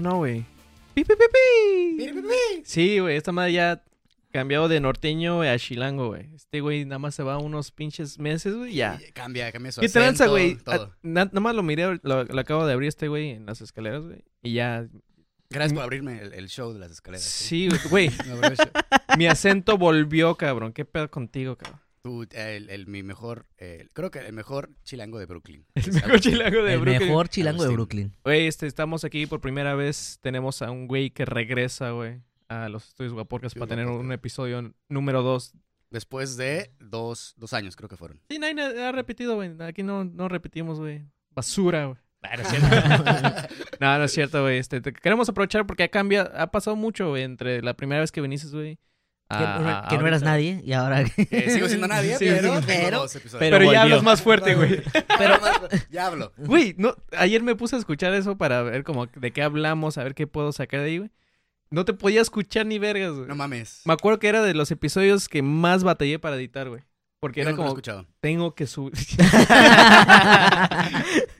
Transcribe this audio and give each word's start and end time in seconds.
Ah, 0.00 0.02
no, 0.02 0.16
güey. 0.16 0.44
Pi, 0.94 1.04
pi, 1.04 1.14
pi, 1.14 1.24
pi. 2.06 2.62
Sí, 2.64 2.98
güey, 3.00 3.16
esta 3.16 3.32
madre 3.32 3.52
ya 3.52 3.84
cambiado 4.32 4.68
de 4.68 4.80
norteño 4.80 5.36
güey, 5.36 5.48
a 5.50 5.58
chilango, 5.58 6.08
güey. 6.08 6.34
Este 6.34 6.60
güey 6.62 6.84
nada 6.86 6.98
más 6.98 7.14
se 7.14 7.22
va 7.22 7.36
unos 7.38 7.70
pinches 7.70 8.18
meses, 8.18 8.54
güey, 8.54 8.74
ya. 8.74 8.98
Cambia, 9.12 9.52
cambia 9.52 9.72
su 9.72 9.80
¿Qué 9.80 9.88
tranza, 9.90 10.26
güey? 10.26 10.56
todo. 10.56 10.90
Ah, 10.92 10.96
na- 11.02 11.24
Nada 11.26 11.40
más 11.40 11.54
lo 11.54 11.62
miré, 11.62 11.98
lo, 12.02 12.24
lo 12.24 12.40
acabo 12.40 12.64
de 12.66 12.72
abrir 12.72 12.88
este 12.88 13.08
güey 13.08 13.30
en 13.30 13.44
las 13.46 13.60
escaleras, 13.60 14.04
güey. 14.04 14.24
Y 14.42 14.54
ya. 14.54 14.86
Gracias 15.50 15.74
por 15.74 15.82
abrirme 15.82 16.20
el, 16.22 16.32
el 16.32 16.48
show 16.48 16.72
de 16.72 16.78
las 16.78 16.92
escaleras. 16.92 17.24
Sí, 17.24 17.68
güey. 17.90 18.08
Aprovecho. 18.32 18.70
mi 19.18 19.26
acento 19.26 19.76
volvió, 19.76 20.34
cabrón. 20.36 20.72
¿Qué 20.72 20.84
pedo 20.84 21.10
contigo, 21.10 21.56
cabrón? 21.56 21.80
Tú, 22.02 22.26
el, 22.32 22.70
el- 22.70 22.86
mi 22.86 23.02
mejor, 23.02 23.46
eh, 23.58 23.88
creo 23.92 24.10
que 24.10 24.20
el 24.20 24.32
mejor 24.32 24.70
chilango 24.84 25.18
de 25.18 25.26
Brooklyn. 25.26 25.66
El 25.74 25.92
mejor 25.92 26.20
chilango 26.20 26.62
de 26.62 26.72
El 26.74 26.80
Brooklyn. 26.80 27.08
mejor 27.08 27.28
chilango 27.28 27.62
de 27.62 27.66
Agustín. 27.66 27.76
Brooklyn. 27.76 28.14
Güey, 28.24 28.46
este, 28.46 28.66
estamos 28.66 29.04
aquí 29.04 29.26
por 29.26 29.40
primera 29.42 29.74
vez. 29.74 30.18
Tenemos 30.22 30.62
a 30.62 30.70
un 30.70 30.88
güey 30.88 31.10
que 31.10 31.26
regresa, 31.26 31.90
güey, 31.90 32.22
a 32.48 32.68
los 32.70 32.88
estudios 32.88 33.12
Guaporcas 33.12 33.52
para 33.54 33.66
tener 33.66 33.86
un 33.86 34.12
episodio 34.12 34.72
número 34.88 35.22
dos. 35.22 35.52
Después 35.90 36.36
de 36.36 36.70
dos, 36.78 37.34
dos 37.36 37.52
años, 37.52 37.76
creo 37.76 37.88
que 37.88 37.96
fueron. 37.96 38.20
Sí, 38.30 38.38
nadie 38.38 38.62
ha 38.82 38.92
repetido, 38.92 39.34
güey. 39.34 39.50
Aquí 39.60 39.82
no, 39.82 40.04
no 40.04 40.28
repetimos, 40.28 40.78
güey. 40.78 41.02
Basura, 41.30 41.86
güey. 41.86 41.98
Ah, 42.22 42.36
no, 42.36 42.42
es 42.42 42.48
cierto. 42.48 43.54
no, 43.80 43.98
no 43.98 44.04
es 44.04 44.12
cierto, 44.12 44.42
güey. 44.42 44.58
Este, 44.58 44.80
te- 44.82 44.92
queremos 44.92 45.28
aprovechar 45.30 45.66
porque 45.66 45.84
ha 45.84 45.88
cambiado, 45.88 46.30
ha 46.36 46.50
pasado 46.50 46.76
mucho, 46.76 47.08
güey, 47.08 47.22
entre 47.22 47.62
la 47.62 47.74
primera 47.74 48.00
vez 48.02 48.12
que 48.12 48.20
viniste, 48.20 48.48
güey. 48.48 48.78
Que, 49.30 49.36
a- 49.36 49.58
no- 49.60 49.68
a 49.70 49.86
que 49.88 49.96
no 49.98 50.06
eras 50.08 50.22
nadie 50.22 50.60
y 50.64 50.72
ahora... 50.72 51.02
Eh, 51.02 51.50
sigo 51.50 51.68
siendo 51.68 51.86
nadie, 51.88 52.18
Sí, 52.18 52.26
pero, 52.28 53.08
sí, 53.08 53.18
pero- 53.38 53.72
ya 53.72 53.82
hablas 53.82 54.02
más 54.02 54.20
fuerte, 54.22 54.56
güey. 54.56 54.82
Pero 55.18 55.38
ya 55.90 56.06
hablo. 56.06 56.32
Güey, 56.36 56.74
no, 56.78 56.96
ayer 57.16 57.40
me 57.42 57.54
puse 57.54 57.76
a 57.76 57.78
escuchar 57.78 58.12
eso 58.14 58.36
para 58.36 58.62
ver 58.62 58.82
como 58.82 59.06
de 59.06 59.32
qué 59.32 59.42
hablamos, 59.42 59.98
a 59.98 60.02
ver 60.04 60.14
qué 60.16 60.26
puedo 60.26 60.50
sacar 60.50 60.80
de 60.80 60.86
ahí, 60.86 60.98
güey. 60.98 61.10
No 61.70 61.84
te 61.84 61.92
podía 61.92 62.20
escuchar 62.20 62.66
ni 62.66 62.80
vergas, 62.80 63.12
güey. 63.12 63.28
No 63.28 63.36
mames. 63.36 63.82
Me 63.84 63.92
acuerdo 63.92 64.18
que 64.18 64.26
era 64.28 64.42
de 64.42 64.54
los 64.54 64.72
episodios 64.72 65.28
que 65.28 65.42
más 65.42 65.84
batallé 65.84 66.18
para 66.18 66.34
editar, 66.34 66.68
güey. 66.68 66.82
Porque 67.20 67.42
Yo 67.42 67.48
era 67.48 67.54
como, 67.56 67.68
escuchado. 67.68 68.06
tengo 68.20 68.54
que 68.54 68.66
subir. 68.66 68.94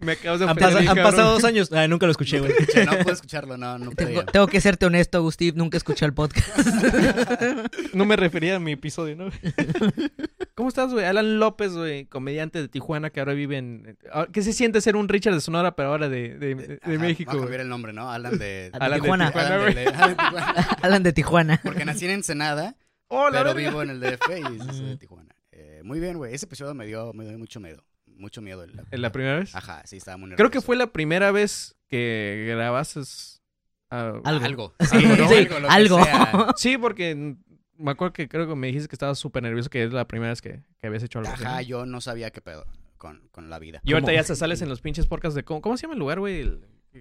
me 0.00 0.12
acabas 0.12 0.41
de 0.41 0.45
Han, 0.47 0.50
ofender, 0.50 0.72
pas- 0.75 0.89
han 0.91 0.97
pasado 0.97 1.33
dos 1.33 1.45
años. 1.45 1.72
Ah, 1.72 1.89
nunca 1.89 2.05
lo 2.05 2.12
escuché, 2.12 2.39
güey. 2.39 2.53
No 2.84 2.92
puedo 2.98 3.12
escucharlo, 3.12 3.56
no, 3.56 3.78
no 3.78 3.91
tengo, 3.92 4.11
podía. 4.20 4.27
tengo 4.27 4.47
que 4.47 4.61
serte 4.61 4.84
honesto, 4.87 5.17
Agustín. 5.19 5.55
Nunca 5.56 5.78
escuché 5.78 6.05
el 6.05 6.12
podcast. 6.12 6.47
No 7.92 8.05
me 8.05 8.14
refería 8.17 8.56
a 8.56 8.61
mi 8.61 8.72
episodio, 8.72 9.17
¿no? 9.17 9.31
¿Cómo 10.55 10.69
estás, 10.69 10.92
güey? 10.92 11.05
Alan 11.06 11.41
López, 11.41 11.72
güey, 11.72 12.05
comediante 12.06 12.61
de 12.61 12.69
Tijuana 12.69 13.11
que 13.11 13.19
ahora 13.20 13.33
vive 13.33 13.56
en... 13.59 13.98
ah, 14.12 14.28
¿Qué 14.33 14.42
se 14.42 14.53
siente 14.53 14.81
ser 14.81 14.94
un 14.97 15.09
Richard 15.09 15.34
de 15.34 15.41
Sonora, 15.41 15.75
pero 15.75 15.89
ahora 15.89 16.09
de, 16.09 16.39
de, 16.39 16.55
de 16.55 16.78
Ajá, 16.83 16.92
México, 16.98 17.33
Voy 17.33 17.41
a 17.41 17.42
cambiar 17.42 17.61
el 17.62 17.69
nombre, 17.69 17.92
¿no? 17.92 18.11
Alan 18.12 18.39
de... 18.39 18.70
De 18.70 18.78
Alan 18.78 18.92
de 18.92 19.00
Tijuana. 19.00 19.27
Tijuana, 19.33 19.55
Alan 19.56 19.75
de- 19.75 19.87
Alan 19.89 20.09
de 20.11 20.15
Tijuana. 20.15 20.78
Hablan 20.83 21.03
de 21.03 21.12
Tijuana. 21.12 21.61
Porque 21.65 21.84
nací 21.84 22.05
en 22.05 22.11
Ensenada, 22.12 22.77
¡Oh, 23.09 23.27
pero 23.33 23.55
verga! 23.55 23.69
vivo 23.70 23.83
en 23.83 23.91
el 23.91 24.00
DF 24.00 24.28
y 24.39 24.72
soy 24.72 24.84
de 24.91 24.97
Tijuana. 24.98 25.30
Eh, 25.81 25.84
muy 25.84 25.98
bien, 26.00 26.17
güey. 26.19 26.34
Ese 26.34 26.47
episodio 26.47 26.75
me 26.75 26.86
dio, 26.86 27.12
me 27.12 27.25
dio 27.25 27.39
mucho 27.39 27.61
miedo. 27.61 27.84
Mucho 28.06 28.42
miedo. 28.42 28.64
¿En 28.91 29.03
la 29.03 29.12
primera 29.12 29.39
vez? 29.39 29.55
Ajá, 29.55 29.83
sí, 29.87 29.97
estaba 29.97 30.17
muy 30.17 30.28
nervioso. 30.28 30.37
Creo 30.39 30.50
que 30.50 30.61
fue 30.64 30.77
la 30.77 30.92
primera 30.92 31.31
vez 31.33 31.75
que 31.89 32.45
grabases... 32.48 33.42
ah, 33.91 34.20
Algo. 34.25 34.45
Algo. 34.45 34.75
Sí, 34.81 34.97
Algo, 34.97 35.17
¿no? 35.17 35.28
sí, 35.28 35.34
Algo, 35.37 35.61
lo 35.61 35.69
que 35.69 35.75
algo. 35.75 36.05
sea. 36.05 36.47
Sí, 36.56 36.77
porque 36.78 37.37
me 37.77 37.91
acuerdo 37.91 38.12
que 38.12 38.28
creo 38.28 38.47
que 38.47 38.55
me 38.55 38.67
dijiste 38.67 38.89
que 38.89 38.95
estabas 38.95 39.19
súper 39.19 39.42
nervioso, 39.42 39.70
que 39.70 39.84
es 39.84 39.92
la 39.92 40.06
primera 40.06 40.31
vez 40.33 40.42
que, 40.42 40.61
que 40.78 40.87
habías 40.87 41.03
hecho 41.03 41.19
algo 41.20 41.31
Ajá, 41.33 41.62
yo 41.62 41.87
no 41.87 42.00
sabía 42.03 42.31
qué 42.31 42.41
pedo 42.42 42.67
con, 42.98 43.27
con 43.31 43.48
la 43.48 43.59
vida. 43.59 43.81
Y 43.84 43.94
ahorita 43.94 44.12
ya 44.12 44.22
se 44.22 44.37
sales 44.37 44.61
en 44.61 44.69
los 44.69 44.83
pinches 44.83 45.06
podcasts 45.06 45.34
de... 45.34 45.44
¿Cómo, 45.44 45.62
cómo 45.62 45.77
se 45.78 45.83
llama 45.83 45.94
el 45.94 46.00
lugar, 46.00 46.19
güey? 46.20 46.47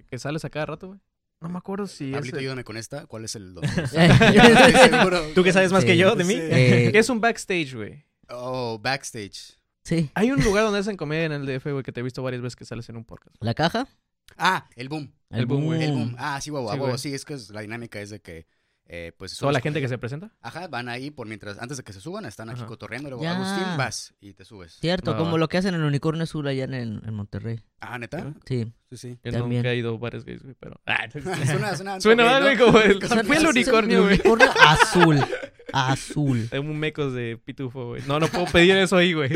que- 0.08 0.18
sales 0.18 0.44
a 0.46 0.50
cada 0.50 0.64
rato, 0.66 0.86
güey. 0.88 1.00
No 1.42 1.48
me 1.48 1.56
acuerdo 1.58 1.86
si. 1.86 2.12
Pablito, 2.12 2.36
ayúdame 2.38 2.64
con 2.64 2.76
esta. 2.76 3.06
¿Cuál 3.06 3.24
es 3.24 3.34
el 3.34 3.54
dos? 3.54 3.64
Yo 3.64 3.72
no 4.42 4.58
estoy 4.60 4.72
seguro. 4.90 5.22
¿Tú 5.34 5.42
que 5.42 5.52
sabes 5.54 5.72
más 5.72 5.82
Sí. 5.82 5.86
que 5.88 5.96
yo 5.96 6.14
de 6.14 6.24
mí? 6.24 6.34
Sí. 6.34 6.38
Eh, 6.40 6.92
es 6.94 7.08
un 7.08 7.18
backstage, 7.20 7.74
güey. 7.74 8.04
Oh, 8.32 8.78
backstage. 8.78 9.58
sí. 9.84 10.10
Hay 10.14 10.30
un 10.30 10.42
lugar 10.42 10.64
donde 10.64 10.78
hacen 10.80 10.96
comedia 10.96 11.24
en 11.26 11.32
el 11.32 11.46
DF, 11.46 11.64
güey, 11.72 11.82
que 11.82 11.92
te 11.92 12.00
he 12.00 12.02
visto 12.02 12.22
varias 12.22 12.42
veces 12.42 12.56
que 12.56 12.64
sales 12.64 12.88
en 12.88 12.96
un 12.96 13.04
podcast. 13.04 13.36
La 13.40 13.54
caja. 13.54 13.88
Ah, 14.36 14.68
el 14.76 14.88
boom. 14.88 15.12
El 15.30 15.46
boom, 15.46 15.64
güey. 15.64 15.82
El 15.82 15.92
boom. 15.92 16.14
Ah, 16.18 16.40
sí, 16.40 16.50
huevo, 16.50 16.72
Sí, 16.72 16.78
huevo. 16.78 16.98
Sí, 16.98 17.14
es 17.14 17.24
que 17.24 17.34
es- 17.34 17.50
la 17.50 17.60
dinámica 17.62 18.00
es 18.00 18.10
de 18.10 18.20
que, 18.20 18.46
eh, 18.86 19.12
pues... 19.16 19.36
Toda 19.36 19.52
la 19.52 19.60
gente 19.60 19.80
que 19.80 19.88
se 19.88 19.98
presenta. 19.98 20.30
Ajá, 20.40 20.68
van 20.68 20.88
ahí 20.88 21.10
por 21.10 21.26
mientras, 21.26 21.58
antes 21.58 21.76
de 21.78 21.82
que 21.84 21.92
se 21.92 22.00
suban, 22.00 22.24
están 22.26 22.48
aquí 22.50 22.60
Ajá. 22.60 22.66
cotorreando. 22.68 23.08
Luego, 23.10 23.22
Ya. 23.24 23.34
Agustín, 23.36 23.76
vas 23.76 24.14
y 24.20 24.34
te 24.34 24.44
subes. 24.44 24.74
Cierto, 24.80 25.16
como 25.16 25.32
va. 25.32 25.38
lo 25.38 25.48
que 25.48 25.58
hacen 25.58 25.74
en 25.74 25.80
el 25.80 25.86
Unicornio 25.86 26.22
Azul 26.24 26.46
allá 26.46 26.64
en, 26.64 26.74
en 26.74 27.14
Monterrey. 27.14 27.60
Ah, 27.80 27.98
¿neta? 27.98 28.34
Sí. 28.46 28.72
Sí, 28.90 28.96
sí. 28.96 29.18
Yo 29.22 29.30
También. 29.32 29.62
nunca 29.62 29.70
he 29.72 29.76
ido 29.76 29.98
varias 29.98 30.24
veces, 30.24 30.42
güey, 30.42 30.56
pero... 30.58 30.80
Ah, 30.84 31.08
suena, 31.46 31.76
suena, 31.76 32.00
Suena 32.00 32.24
mal, 32.24 32.58
como 32.58 32.80
el... 32.80 32.96
Unicornio 32.96 33.24
Fue 33.24 33.36
el 33.36 33.46
unicornio, 33.46 34.02
güey. 34.02 34.14
Unicornio 34.24 34.48
azul. 34.66 35.24
Azul. 35.72 36.48
Tengo 36.50 36.68
un 36.68 36.78
mecos 36.80 37.14
de 37.14 37.38
pitufo, 37.44 37.90
güey. 37.90 38.02
No, 38.08 38.18
no 38.18 38.26
puedo 38.26 38.46
pedir 38.46 38.76
eso 38.76 38.96
ahí, 38.96 39.12
güey. 39.12 39.30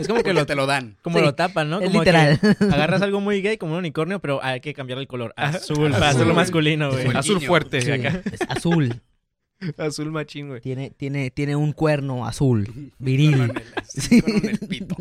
Es 0.00 0.08
como 0.08 0.24
que 0.24 0.32
lo, 0.32 0.44
te 0.46 0.56
lo 0.56 0.66
dan. 0.66 0.96
como 1.02 1.18
Sí, 1.18 1.24
lo 1.24 1.36
tapan, 1.36 1.70
¿no? 1.70 1.78
Es 1.80 1.86
Como 1.86 2.00
literal. 2.00 2.40
que 2.40 2.64
agarras 2.64 3.02
algo 3.02 3.20
muy 3.20 3.40
gay 3.40 3.56
como 3.56 3.74
un 3.74 3.78
unicornio, 3.78 4.18
pero 4.18 4.42
hay 4.42 4.58
que 4.60 4.74
cambiarle 4.74 5.02
el 5.02 5.08
color. 5.08 5.32
Azul, 5.36 5.92
para 5.92 6.08
Azul. 6.08 6.16
hacerlo 6.16 6.34
masculino, 6.34 6.90
güey. 6.90 7.06
Azul. 7.16 7.40
Fuerte, 7.40 7.80
Sí, 7.82 7.92
acá. 7.92 8.20
es 8.32 8.40
azul. 8.48 9.00
Azul 9.76 10.10
machín, 10.10 10.48
güey. 10.48 10.60
Tiene, 10.60 10.90
tiene, 10.90 11.30
tiene 11.30 11.54
un 11.54 11.72
cuerno 11.72 12.26
azul. 12.26 12.66
Con 12.66 12.92
Viril. 12.98 13.40
el, 13.42 13.52
Sí. 13.84 14.20
con 14.20 14.44
el 14.44 14.58
pito. 14.58 14.96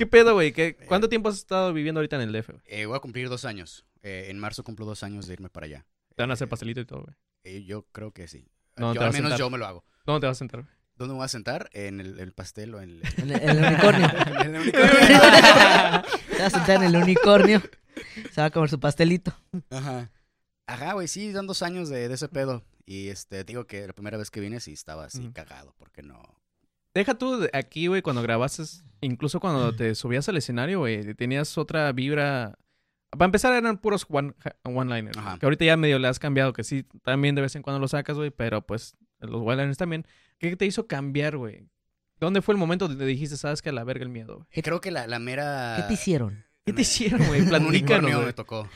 ¿Qué 0.00 0.06
pedo, 0.06 0.32
güey? 0.32 0.52
¿Qué- 0.54 0.76
¿Cuánto 0.88 1.10
tiempo 1.10 1.28
has 1.28 1.34
estado 1.36 1.74
viviendo 1.74 1.98
ahorita 2.00 2.16
en 2.16 2.22
el 2.22 2.32
DF, 2.32 2.48
güey? 2.52 2.62
Eh, 2.64 2.86
voy 2.86 2.96
a 2.96 3.00
cumplir 3.00 3.28
dos 3.28 3.44
años. 3.44 3.84
Eh, 4.02 4.28
en 4.30 4.38
marzo 4.38 4.64
cumplo 4.64 4.86
dos 4.86 5.02
años 5.02 5.26
de 5.26 5.34
irme 5.34 5.50
para 5.50 5.66
allá. 5.66 5.84
Te 6.16 6.22
van 6.22 6.30
a 6.30 6.32
hacer 6.32 6.48
pastelito 6.48 6.80
y 6.80 6.86
todo, 6.86 7.02
güey. 7.02 7.14
Eh, 7.44 7.64
yo 7.64 7.82
creo 7.92 8.10
que 8.10 8.26
sí. 8.26 8.48
¿Dónde 8.76 8.98
yo, 8.98 9.04
al 9.04 9.12
menos 9.12 9.28
sentar? 9.28 9.38
yo 9.38 9.50
me 9.50 9.58
lo 9.58 9.66
hago. 9.66 9.84
¿Dónde 10.06 10.20
te 10.22 10.26
vas 10.28 10.36
a 10.36 10.38
sentar, 10.38 10.60
güey? 10.62 10.72
¿Dónde 10.96 11.12
me 11.12 11.18
voy 11.18 11.24
a 11.26 11.28
sentar? 11.28 11.68
¿En 11.74 12.00
el, 12.00 12.18
el 12.18 12.32
pastel 12.32 12.74
o 12.74 12.80
en 12.80 12.90
el, 12.90 13.02
En 13.18 13.30
el, 13.30 13.58
unicornio. 13.66 14.08
en 14.40 14.54
el 14.54 14.60
unicornio? 14.62 14.90
Se 16.30 16.38
va 16.40 16.46
a 16.46 16.50
sentar 16.50 16.76
en 16.76 16.82
el 16.84 16.96
unicornio. 16.96 17.62
Se 18.32 18.40
va 18.40 18.46
a 18.46 18.50
comer 18.50 18.70
su 18.70 18.80
pastelito. 18.80 19.34
Ajá. 19.68 20.10
Ajá, 20.66 20.92
güey, 20.94 21.08
sí, 21.08 21.30
dan 21.32 21.46
dos 21.46 21.60
años 21.62 21.90
de, 21.90 22.08
de 22.08 22.14
ese 22.14 22.28
pedo. 22.28 22.64
Y 22.86 23.08
este, 23.08 23.44
te 23.44 23.52
digo 23.52 23.66
que 23.66 23.86
la 23.86 23.92
primera 23.92 24.16
vez 24.16 24.30
que 24.30 24.40
vine 24.40 24.60
sí 24.60 24.72
estaba 24.72 25.04
así 25.04 25.30
cagado, 25.32 25.74
porque 25.78 26.02
no. 26.02 26.22
Deja 26.94 27.14
tú 27.14 27.46
aquí, 27.52 27.86
güey, 27.86 28.02
cuando 28.02 28.22
grabaste, 28.22 28.64
incluso 29.00 29.38
cuando 29.40 29.74
te 29.74 29.94
subías 29.94 30.28
al 30.28 30.36
escenario, 30.36 30.80
güey, 30.80 31.14
tenías 31.14 31.56
otra 31.58 31.90
vibra. 31.92 32.58
Para 33.10 33.24
empezar 33.26 33.52
eran 33.52 33.78
puros 33.78 34.06
one- 34.08 34.34
one-liners. 34.64 35.16
Que 35.38 35.46
ahorita 35.46 35.64
ya 35.64 35.76
medio 35.76 35.98
le 35.98 36.08
has 36.08 36.18
cambiado, 36.18 36.52
que 36.52 36.64
sí, 36.64 36.84
también 37.02 37.34
de 37.34 37.42
vez 37.42 37.54
en 37.56 37.62
cuando 37.62 37.80
lo 37.80 37.88
sacas, 37.88 38.16
güey, 38.16 38.30
pero 38.30 38.66
pues 38.66 38.96
los 39.20 39.40
one-liners 39.42 39.78
también. 39.78 40.06
¿Qué 40.38 40.56
te 40.56 40.66
hizo 40.66 40.86
cambiar, 40.86 41.36
güey? 41.36 41.68
¿Dónde 42.18 42.42
fue 42.42 42.54
el 42.54 42.58
momento 42.58 42.86
donde 42.88 43.06
dijiste, 43.06 43.36
sabes 43.36 43.62
que 43.62 43.70
a 43.70 43.72
la 43.72 43.84
verga 43.84 44.02
el 44.04 44.10
miedo, 44.10 44.36
güey? 44.36 44.62
Creo 44.62 44.80
que 44.80 44.90
la, 44.90 45.06
la 45.06 45.18
mera. 45.18 45.74
¿Qué 45.76 45.82
te 45.84 45.94
hicieron? 45.94 46.44
¿Qué 46.70 46.76
te 46.76 46.82
hicieron, 46.82 47.26
güey? 47.26 47.40
Un 47.42 47.66
unicornio 47.66 48.16
güey. 48.16 48.26
me 48.26 48.32
tocó. 48.32 48.68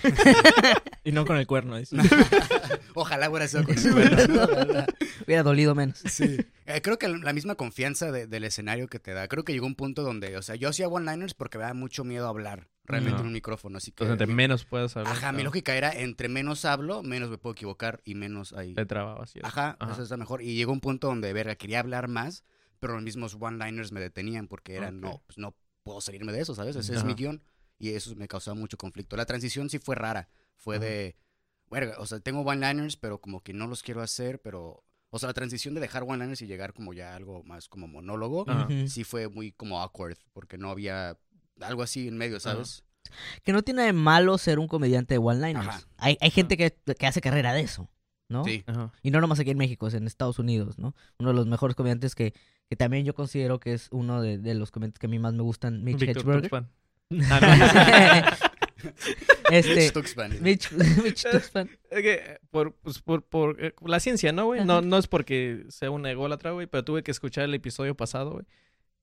Y 1.04 1.12
no 1.12 1.24
con 1.24 1.36
el 1.36 1.46
cuerno. 1.46 1.76
Ojalá 2.94 3.28
hubiera 3.30 3.48
sido 3.48 3.64
con 3.64 3.76
el 3.76 3.84
Hubiera 5.26 5.42
dolido 5.42 5.74
menos. 5.74 5.98
Sí. 5.98 6.36
Eh, 6.66 6.80
creo 6.82 6.98
que 6.98 7.08
la 7.08 7.32
misma 7.32 7.54
confianza 7.56 8.10
de- 8.12 8.26
del 8.26 8.44
escenario 8.44 8.88
que 8.88 8.98
te 8.98 9.12
da. 9.12 9.28
Creo 9.28 9.44
que 9.44 9.52
llegó 9.52 9.66
un 9.66 9.74
punto 9.74 10.02
donde, 10.02 10.36
o 10.36 10.42
sea, 10.42 10.54
yo 10.54 10.68
hacía 10.68 10.88
one-liners 10.88 11.34
porque 11.34 11.58
me 11.58 11.64
da 11.64 11.74
mucho 11.74 12.04
miedo 12.04 12.26
hablar 12.28 12.68
realmente 12.84 13.16
No. 13.16 13.20
en 13.22 13.26
un 13.28 13.32
micrófono. 13.32 13.78
Así 13.78 13.90
que. 13.90 14.04
Entonces, 14.04 14.12
entre 14.12 14.26
mi- 14.26 14.34
menos 14.34 14.64
puedas 14.64 14.96
hablar. 14.96 15.12
Ajá, 15.12 15.32
mi 15.32 15.42
lógica 15.42 15.74
era 15.74 15.92
entre 15.92 16.28
menos 16.28 16.64
hablo, 16.64 17.02
menos 17.02 17.30
me 17.30 17.38
puedo 17.38 17.52
equivocar 17.52 18.00
y 18.04 18.14
menos 18.14 18.52
ahí. 18.52 18.74
Te 18.74 18.86
trababas. 18.86 19.34
y 19.36 19.38
eso. 19.40 19.46
Ajá, 19.48 19.76
Ajá. 19.78 19.92
eso 19.92 20.02
está 20.02 20.16
mejor. 20.16 20.42
Y 20.42 20.54
llegó 20.54 20.72
un 20.72 20.80
punto 20.80 21.08
donde, 21.08 21.32
verga, 21.32 21.56
quería 21.56 21.80
hablar 21.80 22.08
más, 22.08 22.44
pero 22.80 22.94
los 22.94 23.02
mismos 23.02 23.36
one-liners 23.38 23.92
me 23.92 24.00
detenían 24.00 24.46
porque 24.48 24.74
eran, 24.74 25.00
no, 25.00 25.22
pues 25.26 25.38
no 25.38 25.54
puedo 25.82 26.00
salirme 26.00 26.32
de 26.32 26.40
eso, 26.40 26.54
¿sabes? 26.54 26.76
Ese 26.76 26.94
es 26.94 27.04
mi 27.04 27.14
guion. 27.14 27.42
Y 27.78 27.90
eso 27.90 28.14
me 28.16 28.28
causaba 28.28 28.54
mucho 28.54 28.76
conflicto. 28.76 29.16
La 29.16 29.26
transición 29.26 29.68
sí 29.70 29.78
fue 29.78 29.94
rara. 29.96 30.28
Fue 30.56 30.78
de, 30.78 31.16
o 31.98 32.06
sea, 32.06 32.20
tengo 32.20 32.40
one-liners, 32.40 32.96
pero 32.96 33.20
como 33.20 33.42
que 33.42 33.52
no 33.52 33.66
los 33.66 33.82
quiero 33.82 34.02
hacer, 34.02 34.40
pero... 34.40 34.84
O 35.10 35.18
sea, 35.20 35.28
la 35.28 35.34
transición 35.34 35.74
de 35.74 35.80
dejar 35.80 36.02
one-liners 36.02 36.42
y 36.42 36.48
llegar 36.48 36.72
como 36.72 36.92
ya 36.92 37.12
a 37.12 37.14
algo 37.14 37.44
más 37.44 37.68
como 37.68 37.86
monólogo, 37.86 38.46
sí 38.88 39.04
fue 39.04 39.28
muy 39.28 39.52
como 39.52 39.80
awkward, 39.80 40.18
porque 40.32 40.58
no 40.58 40.70
había 40.70 41.16
algo 41.60 41.84
así 41.84 42.08
en 42.08 42.16
medio, 42.16 42.40
¿sabes? 42.40 42.82
Que 43.44 43.52
no 43.52 43.62
tiene 43.62 43.82
de 43.82 43.92
malo 43.92 44.38
ser 44.38 44.58
un 44.58 44.66
comediante 44.66 45.14
de 45.14 45.18
one-liners. 45.18 45.68
Ajá. 45.68 45.82
Hay, 45.98 46.18
hay 46.20 46.32
gente 46.32 46.56
que, 46.56 46.76
que 46.98 47.06
hace 47.06 47.20
carrera 47.20 47.52
de 47.52 47.60
eso, 47.60 47.88
¿no? 48.28 48.42
Sí. 48.42 48.64
Ajá. 48.66 48.92
Y 49.02 49.12
no 49.12 49.20
nomás 49.20 49.38
aquí 49.38 49.50
en 49.50 49.58
México, 49.58 49.86
es 49.86 49.94
en 49.94 50.08
Estados 50.08 50.40
Unidos, 50.40 50.80
¿no? 50.80 50.96
Uno 51.20 51.28
de 51.28 51.36
los 51.36 51.46
mejores 51.46 51.76
comediantes 51.76 52.16
que, 52.16 52.34
que 52.68 52.74
también 52.74 53.04
yo 53.04 53.14
considero 53.14 53.60
que 53.60 53.72
es 53.72 53.86
uno 53.92 54.20
de, 54.20 54.38
de 54.38 54.54
los 54.54 54.72
comediantes 54.72 54.98
que 54.98 55.06
a 55.06 55.10
mí 55.10 55.20
más 55.20 55.34
me 55.34 55.42
gustan, 55.42 55.84
Mitch 55.84 56.00
Víctor 56.00 56.50
Ah, 57.30 58.36
este, 59.50 59.90
Tuxpan. 59.90 60.42
Mitch, 60.42 60.70
Mitch 61.02 61.24
Tuxpan. 61.30 61.70
Es 61.90 62.02
que 62.02 62.38
por, 62.50 62.74
pues, 62.74 63.00
por, 63.00 63.22
por 63.22 63.56
eh, 63.62 63.74
la 63.84 64.00
ciencia, 64.00 64.32
¿no, 64.32 64.46
güey? 64.46 64.64
No, 64.64 64.80
no 64.82 64.98
es 64.98 65.06
porque 65.06 65.64
sea 65.68 65.90
una 65.90 66.10
ególatra, 66.10 66.50
güey, 66.52 66.66
pero 66.66 66.84
tuve 66.84 67.02
que 67.02 67.10
escuchar 67.10 67.44
el 67.44 67.54
episodio 67.54 67.94
pasado, 67.96 68.32
güey. 68.32 68.44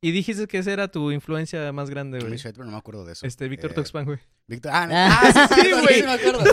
Y 0.03 0.11
dijiste 0.11 0.47
que 0.47 0.57
esa 0.57 0.71
era 0.71 0.87
tu 0.87 1.11
influencia 1.11 1.71
más 1.71 1.89
grande, 1.89 2.19
güey. 2.19 2.31
Mitch 2.31 2.45
Hedberg, 2.45 2.65
no 2.65 2.71
me 2.71 2.77
acuerdo 2.77 3.05
de 3.05 3.13
eso. 3.13 3.25
Este, 3.25 3.47
Víctor 3.47 3.71
Eh, 3.71 3.73
Tuxpan, 3.75 4.05
güey. 4.05 4.19
Víctor, 4.47 4.71
ah, 4.73 4.87
Ah. 4.91 5.21
ah, 5.35 5.47
sí, 5.53 5.61
sí, 5.61 5.71
güey. 5.71 5.95
sí, 5.95 6.03
me 6.03 6.11
acuerdo. 6.13 6.43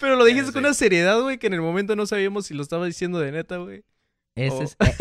Pero 0.00 0.16
lo 0.16 0.24
dijiste 0.24 0.48
Sí. 0.48 0.52
con 0.52 0.64
una 0.64 0.74
seriedad, 0.74 1.20
güey, 1.20 1.38
que 1.38 1.46
en 1.46 1.54
el 1.54 1.60
momento 1.62 1.96
no 1.96 2.06
sabíamos 2.06 2.46
si 2.46 2.54
lo 2.54 2.62
estaba 2.62 2.86
diciendo 2.86 3.18
de 3.18 3.32
neta, 3.32 3.56
güey. 3.56 3.82
Ese 4.34 4.62
es, 4.64 4.76
eh, 4.80 4.94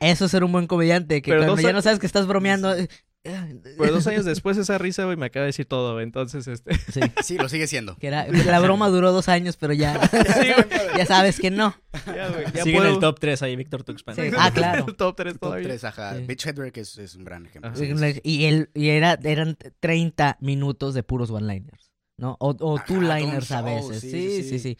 eso 0.00 0.26
es 0.26 0.30
ser 0.30 0.44
un 0.44 0.52
buen 0.52 0.66
comediante, 0.66 1.22
que 1.22 1.30
Pero 1.30 1.44
cuando 1.44 1.62
ya 1.62 1.72
no 1.72 1.80
sabes 1.80 1.98
que 1.98 2.06
estás 2.06 2.26
bromeando... 2.26 2.74
Pero 3.22 3.92
dos 3.92 4.06
años 4.06 4.24
después 4.24 4.56
esa 4.56 4.78
risa, 4.78 5.04
güey, 5.04 5.16
me 5.16 5.26
acaba 5.26 5.44
de 5.44 5.48
decir 5.48 5.66
todo, 5.66 5.94
güey. 5.94 6.04
Entonces, 6.04 6.46
este... 6.48 6.74
Sí, 6.74 7.00
Sí, 7.22 7.38
lo 7.38 7.48
sigue 7.48 7.66
siendo. 7.66 7.96
que 7.96 8.08
era, 8.08 8.26
la 8.26 8.60
broma 8.60 8.88
duró 8.88 9.12
dos 9.12 9.28
años, 9.28 9.56
pero 9.56 9.72
ya, 9.72 10.00
ya 10.96 11.06
sabes 11.06 11.38
que 11.38 11.50
no. 11.50 11.74
Ya, 12.06 12.28
güey, 12.30 12.46
ya 12.52 12.64
Sigue 12.64 12.78
en 12.78 12.86
el 12.86 12.98
top 12.98 13.20
3 13.20 13.42
ahí, 13.42 13.56
Víctor 13.56 13.84
Tuxpan. 13.84 14.16
Sí. 14.16 14.22
Ah, 14.36 14.50
claro. 14.52 14.86
El 14.88 14.96
top 14.96 15.16
3 15.16 15.34
Top 15.34 15.40
todavía. 15.40 15.68
3, 15.68 15.84
ajá. 15.84 16.16
Sí. 16.16 16.24
Mitch 16.26 16.46
Hedberg 16.46 16.72
es, 16.76 16.98
es 16.98 17.14
un 17.14 17.24
gran 17.24 17.46
ejemplo. 17.46 17.74
Sí, 17.74 17.92
sí. 17.96 18.20
Y, 18.24 18.44
él, 18.44 18.70
y 18.74 18.88
era, 18.88 19.18
eran 19.22 19.56
30 19.80 20.38
minutos 20.40 20.94
de 20.94 21.02
puros 21.02 21.30
one-liners, 21.30 21.92
¿no? 22.16 22.36
O, 22.40 22.54
two-liners 22.54 23.52
a 23.52 23.62
veces. 23.62 24.00
sí, 24.00 24.10
Sí, 24.10 24.28
sí, 24.28 24.42
sí, 24.42 24.48
sí. 24.48 24.58
sí. 24.58 24.78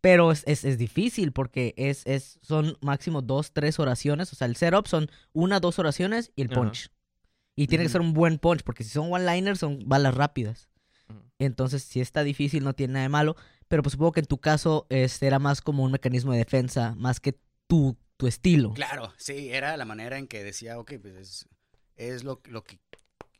Pero 0.00 0.30
es, 0.30 0.42
es, 0.46 0.66
es 0.66 0.76
difícil 0.76 1.32
porque 1.32 1.72
es, 1.78 2.06
es, 2.06 2.38
son 2.42 2.76
máximo 2.82 3.22
dos, 3.22 3.52
tres 3.52 3.78
oraciones. 3.78 4.30
O 4.34 4.36
sea, 4.36 4.46
el 4.46 4.54
setup 4.54 4.86
son 4.86 5.10
una, 5.32 5.60
dos 5.60 5.78
oraciones 5.78 6.30
y 6.36 6.42
el 6.42 6.48
Ajá. 6.52 6.60
Y 7.56 7.66
tiene 7.68 7.84
que 7.84 7.86
Ujú. 7.88 7.92
ser 7.92 8.00
un 8.00 8.12
buen 8.14 8.38
punch 8.38 8.62
porque 8.62 8.84
si 8.84 8.90
son 8.90 9.12
one-liners 9.12 9.60
son 9.60 9.80
balas 9.86 10.14
rápidas. 10.14 10.68
Ujú. 11.08 11.20
Entonces, 11.38 11.82
si 11.82 12.00
está 12.00 12.24
difícil, 12.24 12.64
no 12.64 12.74
tiene 12.74 12.94
nada 12.94 13.02
de 13.04 13.08
malo. 13.10 13.36
Pero 13.68 13.82
pues 13.82 13.92
supongo 13.92 14.12
que 14.12 14.20
en 14.20 14.26
tu 14.26 14.38
caso 14.38 14.86
este, 14.90 15.26
era 15.26 15.38
más 15.38 15.60
como 15.60 15.84
un 15.84 15.92
mecanismo 15.92 16.32
de 16.32 16.38
defensa, 16.38 16.94
más 16.96 17.20
que 17.20 17.38
tu, 17.66 17.96
tu 18.16 18.26
estilo. 18.26 18.72
Claro, 18.74 19.12
sí, 19.16 19.50
era 19.50 19.76
la 19.76 19.84
manera 19.84 20.18
en 20.18 20.26
que 20.26 20.42
decía, 20.44 20.78
ok, 20.78 20.94
pues 21.00 21.14
es, 21.14 21.48
es 21.96 22.24
lo, 22.24 22.40
lo 22.46 22.62
que... 22.64 22.78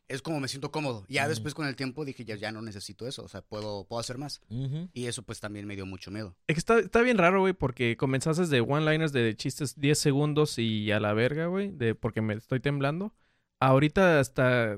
Es 0.07 0.21
como 0.21 0.39
me 0.39 0.47
siento 0.47 0.71
cómodo. 0.71 1.03
Ya 1.09 1.23
Ujú. 1.23 1.29
después 1.29 1.53
con 1.55 1.65
el 1.67 1.75
tiempo 1.75 2.05
dije, 2.05 2.25
ya, 2.25 2.35
ya 2.35 2.51
no 2.51 2.61
necesito 2.61 3.07
eso, 3.07 3.23
o 3.23 3.27
sea, 3.27 3.41
puedo, 3.41 3.85
puedo 3.85 3.99
hacer 3.99 4.19
más. 4.19 4.39
Y 4.93 5.07
eso 5.07 5.23
pues 5.23 5.39
también 5.39 5.65
me 5.65 5.75
dio 5.75 5.85
mucho 5.87 6.11
miedo. 6.11 6.35
Es 6.47 6.53
que 6.55 6.59
está, 6.59 6.77
está 6.79 7.01
bien 7.01 7.17
raro, 7.17 7.39
güey, 7.41 7.53
porque 7.53 7.97
comenzaste 7.97 8.45
de 8.45 8.61
one-liners 8.61 9.13
de 9.13 9.35
chistes 9.35 9.79
10 9.79 9.97
segundos 9.97 10.59
y 10.59 10.91
a 10.91 10.99
la 10.99 11.13
verga, 11.13 11.47
güey, 11.47 11.71
de 11.71 11.95
porque 11.95 12.21
me 12.21 12.35
estoy 12.35 12.59
temblando. 12.59 13.13
Ahorita 13.59 14.19
hasta 14.19 14.77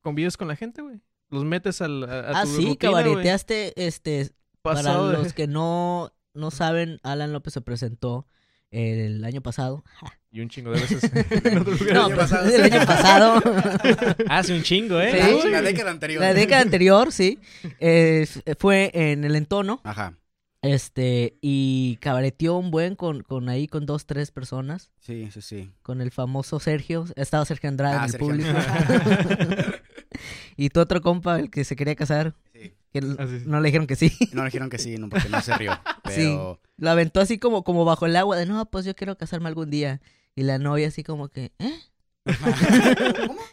convives 0.00 0.36
con 0.36 0.48
la 0.48 0.56
gente, 0.56 0.82
güey. 0.82 1.00
Los 1.30 1.44
metes 1.44 1.80
al, 1.80 2.04
a, 2.04 2.20
a 2.20 2.40
Ah, 2.40 2.42
tu 2.44 2.50
sí, 2.50 2.56
rutina, 2.66 2.76
cabareteaste 2.78 3.86
este, 3.86 4.30
Pasado 4.62 5.08
Para 5.10 5.18
los 5.22 5.32
que 5.32 5.46
no, 5.46 6.12
no 6.32 6.50
saben, 6.50 7.00
Alan 7.02 7.32
López 7.32 7.52
se 7.54 7.60
presentó 7.60 8.26
el 8.70 9.24
año 9.24 9.42
pasado. 9.42 9.84
Y 10.34 10.40
un 10.40 10.48
chingo 10.48 10.72
de 10.72 10.80
veces 10.80 11.04
en 11.44 11.58
otro 11.58 11.74
lugar. 11.74 11.94
No, 11.94 12.06
año 12.06 12.16
pues, 12.16 12.28
pasado. 12.28 12.50
el 12.52 12.62
año 12.64 12.86
pasado. 12.86 13.42
Hace 14.28 14.52
un 14.52 14.64
chingo, 14.64 14.98
¿eh? 15.00 15.40
Sí. 15.40 15.48
La 15.48 15.62
década 15.62 15.92
anterior. 15.92 16.20
la 16.20 16.34
década 16.34 16.60
anterior, 16.60 17.12
sí. 17.12 17.38
eh, 17.78 18.26
fue 18.58 18.90
en 18.94 19.22
el 19.22 19.36
entono. 19.36 19.80
Ajá, 19.84 20.18
Este, 20.64 21.38
y 21.40 21.96
cabareteó 22.00 22.56
un 22.56 22.70
buen 22.70 22.96
con, 22.96 23.22
con 23.22 23.48
ahí 23.48 23.66
con 23.68 23.86
dos, 23.86 24.06
tres 24.06 24.30
personas. 24.30 24.90
sí, 25.00 25.28
sí, 25.32 25.42
sí. 25.42 25.70
Con 25.82 26.00
el 26.00 26.10
famoso 26.10 26.58
Sergio. 26.60 27.04
Estaba 27.16 27.44
Sergio 27.44 27.68
Andrade 27.68 27.94
Ah, 27.94 27.98
en 27.98 28.04
el 28.04 28.10
Sergio 28.10 28.26
público. 28.28 28.48
Andrade. 28.50 29.82
y 30.56 30.68
tu 30.70 30.80
otro 30.80 31.00
compa, 31.00 31.38
el 31.40 31.50
que 31.50 31.64
se 31.64 31.76
quería 31.76 31.94
casar, 31.96 32.34
Sí. 32.52 32.72
que 32.92 32.98
Ah, 33.18 33.26
sí, 33.28 33.40
sí. 33.40 33.44
no 33.46 33.60
le 33.60 33.66
dijeron 33.68 33.86
que 33.86 33.96
sí. 33.96 34.12
No 34.32 34.42
le 34.42 34.46
dijeron 34.48 34.70
que 34.70 34.78
sí, 34.78 34.96
no, 34.96 35.08
porque 35.08 35.28
no 35.28 35.40
se 35.42 35.54
rió. 35.56 35.72
Sí. 36.10 36.16
Pero 36.16 36.60
Lo 36.76 36.90
aventó 36.90 37.20
así 37.20 37.38
como, 37.38 37.64
como 37.64 37.84
bajo 37.84 38.06
el 38.06 38.14
agua 38.16 38.36
de 38.36 38.46
no, 38.46 38.64
pues 38.70 38.84
yo 38.84 38.94
quiero 38.94 39.16
casarme 39.16 39.48
algún 39.48 39.70
día. 39.70 40.00
Y 40.36 40.42
la 40.42 40.58
novia 40.58 40.88
así 40.88 41.02
como 41.02 41.28
que, 41.28 41.52
¿eh? 41.58 41.80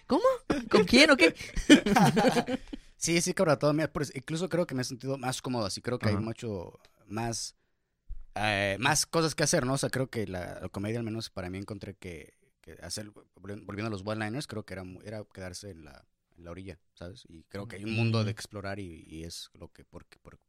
¿Cómo? 0.07 0.23
¿Con 0.69 0.83
quién 0.85 1.11
o 1.11 1.17
qué? 1.17 1.33
sí, 2.97 3.21
sí, 3.21 3.33
cabrón, 3.33 3.59
todo. 3.59 3.73
mira, 3.73 3.91
incluso 4.13 4.49
creo 4.49 4.65
que 4.65 4.75
me 4.75 4.81
he 4.81 4.85
sentido 4.85 5.17
más 5.17 5.41
cómodo, 5.41 5.65
así 5.65 5.81
creo 5.81 5.99
que 5.99 6.09
hay 6.09 6.17
mucho 6.17 6.79
más, 7.11 7.55
eh, 8.35 8.77
más 8.79 9.05
cosas 9.05 9.35
que 9.35 9.43
hacer, 9.43 9.65
¿no? 9.65 9.73
O 9.73 9.77
sea, 9.77 9.89
creo 9.89 10.09
que 10.09 10.27
la, 10.27 10.59
la 10.61 10.69
comedia, 10.69 10.99
al 10.99 11.05
menos 11.05 11.29
para 11.29 11.49
mí, 11.49 11.57
encontré 11.57 11.95
que, 11.95 12.33
que 12.61 12.73
hacer, 12.81 13.11
volvi- 13.11 13.65
volviendo 13.65 13.87
a 13.87 13.89
los 13.91 14.03
one-liners, 14.05 14.47
creo 14.47 14.63
que 14.65 14.73
era, 14.73 14.83
era 15.03 15.23
quedarse 15.33 15.71
en 15.71 15.85
la, 15.85 16.05
en 16.37 16.43
la 16.45 16.51
orilla, 16.51 16.79
¿sabes? 16.93 17.23
Y 17.27 17.43
creo 17.43 17.67
que 17.67 17.77
hay 17.77 17.85
un 17.85 17.93
mundo 17.95 18.23
de 18.23 18.31
explorar 18.31 18.79
y, 18.79 19.03
y 19.07 19.23
es 19.23 19.49
lo 19.53 19.69
que, 19.71 19.83
por, 19.85 20.05
por, 20.21 20.39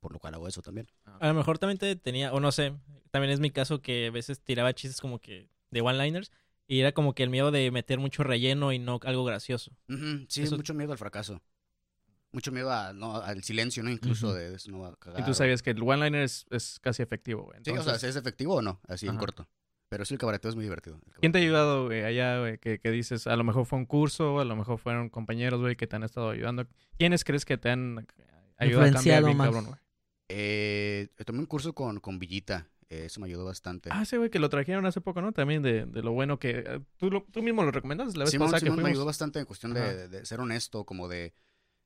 por 0.00 0.12
lo 0.12 0.18
cual 0.18 0.34
hago 0.34 0.48
eso 0.48 0.62
también. 0.62 0.88
A 1.20 1.28
lo 1.28 1.34
mejor 1.34 1.58
también 1.58 1.78
te 1.78 1.96
tenía, 1.96 2.32
o 2.32 2.40
no 2.40 2.52
sé, 2.52 2.74
también 3.10 3.32
es 3.32 3.40
mi 3.40 3.50
caso 3.50 3.80
que 3.82 4.06
a 4.08 4.10
veces 4.10 4.40
tiraba 4.40 4.72
chistes 4.74 5.00
como 5.00 5.18
que 5.20 5.48
de 5.70 5.80
one-liners 5.80 6.30
y 6.66 6.80
era 6.80 6.92
como 6.92 7.14
que 7.14 7.22
el 7.22 7.30
miedo 7.30 7.50
de 7.50 7.70
meter 7.70 7.98
mucho 7.98 8.22
relleno 8.22 8.72
y 8.72 8.78
no 8.78 9.00
algo 9.04 9.24
gracioso. 9.24 9.72
Ujú, 9.88 10.26
sí, 10.28 10.42
Eso- 10.42 10.56
mucho 10.56 10.74
miedo 10.74 10.92
al 10.92 10.98
fracaso. 10.98 11.40
Mucho 12.32 12.52
miedo 12.52 12.70
a, 12.70 12.92
no, 12.92 13.16
al 13.16 13.42
silencio, 13.42 13.82
¿no? 13.82 13.90
Incluso 13.90 14.34
de, 14.34 14.50
de 14.50 14.58
no 14.66 14.80
va 14.80 14.88
a 14.90 14.96
cagar. 14.96 15.20
Y 15.20 15.24
tú 15.24 15.32
sabías 15.34 15.62
que 15.62 15.70
el 15.70 15.82
one-liner 15.82 16.22
es, 16.22 16.44
es 16.50 16.78
casi 16.80 17.02
efectivo, 17.02 17.44
güey. 17.44 17.56
Sí, 17.64 17.70
o 17.70 17.74
sea, 17.74 17.80
Entonces, 17.80 18.00
si 18.02 18.06
es 18.08 18.16
efectivo 18.16 18.56
o 18.56 18.62
no, 18.62 18.80
así 18.86 19.06
en 19.06 19.16
corto. 19.16 19.48
Pero 19.88 20.04
sí, 20.04 20.12
el 20.12 20.20
cabareteo 20.20 20.50
es 20.50 20.54
muy 20.54 20.64
divertido. 20.64 21.00
¿Quién 21.20 21.32
te 21.32 21.38
ha 21.38 21.40
ayudado, 21.40 21.86
güey, 21.86 22.04
allá, 22.04 22.40
güey? 22.40 22.58
Que, 22.58 22.78
que 22.78 22.90
dices, 22.90 23.26
a 23.26 23.34
lo 23.36 23.44
mejor 23.44 23.64
fue 23.64 23.78
un 23.78 23.86
curso, 23.86 24.38
a 24.40 24.44
lo 24.44 24.54
mejor 24.54 24.78
fueron 24.78 25.08
compañeros, 25.08 25.60
güey, 25.60 25.76
que 25.76 25.86
te 25.86 25.96
han 25.96 26.02
estado 26.02 26.28
ayudando. 26.28 26.66
¿Quiénes 26.98 27.24
crees 27.24 27.46
que 27.46 27.56
te 27.56 27.70
han 27.70 28.06
ayudado 28.58 28.84
a 28.84 28.90
cambiar 28.92 29.22
Influenciado 29.22 29.26
bien, 29.28 29.36
más. 29.38 29.46
cabrón, 29.46 29.64
güey? 29.66 29.78
Eh, 30.28 31.08
tomé 31.24 31.38
un 31.38 31.46
curso 31.46 31.72
con, 31.74 32.00
con 32.00 32.18
Villita. 32.18 32.68
eh, 32.90 33.04
eso 33.06 33.20
me 33.20 33.26
ayudó 33.28 33.46
bastante. 33.46 33.88
Ah, 33.90 34.04
sí, 34.04 34.18
güey, 34.18 34.28
que 34.28 34.38
lo 34.38 34.50
trajeron 34.50 34.84
hace 34.84 35.00
poco, 35.00 35.22
¿no? 35.22 35.32
También 35.32 35.62
de, 35.62 35.86
de 35.86 36.02
lo 36.02 36.12
bueno 36.12 36.38
que... 36.38 36.64
eh, 36.66 36.80
¿tú, 36.98 37.10
lo- 37.10 37.24
tú 37.32 37.42
mismo 37.42 37.62
lo 37.64 37.70
recomendas 37.70 38.14
la 38.16 38.24
vez 38.24 38.30
Simón, 38.30 38.48
pasada 38.48 38.60
que 38.60 38.66
Simón 38.66 38.82
me 38.82 38.90
ayudó 38.90 39.06
bastante 39.06 39.38
en 39.38 39.46
cuestión 39.46 39.72
de- 39.72 40.08
de 40.08 40.26
ser 40.26 40.40
honesto, 40.40 40.84
como 40.84 41.08
de, 41.08 41.32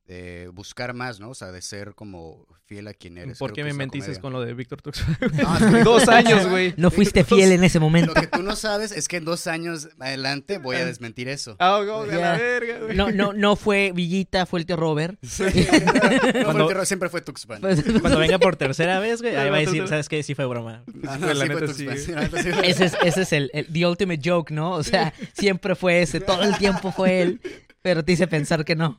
de 0.05 0.49
buscar 0.53 0.93
más, 0.93 1.19
¿no? 1.21 1.29
O 1.29 1.33
sea, 1.35 1.51
de 1.53 1.61
ser 1.61 1.95
como 1.95 2.45
fiel 2.65 2.87
a 2.89 2.93
quien 2.93 3.17
eres. 3.17 3.37
¿Por 3.39 3.53
qué 3.53 3.63
me 3.63 3.71
mentiste 3.73 4.19
con 4.19 4.33
lo 4.33 4.41
de 4.41 4.53
Víctor 4.53 4.81
Tux? 4.81 5.01
No, 5.33 5.57
es 5.57 5.63
que- 5.63 5.83
Dos 5.83 6.07
años, 6.09 6.47
güey. 6.49 6.73
No 6.75 6.91
fuiste 6.91 7.23
fiel 7.23 7.53
en 7.53 7.63
ese 7.63 7.79
momento. 7.79 8.13
Lo 8.13 8.19
que 8.19 8.27
tú 8.27 8.43
no 8.43 8.55
sabes 8.57 8.91
es 8.91 9.07
que 9.07 9.17
en 9.17 9.25
dos 9.25 9.47
años 9.47 9.89
adelante 9.99 10.57
voy 10.57 10.75
a 10.75 10.85
desmentir 10.85 11.29
eso. 11.29 11.55
Ah, 11.59 11.77
oh, 11.77 12.05
la 12.05 12.37
verga, 12.37 12.79
güey. 12.79 12.97
No, 12.97 13.11
no, 13.11 13.31
no 13.31 13.55
fue 13.55 13.91
Villita, 13.95 14.45
fue 14.45 14.59
el 14.59 14.65
tío 14.65 14.75
Robert. 14.75 15.17
No, 15.23 15.27
fue 15.29 16.43
Cuando- 16.43 16.63
el 16.63 16.67
terror, 16.67 16.85
siempre 16.85 17.09
fue 17.09 17.21
Tuxpan. 17.21 17.61
Pues, 17.61 17.83
Cuando 18.01 18.19
venga 18.19 18.39
por 18.39 18.55
tercera 18.57 18.99
vez, 18.99 19.21
güey, 19.21 19.35
ahí 19.35 19.49
va 19.49 19.57
a 19.57 19.59
decir, 19.61 19.87
¿sabes 19.87 20.09
qué? 20.09 20.21
Sí 20.23 20.35
fue 20.35 20.45
broma. 20.45 20.83
Ah, 21.07 21.17
fue, 21.19 21.33
la 21.33 21.45
sí 21.45 21.51
fue 21.51 21.61
neta, 21.61 21.65
Tuxpan, 21.73 21.97
sí. 21.97 22.05
sí, 22.05 22.43
sí 22.43 22.51
fue. 22.51 22.69
ese 22.69 22.85
es, 22.85 22.97
ese 23.03 23.21
es 23.21 23.33
el, 23.33 23.49
el 23.53 23.67
the 23.71 23.85
ultimate 23.85 24.21
joke, 24.23 24.51
¿no? 24.51 24.71
O 24.71 24.83
sea, 24.83 25.13
siempre 25.33 25.75
fue 25.75 26.01
ese, 26.01 26.19
todo 26.19 26.43
el 26.43 26.57
tiempo 26.57 26.91
fue 26.91 27.21
él, 27.21 27.41
pero 27.81 28.03
te 28.03 28.11
hice 28.13 28.27
pensar 28.27 28.65
que 28.65 28.75
no. 28.75 28.97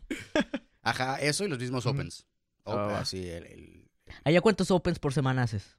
Ajá, 0.85 1.17
eso 1.21 1.45
y 1.45 1.49
los 1.49 1.59
mismos 1.59 1.87
opens. 1.87 2.27
Ah, 2.65 2.71
Op- 2.73 2.77
va. 2.77 3.01
así, 3.01 3.29
el, 3.29 3.47
el- 3.47 3.91
¿Allá 4.23 4.41
cuántos 4.41 4.71
opens 4.71 4.99
por 4.99 5.13
semana 5.13 5.43
haces? 5.43 5.79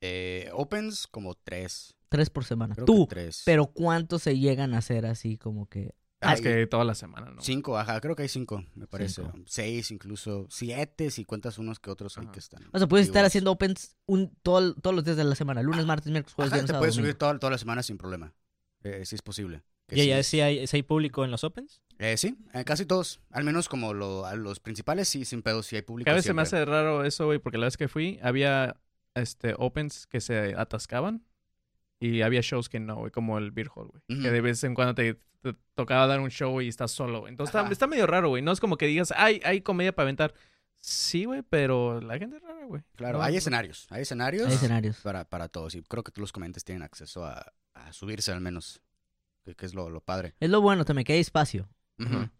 eh, 0.00 0.50
opens 0.52 1.06
como 1.06 1.34
tres. 1.34 1.94
Tres 2.08 2.30
por 2.30 2.44
semana. 2.44 2.74
Creo 2.74 2.84
Tú, 2.86 3.06
tres. 3.08 3.42
pero 3.44 3.66
¿cuántos 3.66 4.22
se 4.22 4.38
llegan 4.38 4.74
a 4.74 4.78
hacer 4.78 5.06
así 5.06 5.36
como 5.38 5.66
que... 5.68 5.94
Ah, 6.20 6.32
es 6.34 6.40
que 6.40 6.66
toda 6.66 6.84
la 6.84 6.94
semana, 6.94 7.30
¿no? 7.30 7.42
Cinco, 7.42 7.76
ajá, 7.78 8.00
creo 8.00 8.16
que 8.16 8.22
hay 8.22 8.28
cinco, 8.28 8.64
me 8.74 8.86
parece. 8.86 9.22
Cinco. 9.22 9.38
Seis, 9.46 9.90
incluso 9.90 10.46
siete, 10.50 11.10
si 11.10 11.24
cuentas 11.24 11.58
unos 11.58 11.78
que 11.78 11.90
otros 11.90 12.16
Ajá. 12.16 12.32
que 12.32 12.38
están. 12.38 12.64
O 12.72 12.78
sea, 12.78 12.86
puedes 12.88 13.06
estar 13.06 13.24
haciendo 13.24 13.52
opens 13.52 13.96
un, 14.06 14.34
todo- 14.42 14.74
todos 14.74 14.94
los 14.96 15.04
días 15.04 15.16
de 15.18 15.24
la 15.24 15.34
semana, 15.34 15.62
lunes, 15.62 15.84
martes, 15.84 16.10
miércoles, 16.10 16.34
jueves, 16.34 16.52
viernes, 16.52 16.72
te 16.72 16.78
puedes 16.78 16.94
domingo. 16.94 17.06
subir 17.12 17.18
toda, 17.18 17.38
toda 17.38 17.50
la 17.50 17.58
semana 17.58 17.82
sin 17.82 17.98
problema. 17.98 18.32
Eh, 18.82 19.04
sí 19.04 19.14
es 19.14 19.22
posible. 19.22 19.62
¿Y 19.90 19.96
sí. 19.96 20.00
allá 20.02 20.22
sí 20.22 20.40
hay, 20.40 20.66
sí 20.66 20.76
hay 20.78 20.82
público 20.82 21.24
en 21.24 21.30
los 21.30 21.44
Opens? 21.44 21.82
Eh, 21.98 22.16
sí, 22.16 22.36
eh, 22.52 22.64
casi 22.64 22.84
todos. 22.84 23.20
Al 23.30 23.44
menos 23.44 23.68
como 23.68 23.94
lo- 23.94 24.26
a 24.26 24.34
los 24.34 24.60
principales, 24.60 25.08
sí, 25.08 25.24
sin 25.24 25.42
pedos, 25.42 25.66
sí 25.66 25.76
hay 25.76 25.82
público. 25.82 26.10
A 26.10 26.14
veces 26.14 26.26
se 26.26 26.34
me 26.34 26.42
hace 26.42 26.64
raro 26.64 27.04
eso, 27.04 27.24
güey, 27.26 27.38
porque 27.38 27.58
la 27.58 27.66
vez 27.66 27.76
que 27.76 27.88
fui 27.88 28.18
había 28.22 28.76
este 29.14 29.54
opens 29.56 30.06
que 30.06 30.20
se 30.20 30.54
atascaban 30.56 31.24
y 31.98 32.20
había 32.20 32.40
shows 32.42 32.68
que 32.68 32.80
no, 32.80 32.96
güey, 32.96 33.10
como 33.10 33.38
el 33.38 33.50
Beer 33.50 33.68
Hall, 33.74 33.88
güey. 33.88 34.20
Que 34.22 34.30
de 34.30 34.40
vez 34.42 34.62
en 34.64 34.74
cuando 34.74 34.94
te, 34.94 35.14
te 35.40 35.54
tocaba 35.74 36.06
dar 36.06 36.20
un 36.20 36.30
show 36.30 36.60
y 36.60 36.68
estás 36.68 36.90
solo, 36.90 37.20
güey. 37.20 37.30
Entonces 37.30 37.54
está, 37.70 37.86
medio 37.86 38.06
raro, 38.06 38.28
güey. 38.28 38.42
No 38.42 38.52
es 38.52 38.60
como 38.60 38.76
que 38.76 38.86
digas, 38.86 39.12
hay, 39.16 39.40
hay 39.44 39.62
comedia 39.62 39.94
para 39.94 40.04
aventar. 40.04 40.34
Sí, 40.78 41.24
güey, 41.24 41.42
pero 41.42 42.00
la 42.02 42.18
gente 42.18 42.36
es 42.36 42.42
rara, 42.42 42.66
güey. 42.66 42.82
Claro, 42.94 43.18
No, 43.18 43.24
hay 43.24 43.32
no- 43.32 43.38
escenarios. 43.38 43.86
Hay 43.90 44.02
escenarios 44.02 44.46
Hay 44.46 44.52
escenarios. 44.54 44.98
para, 45.00 45.24
para 45.24 45.48
todos. 45.48 45.74
Y 45.74 45.82
creo 45.82 46.04
que 46.04 46.12
todos 46.12 46.20
los 46.20 46.32
comediantes 46.32 46.62
tienen 46.64 46.82
acceso 46.82 47.24
a, 47.24 47.52
a 47.74 47.92
subirse 47.94 48.30
al 48.32 48.42
menos. 48.42 48.82
Que, 49.44 49.54
que 49.54 49.64
es 49.64 49.74
lo, 49.74 49.88
lo 49.90 50.00
padre. 50.02 50.34
Es 50.40 50.50
lo 50.50 50.60
bueno 50.60 50.84
también, 50.84 51.04
que 51.06 51.14
hay 51.14 51.20
espacio. 51.20 51.68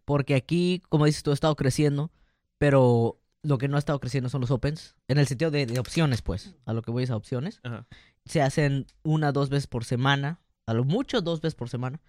Porque 0.05 0.35
aquí, 0.35 0.83
como 0.89 1.07
dices 1.07 1.23
tú, 1.23 1.31
ha 1.31 1.35
estado 1.35 1.57
creciendo, 1.57 2.11
pero 2.59 3.21
lo 3.43 3.59
que 3.59 3.69
no 3.69 3.77
ha 3.77 3.79
estado 3.79 4.01
creciendo 4.01 4.29
son 4.29 4.41
los 4.41 4.51
opens. 4.51 4.97
En 5.09 5.19
el 5.19 5.27
sentido 5.27 5.51
de, 5.51 5.67
de 5.67 5.79
opciones, 5.79 6.23
pues. 6.23 6.55
A 6.65 6.73
lo 6.73 6.83
que 6.83 6.91
voy 6.91 7.05
es 7.05 7.11
a 7.11 7.17
opciones. 7.17 7.61
Ajá. 7.63 7.87
Se 8.25 8.43
hacen 8.43 8.87
una, 9.03 9.33
dos 9.33 9.49
veces 9.49 9.67
por 9.67 9.85
semana. 9.85 10.41
A 10.67 10.75
lo 10.75 10.85
mucho, 10.85 11.21
dos 11.23 11.41
veces 11.41 11.55
por 11.55 11.69
semana. 11.69 12.01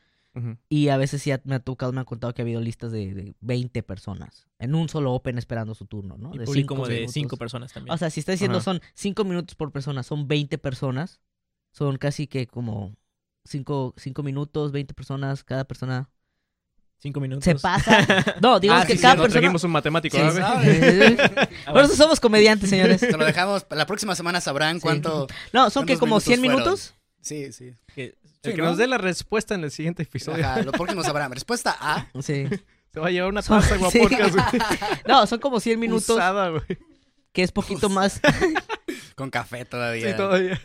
Y 0.69 0.89
a 0.89 0.97
veces 0.97 1.23
sí 1.23 1.31
me 1.45 1.55
ha 1.55 1.59
tocado, 1.59 1.91
me 1.93 1.99
han 1.99 2.05
contado 2.05 2.31
que 2.33 2.43
ha 2.43 2.45
habido 2.45 2.61
listas 2.61 2.91
de, 2.91 3.13
de 3.15 3.35
20 3.39 3.81
personas. 3.81 4.47
En 4.59 4.75
un 4.75 4.87
solo 4.87 5.11
open 5.13 5.39
esperando 5.39 5.73
su 5.73 5.87
turno, 5.87 6.15
¿no? 6.19 6.33
Y 6.35 6.37
De 6.37 6.45
cinco 6.45 6.75
como 6.75 6.87
de 6.87 7.07
personas 7.39 7.73
también. 7.73 7.91
O 7.91 7.97
sea, 7.97 8.11
si 8.11 8.19
está 8.19 8.33
diciendo 8.33 8.61
son 8.61 8.79
5 8.93 9.23
minutos 9.23 9.55
por 9.55 9.71
persona, 9.71 10.03
son 10.03 10.27
20 10.27 10.59
personas. 10.59 11.21
Son 11.71 11.97
casi 11.97 12.27
que 12.27 12.45
como 12.45 12.95
cinco, 13.45 13.95
cinco 13.97 14.21
minutos, 14.21 14.71
20 14.71 14.93
personas, 14.93 15.43
cada 15.43 15.65
persona 15.65 16.09
Cinco 16.99 17.19
minutos. 17.19 17.43
se 17.43 17.55
pasa. 17.55 18.05
No, 18.41 18.59
digamos 18.59 18.83
Ah, 18.83 18.87
que 18.87 18.95
sí, 18.95 19.01
cada 19.01 19.13
sí, 19.13 19.17
no, 19.17 19.23
persona... 19.23 19.41
Seguimos 19.41 19.63
un 19.63 19.71
matemático, 19.71 20.17
Sí, 20.17 20.37
sabe. 20.37 21.17
Por 21.71 21.81
eso 21.83 21.95
somos 21.95 22.19
comediantes, 22.19 22.69
señores. 22.69 22.99
Se 23.01 23.11
lo 23.15 23.23
dejamos. 23.25 23.65
La 23.69 23.85
próxima 23.85 24.15
semana 24.15 24.41
sabrán 24.41 24.77
Sí. 24.77 24.81
cuánto. 24.81 25.27
No, 25.53 25.69
son 25.69 25.85
que 25.85 25.97
¿Cuántos 25.97 25.99
como 25.99 26.09
minutos 26.15 26.23
100 26.25 26.39
fueron? 26.39 26.57
minutos. 26.59 26.93
Sí, 27.21 27.53
sí. 27.53 27.75
Que- 27.93 28.15
El 28.43 28.51
Sí, 28.51 28.55
que 28.55 28.61
¿no? 28.61 28.65
nos 28.69 28.77
dé 28.77 28.87
la 28.87 28.97
respuesta 28.97 29.55
en 29.55 29.63
el 29.63 29.71
siguiente 29.71 30.03
episodio 30.03 30.45
Ajá, 30.45 30.61
lo 30.61 30.71
próximo 30.73 31.03
sabrán. 31.03 31.31
Respuesta 31.31 31.75
A. 31.79 32.07
Sí. 32.21 32.47
se 32.93 32.99
va 32.99 33.07
a 33.07 33.11
llevar 33.11 33.29
una 33.29 33.41
Son- 33.41 33.59
taza 33.61 33.75
sí. 33.75 33.99
guapodcast, 33.99 34.33
güey. 34.35 34.45
No, 35.07 35.27
son 35.27 35.39
como 35.39 35.59
100 35.59 35.79
minutos, 35.79 36.09
Usada, 36.09 36.49
güey. 36.49 36.63
que 37.33 37.43
es 37.43 37.51
poquito 37.51 37.89
más. 37.89 38.21
Con 39.15 39.29
café 39.29 39.65
todavía. 39.65 40.11
Sí, 40.11 40.17
todavía. 40.17 40.59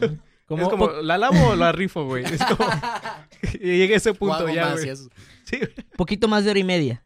¿Cómo- 0.47 0.63
Es 0.63 0.69
como, 0.69 0.89
¿la 0.89 1.19
lavo 1.19 1.49
o 1.49 1.57
la 1.57 1.73
rifo, 1.73 2.05
güey? 2.05 2.25
Es 2.25 2.43
como... 2.45 2.69
y 3.55 3.79
llega 3.79 3.95
a 3.95 3.97
ese 3.97 4.13
punto 4.15 4.49
ya, 4.49 4.67
más 4.67 4.85
güey. 4.85 4.97
Sí, 5.53 5.61
poquito 5.97 6.29
más 6.29 6.45
de 6.45 6.51
hora 6.51 6.59
y 6.61 6.65
media. 6.65 7.05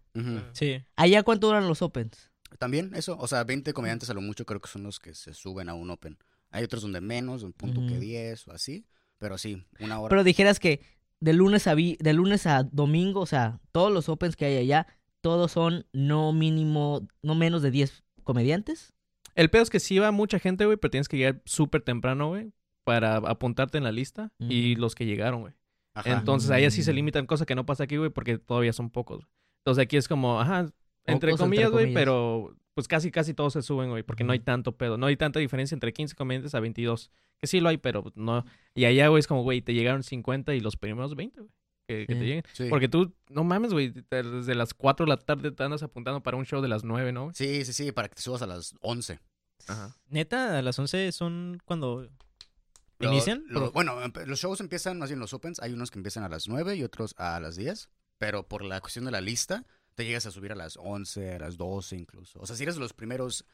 Sí. 0.52 0.82
¿Allá 0.96 1.22
cuánto 1.22 1.46
duran 1.48 1.68
los 1.68 1.82
opens? 1.82 2.30
También 2.58 2.92
eso, 2.94 3.18
o 3.18 3.26
sea, 3.26 3.44
20 3.44 3.72
comediantes 3.74 4.08
a 4.08 4.14
lo 4.14 4.20
mucho 4.22 4.46
creo 4.46 4.60
que 4.60 4.68
son 4.68 4.82
los 4.84 4.98
que 4.98 5.14
se 5.14 5.34
suben 5.34 5.68
a 5.68 5.74
un 5.74 5.90
open. 5.90 6.16
Hay 6.50 6.64
otros 6.64 6.80
donde 6.82 7.00
menos, 7.02 7.42
un 7.42 7.52
punto 7.52 7.80
que 7.80 7.92
Ujú. 7.94 8.00
10 8.00 8.48
o 8.48 8.52
así, 8.52 8.86
pero 9.18 9.36
sí, 9.36 9.66
una 9.80 9.98
hora. 10.00 10.08
Pero 10.08 10.24
dijeras 10.24 10.58
que 10.60 10.80
de 11.20 11.32
lunes 11.34 11.66
a 11.66 11.74
vi- 11.74 11.98
de 12.00 12.12
lunes 12.14 12.46
a 12.46 12.62
domingo, 12.62 13.20
o 13.20 13.26
sea, 13.26 13.60
todos 13.72 13.92
los 13.92 14.08
opens 14.08 14.36
que 14.36 14.46
hay 14.46 14.56
allá, 14.56 14.86
todos 15.20 15.52
son 15.52 15.86
no 15.92 16.32
mínimo, 16.32 17.06
no 17.22 17.34
menos 17.34 17.60
de 17.62 17.70
10 17.72 18.04
comediantes. 18.24 18.92
El 19.34 19.50
pedo 19.50 19.62
es 19.64 19.70
que 19.70 19.80
sí 19.80 19.98
va 19.98 20.10
mucha 20.12 20.38
gente, 20.38 20.64
güey, 20.64 20.78
pero 20.78 20.90
tienes 20.92 21.08
que 21.08 21.18
llegar 21.18 21.42
súper 21.44 21.82
temprano, 21.82 22.28
güey, 22.28 22.52
para 22.84 23.16
apuntarte 23.16 23.76
en 23.76 23.84
la 23.84 23.92
lista. 23.92 24.32
Y 24.38 24.76
los 24.76 24.94
que 24.94 25.04
llegaron, 25.04 25.40
güey. 25.42 25.52
Ajá. 25.96 26.18
Entonces, 26.18 26.50
ahí 26.50 26.64
así 26.64 26.82
se 26.82 26.92
limitan, 26.92 27.26
cosa 27.26 27.46
que 27.46 27.54
no 27.54 27.64
pasa 27.66 27.84
aquí, 27.84 27.96
güey, 27.96 28.10
porque 28.10 28.38
todavía 28.38 28.72
son 28.72 28.90
pocos. 28.90 29.18
güey. 29.18 29.28
Entonces, 29.64 29.82
aquí 29.82 29.96
es 29.96 30.06
como, 30.08 30.40
ajá, 30.40 30.66
entre 31.06 31.30
Pocos, 31.32 31.40
comillas, 31.40 31.66
entre 31.66 31.82
güey, 31.84 31.94
pero 31.94 32.54
pues 32.74 32.86
casi, 32.88 33.10
casi 33.10 33.32
todos 33.32 33.54
se 33.54 33.62
suben, 33.62 33.88
güey, 33.90 34.02
porque 34.02 34.22
no 34.24 34.32
hay 34.32 34.40
tanto 34.40 34.76
pedo. 34.76 34.98
No 34.98 35.06
hay 35.06 35.16
tanta 35.16 35.40
diferencia 35.40 35.74
entre 35.74 35.92
15 35.92 36.14
comediantes 36.14 36.54
a 36.54 36.60
22. 36.60 37.10
Que 37.38 37.46
sí 37.46 37.60
lo 37.60 37.68
hay, 37.70 37.78
pero 37.78 38.12
no. 38.14 38.44
Y 38.74 38.84
allá, 38.84 39.08
güey, 39.08 39.20
es 39.20 39.26
como, 39.26 39.42
güey, 39.42 39.62
te 39.62 39.72
llegaron 39.74 40.02
50 40.02 40.54
y 40.54 40.60
los 40.60 40.76
primeros 40.76 41.14
20, 41.16 41.40
güey. 41.40 41.52
Que, 41.88 42.06
que 42.06 42.14
te 42.14 42.20
Sí. 42.20 42.26
lleguen. 42.26 42.42
Sí. 42.52 42.66
Porque 42.68 42.88
tú, 42.88 43.14
no 43.30 43.44
mames, 43.44 43.72
güey, 43.72 43.92
desde 44.10 44.54
las 44.54 44.74
4 44.74 45.06
de 45.06 45.10
la 45.10 45.16
tarde 45.16 45.52
te 45.52 45.62
andas 45.62 45.82
apuntando 45.82 46.22
para 46.22 46.36
un 46.36 46.44
show 46.44 46.60
de 46.60 46.68
las 46.68 46.84
9, 46.84 47.12
¿no? 47.12 47.30
Sí, 47.32 47.64
sí, 47.64 47.72
sí, 47.72 47.92
para 47.92 48.08
que 48.08 48.16
te 48.16 48.22
subas 48.22 48.42
a 48.42 48.46
las 48.46 48.74
11. 48.80 49.20
Ajá. 49.68 49.96
Neta, 50.08 50.58
a 50.58 50.62
las 50.62 50.78
11 50.78 51.12
son 51.12 51.58
cuando 51.64 52.08
Inician. 53.00 53.44
lo- 53.48 53.72
bueno, 53.72 53.96
los 54.26 54.38
shows 54.40 54.60
empiezan, 54.60 54.98
más 54.98 55.10
bien 55.10 55.20
los 55.20 55.32
opens, 55.34 55.60
hay 55.60 55.72
unos 55.72 55.90
que 55.90 55.98
empiezan 55.98 56.24
a 56.24 56.28
las 56.28 56.48
9 56.48 56.76
y 56.76 56.82
otros 56.82 57.14
a 57.18 57.38
las 57.40 57.56
10, 57.56 57.90
pero 58.18 58.48
por 58.48 58.64
la 58.64 58.80
cuestión 58.80 59.04
de 59.04 59.10
la 59.10 59.20
lista, 59.20 59.64
te 59.94 60.04
llegas 60.04 60.26
a 60.26 60.30
subir 60.30 60.52
a 60.52 60.54
las 60.54 60.76
11, 60.76 61.34
a 61.34 61.38
las 61.38 61.56
12 61.56 61.96
incluso. 61.96 62.38
O 62.40 62.46
sea, 62.46 62.56
si 62.56 62.62
eres 62.62 62.74
de 62.76 62.80
los 62.80 62.92
primeros 62.94 63.46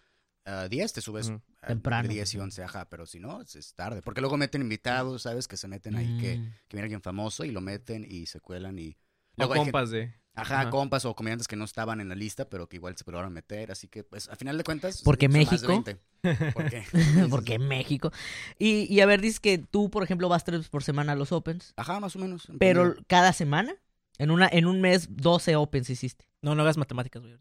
ah, 0.44 0.66
10, 0.68 0.92
te 0.92 1.00
subes 1.00 1.28
Ujú. 1.28 1.40
a- 1.60 1.66
Temprano. 1.68 2.08
de 2.08 2.14
10 2.14 2.34
y 2.34 2.38
11, 2.38 2.62
ajá, 2.64 2.88
pero 2.88 3.06
si 3.06 3.20
no, 3.20 3.40
es, 3.42 3.54
es 3.56 3.74
tarde. 3.74 4.02
Porque 4.02 4.20
luego 4.20 4.36
meten 4.36 4.60
invitados, 4.62 5.22
¿sabes? 5.22 5.46
Que 5.46 5.56
se 5.56 5.68
meten 5.68 5.94
ahí, 5.96 6.18
que, 6.20 6.38
Mm. 6.38 6.44
que 6.68 6.76
viene 6.76 6.82
alguien 6.84 7.02
famoso 7.02 7.44
y 7.44 7.50
lo 7.52 7.60
meten 7.60 8.04
y 8.08 8.26
se 8.26 8.40
cuelan 8.40 8.78
y... 8.78 8.96
O 9.38 9.42
gente- 9.44 9.54
compas 9.58 9.90
de... 9.90 10.14
Ajá, 10.34 10.60
Ajá. 10.62 10.70
compas 10.70 11.04
o 11.04 11.14
comediantes 11.14 11.46
que 11.46 11.56
no 11.56 11.64
estaban 11.66 12.00
en 12.00 12.08
la 12.08 12.14
lista, 12.14 12.48
pero 12.48 12.66
que 12.68 12.76
igual 12.76 12.96
se 12.96 13.04
lograron 13.06 13.32
meter. 13.34 13.70
Así 13.70 13.86
que, 13.88 14.02
pues, 14.02 14.28
a 14.30 14.36
final 14.36 14.56
de 14.56 14.64
cuentas. 14.64 15.02
Porque 15.04 15.26
son 15.26 15.32
más 15.32 15.60
de 15.60 15.68
México. 15.68 15.82
20. 16.22 16.52
¿Por 16.52 16.70
qué? 16.70 16.84
Porque 17.30 17.58
México. 17.58 18.10
Y, 18.58 18.92
y 18.94 19.00
a 19.00 19.06
ver, 19.06 19.20
dices 19.20 19.40
que 19.40 19.58
tú, 19.58 19.90
por 19.90 20.02
ejemplo, 20.02 20.28
vas 20.30 20.44
tres 20.44 20.60
veces 20.60 20.70
por 20.70 20.82
semana 20.82 21.12
a 21.12 21.16
los 21.16 21.32
opens, 21.32 21.74
Ajá, 21.76 22.00
más 22.00 22.16
o 22.16 22.18
menos. 22.18 22.48
en 22.48 22.58
pero 22.58 22.94
cada 23.08 23.32
semana, 23.34 23.74
en 24.18 24.30
una 24.30 24.48
en 24.50 24.66
un 24.66 24.80
mes, 24.80 25.08
12 25.10 25.56
opens 25.56 25.90
hiciste. 25.90 26.26
No, 26.40 26.54
no 26.56 26.62
hagas 26.62 26.76
matemáticas, 26.76 27.22
güey. 27.22 27.36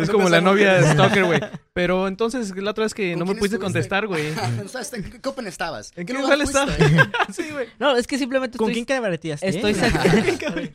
es 0.00 0.10
como 0.10 0.28
la 0.28 0.40
novia 0.40 0.74
de 0.74 0.92
Stalker, 0.92 1.24
güey. 1.24 1.40
Pero 1.72 2.06
entonces, 2.08 2.54
la 2.56 2.70
otra 2.70 2.84
vez 2.84 2.94
que 2.94 3.12
¿Con 3.12 3.18
no 3.20 3.24
me 3.24 3.32
pudiste 3.34 3.56
estuviste? 3.56 3.64
contestar, 3.64 4.06
güey. 4.06 4.28
O 4.64 4.68
sea, 4.68 4.82
¿en 4.92 5.10
qué 5.20 5.28
open 5.28 5.46
estabas? 5.46 5.92
¿En 5.96 6.06
qué 6.06 6.12
lugar 6.12 6.38
lugar 6.38 6.46
estaba? 6.48 6.72
fuiste? 6.72 7.42
sí, 7.42 7.50
güey. 7.50 7.68
No, 7.78 7.96
es 7.96 8.06
que 8.06 8.18
simplemente 8.18 8.58
¿Con 8.58 8.70
estoy, 8.70 8.84
quién 8.84 8.96
cabareteaste? 8.96 9.48
estoy 9.48 9.74
sac- 9.74 10.72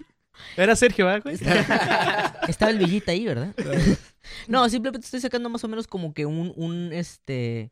Era 0.58 0.76
Sergio, 0.76 1.06
¿verdad, 1.06 1.24
güey? 1.24 1.36
Estaba 2.48 2.72
el 2.72 2.80
Villita 2.80 3.12
ahí, 3.12 3.26
¿verdad? 3.26 3.54
No, 4.48 4.68
simplemente 4.70 5.06
estoy 5.06 5.20
sacando 5.22 5.50
más 5.50 5.64
o 5.64 5.68
menos 5.68 5.88
como 5.88 6.14
que 6.14 6.26
un, 6.26 6.54
un 6.56 6.92
este, 6.94 7.72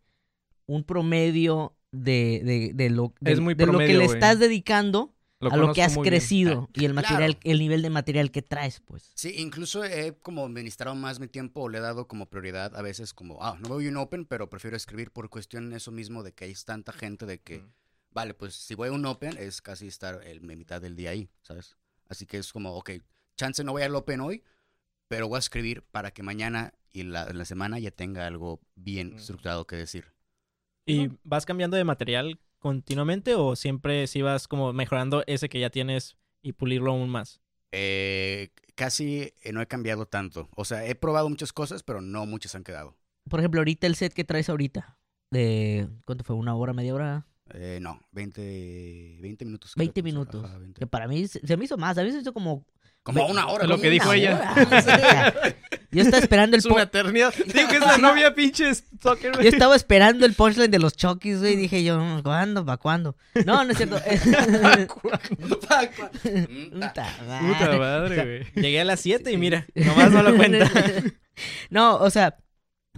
un 0.66 0.84
promedio 0.84 1.76
de, 1.92 2.42
de, 2.44 2.72
de 2.74 2.90
lo, 2.90 3.14
de, 3.20 3.32
Es 3.32 3.40
muy 3.40 3.54
de 3.54 3.66
lo 3.66 3.78
que 3.78 3.88
le 3.94 4.06
güey. 4.06 4.14
estás 4.16 4.40
dedicando 4.40 5.14
Lo 5.40 5.52
a 5.52 5.58
lo 5.58 5.74
que 5.74 5.82
has 5.84 5.94
bien. 5.96 6.06
crecido 6.06 6.70
y 6.74 6.86
el 6.86 6.94
material, 6.94 7.36
Claro. 7.38 7.52
el 7.52 7.60
nivel 7.60 7.82
de 7.82 7.90
material 7.90 8.32
que 8.32 8.42
traes, 8.42 8.80
pues. 8.80 9.12
Sí, 9.16 9.34
incluso 9.38 9.84
he 9.84 10.14
como 10.22 10.46
administrado 10.46 10.96
más 10.96 11.20
mi 11.20 11.28
tiempo, 11.28 11.62
o 11.62 11.70
le 11.70 11.80
he 11.80 11.82
dado 11.82 12.08
como 12.08 12.30
prioridad 12.30 12.76
a 12.76 12.82
veces 12.82 13.14
como, 13.14 13.44
ah, 13.44 13.58
no 13.60 13.70
voy 13.70 13.88
a 13.88 13.90
un 13.90 13.98
open, 13.98 14.26
pero 14.26 14.50
prefiero 14.50 14.78
escribir 14.78 15.12
por 15.12 15.30
cuestión 15.30 15.74
eso 15.74 15.92
mismo 15.92 16.24
de 16.24 16.32
que 16.34 16.46
hay 16.46 16.54
tanta 16.66 16.92
gente 16.94 17.26
de 17.26 17.40
que, 17.40 17.60
Mm. 17.60 17.72
vale, 18.12 18.34
pues 18.34 18.54
si 18.56 18.76
voy 18.76 18.90
a 18.90 18.92
un 18.92 19.06
open 19.06 19.36
es 19.38 19.62
casi 19.62 19.88
estar 19.88 20.22
el, 20.26 20.42
mi 20.42 20.56
mitad 20.56 20.82
del 20.82 20.96
día 20.96 21.10
ahí, 21.12 21.30
¿sabes? 21.42 21.76
Así 22.12 22.26
que 22.26 22.38
es 22.38 22.52
como, 22.52 22.74
ok, 22.76 22.92
chance 23.38 23.64
no 23.64 23.72
voy 23.72 23.84
al 23.84 23.96
open 23.96 24.20
hoy, 24.20 24.44
pero 25.08 25.30
voy 25.30 25.38
a 25.38 25.40
escribir 25.40 25.82
para 25.82 26.12
que 26.12 26.24
mañana 26.24 26.74
y 26.92 27.04
la, 27.04 27.24
en 27.28 27.38
la 27.38 27.46
semana 27.46 27.80
ya 27.80 27.90
tenga 27.90 28.28
algo 28.28 28.60
bien 28.76 29.14
Mm. 29.14 29.16
estructurado 29.16 29.66
que 29.66 29.78
decir. 29.78 30.14
¿Y 30.86 31.08
vas 31.24 31.46
cambiando 31.46 31.78
de 31.78 31.86
material 31.86 32.38
continuamente 32.60 33.36
o 33.36 33.56
siempre 33.56 34.08
si 34.08 34.22
vas 34.22 34.50
como 34.50 34.74
mejorando 34.74 35.24
ese 35.26 35.48
que 35.48 35.62
ya 35.62 35.70
tienes 35.70 36.18
y 36.42 36.52
pulirlo 36.52 36.92
aún 36.92 37.10
más? 37.10 37.40
Eh, 37.72 38.50
casi 38.76 39.32
eh, 39.42 39.54
no 39.54 39.62
he 39.62 39.68
cambiado 39.68 40.06
tanto. 40.06 40.50
O 40.58 40.66
sea, 40.66 40.86
he 40.86 40.96
probado 40.96 41.30
muchas 41.30 41.54
cosas, 41.54 41.82
pero 41.82 42.02
no 42.02 42.26
muchas 42.26 42.56
han 42.56 42.66
quedado. 42.66 42.98
Por 43.30 43.40
ejemplo, 43.40 43.62
ahorita 43.62 43.88
el 43.88 43.96
set 43.96 44.12
que 44.14 44.26
traes 44.26 44.50
ahorita, 44.50 45.00
de, 45.32 45.88
¿cuánto 46.04 46.26
fue? 46.26 46.36
¿Una 46.36 46.56
hora, 46.56 46.74
media 46.74 46.94
hora? 46.94 47.26
Eh, 47.54 47.80
no, 47.82 48.00
20, 48.12 49.18
20 49.22 49.46
minutos. 49.46 49.74
creo 49.74 49.82
20 49.82 49.94
que 49.94 50.02
puse. 50.02 50.12
minutos. 50.14 50.46
Ajá, 50.46 50.58
20. 50.58 50.80
Que 50.80 50.88
para 50.88 51.08
mí 51.08 51.28
se, 51.28 51.58
me 51.58 51.66
hizo 51.66 51.78
más, 51.78 51.98
a 51.98 52.04
mí 52.04 52.12
se 52.12 52.20
hizo 52.20 52.34
como... 52.34 52.66
Como 53.04 53.26
una 53.26 53.48
hora. 53.48 53.66
lo 53.66 53.82
que 53.82 53.90
dijo 53.90 54.10
hora. 54.10 54.18
ella. 54.18 54.54
O 54.58 54.82
sea, 54.82 55.34
yo 55.90 56.04
estaba 56.04 56.20
esperando 56.20 56.56
el 56.56 56.60
Es 56.60 56.66
una 56.68 56.84
eternidad. 56.84 57.34
Digo 57.48 57.68
que 57.68 57.78
es 57.78 57.82
la 57.82 57.98
novia 57.98 58.36
pinche 58.36 58.76
Stalker, 58.76 59.34
Yo 59.42 59.50
estaba 59.50 59.76
esperando 59.76 60.24
el 60.28 60.36
punchline 60.36 60.70
de 60.70 60.78
los 60.78 60.96
Chokis, 60.96 61.40
güey. 61.40 61.54
y 61.54 61.56
Dije 61.56 61.84
yo, 61.84 62.00
¿cuándo? 62.24 62.64
¿Para 62.64 62.78
cuándo? 62.78 63.16
No, 63.44 63.64
no 63.66 63.72
es 63.72 63.78
cierto. 63.78 64.00
Mm, 65.32 65.60
ta. 65.60 65.88
Puta 66.80 66.80
Puta 66.80 67.04
madre. 67.24 67.78
madre, 67.80 68.16
güey. 68.54 68.64
Llegué 68.64 68.82
a 68.82 68.86
las 68.86 69.00
7 69.02 69.32
y 69.32 69.38
mira, 69.38 69.66
nomás 69.74 70.12
no 70.12 70.22
lo 70.24 70.36
cuenta. 70.36 70.70
No, 71.70 71.96
o 71.96 72.10
sea, 72.10 72.38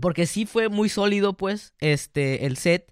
porque 0.01 0.25
sí 0.25 0.45
fue 0.45 0.69
muy 0.69 0.89
sólido, 0.89 1.37
pues, 1.37 1.73
este, 1.79 2.45
el 2.45 2.57
set. 2.57 2.91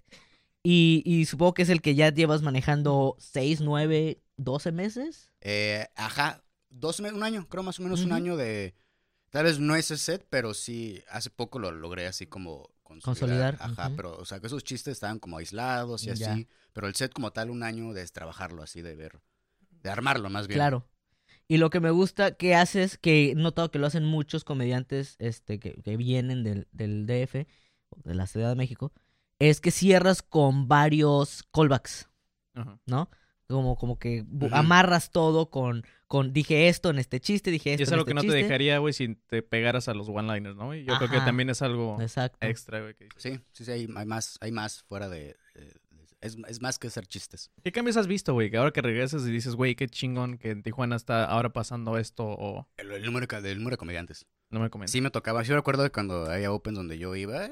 Y, 0.62 1.02
y 1.04 1.24
supongo 1.24 1.54
que 1.54 1.62
es 1.62 1.68
el 1.68 1.82
que 1.82 1.94
ya 1.94 2.12
llevas 2.12 2.42
manejando 2.42 3.16
6, 3.18 3.60
9, 3.60 4.22
12 4.36 4.72
meses. 4.72 5.30
Eh, 5.40 5.86
ajá, 5.96 6.44
dos 6.70 7.00
meses, 7.00 7.16
un 7.16 7.24
año, 7.24 7.48
creo 7.48 7.62
más 7.62 7.80
o 7.80 7.82
menos 7.82 8.00
un 8.02 8.12
año 8.12 8.36
de... 8.36 8.74
Tal 9.30 9.44
vez 9.44 9.58
no 9.58 9.74
ese 9.76 9.96
set, 9.96 10.26
pero 10.28 10.52
sí, 10.52 11.02
hace 11.08 11.30
poco 11.30 11.58
lo 11.58 11.72
logré 11.72 12.06
así 12.06 12.26
como 12.26 12.70
consolidar. 12.82 13.56
Consolidar, 13.56 13.58
Ajá, 13.60 13.92
pero, 13.96 14.16
o 14.18 14.24
sea, 14.26 14.40
que 14.40 14.46
esos 14.46 14.62
chistes 14.62 14.92
estaban 14.92 15.18
como 15.18 15.38
aislados 15.38 16.04
y 16.04 16.10
así. 16.10 16.20
Ya. 16.20 16.36
Pero 16.74 16.86
el 16.86 16.94
set 16.94 17.12
como 17.12 17.32
tal, 17.32 17.48
un 17.50 17.62
año 17.62 17.94
de 17.94 18.06
trabajarlo 18.08 18.62
así, 18.62 18.82
de 18.82 18.94
ver, 18.94 19.20
de 19.70 19.90
armarlo 19.90 20.28
más 20.28 20.48
bien. 20.48 20.58
Claro. 20.58 20.86
Y 21.48 21.56
lo 21.56 21.70
que 21.70 21.80
me 21.80 21.90
gusta 21.90 22.32
que 22.32 22.54
haces, 22.54 22.98
que 22.98 23.30
he 23.30 23.34
notado 23.34 23.70
que 23.70 23.78
lo 23.78 23.86
hacen 23.86 24.04
muchos 24.04 24.44
comediantes 24.44 25.16
este, 25.18 25.58
que, 25.58 25.80
que 25.82 25.96
vienen 25.96 26.44
del, 26.44 26.68
del 26.70 27.06
DF, 27.06 27.46
de 28.04 28.14
la 28.14 28.26
Ciudad 28.26 28.50
de 28.50 28.56
México, 28.56 28.92
es 29.48 29.60
que 29.60 29.70
cierras 29.70 30.22
con 30.22 30.68
varios 30.68 31.42
callbacks. 31.52 32.08
Ajá. 32.54 32.78
¿no? 32.86 33.08
Como, 33.48 33.76
como 33.76 33.98
que 33.98 34.24
amarras 34.52 35.10
todo 35.10 35.50
con, 35.50 35.84
con 36.06 36.32
dije 36.32 36.68
esto 36.68 36.90
en 36.90 36.98
este 36.98 37.20
chiste, 37.20 37.50
dije 37.50 37.70
Y 37.70 37.72
esto 37.74 37.82
es 37.82 37.88
en 37.88 37.94
algo 37.94 38.02
este 38.08 38.10
que 38.20 38.26
no 38.26 38.32
te 38.32 38.38
dejaría, 38.38 38.78
güey, 38.78 38.94
si 38.94 39.14
te 39.14 39.42
pegaras 39.42 39.88
a 39.88 39.94
los 39.94 40.08
one-liners, 40.08 40.56
¿no? 40.56 40.74
Y 40.74 40.84
yo 40.84 40.96
creo 40.96 41.10
que 41.10 41.18
también 41.20 41.50
es 41.50 41.60
algo 41.60 42.00
Exacto. 42.00 42.38
extra, 42.46 42.80
güey. 42.80 42.94
que- 42.94 43.08
Sí, 43.16 43.40
sí, 43.52 43.64
sí, 43.64 43.70
hay, 43.70 43.88
hay 43.94 44.06
más, 44.06 44.38
hay 44.40 44.52
más 44.52 44.82
fuera 44.84 45.08
de... 45.08 45.36
es, 46.22 46.36
es 46.48 46.60
más 46.62 46.78
que 46.78 46.86
hacer 46.86 47.06
chistes. 47.06 47.50
¿Qué 47.62 47.72
cambios 47.72 47.96
has 47.98 48.06
visto, 48.06 48.32
güey? 48.32 48.50
Que 48.50 48.56
ahora 48.56 48.70
que 48.72 48.80
regresas 48.80 49.26
y 49.26 49.30
dices, 49.30 49.54
güey, 49.54 49.74
qué 49.74 49.88
chingón 49.88 50.38
que 50.38 50.50
en 50.50 50.62
Tijuana 50.62 50.96
está 50.96 51.24
ahora 51.26 51.52
pasando 51.52 51.98
esto 51.98 52.24
o 52.24 52.66
El, 52.78 52.90
el 52.92 53.04
número, 53.04 53.26
de- 53.26 53.50
el 53.52 53.58
número 53.58 53.74
de 53.74 53.78
comediantes. 53.78 54.26
no 54.50 54.60
me 54.60 54.70
comentas. 54.70 54.92
Sí 54.92 55.00
me 55.00 55.10
tocaba, 55.10 55.44
sí 55.44 55.52
recuerdo 55.52 55.82
de 55.82 55.90
cuando 55.90 56.30
había 56.30 56.50
Opens 56.52 56.76
donde 56.76 56.96
yo 56.98 57.14
iba, 57.16 57.50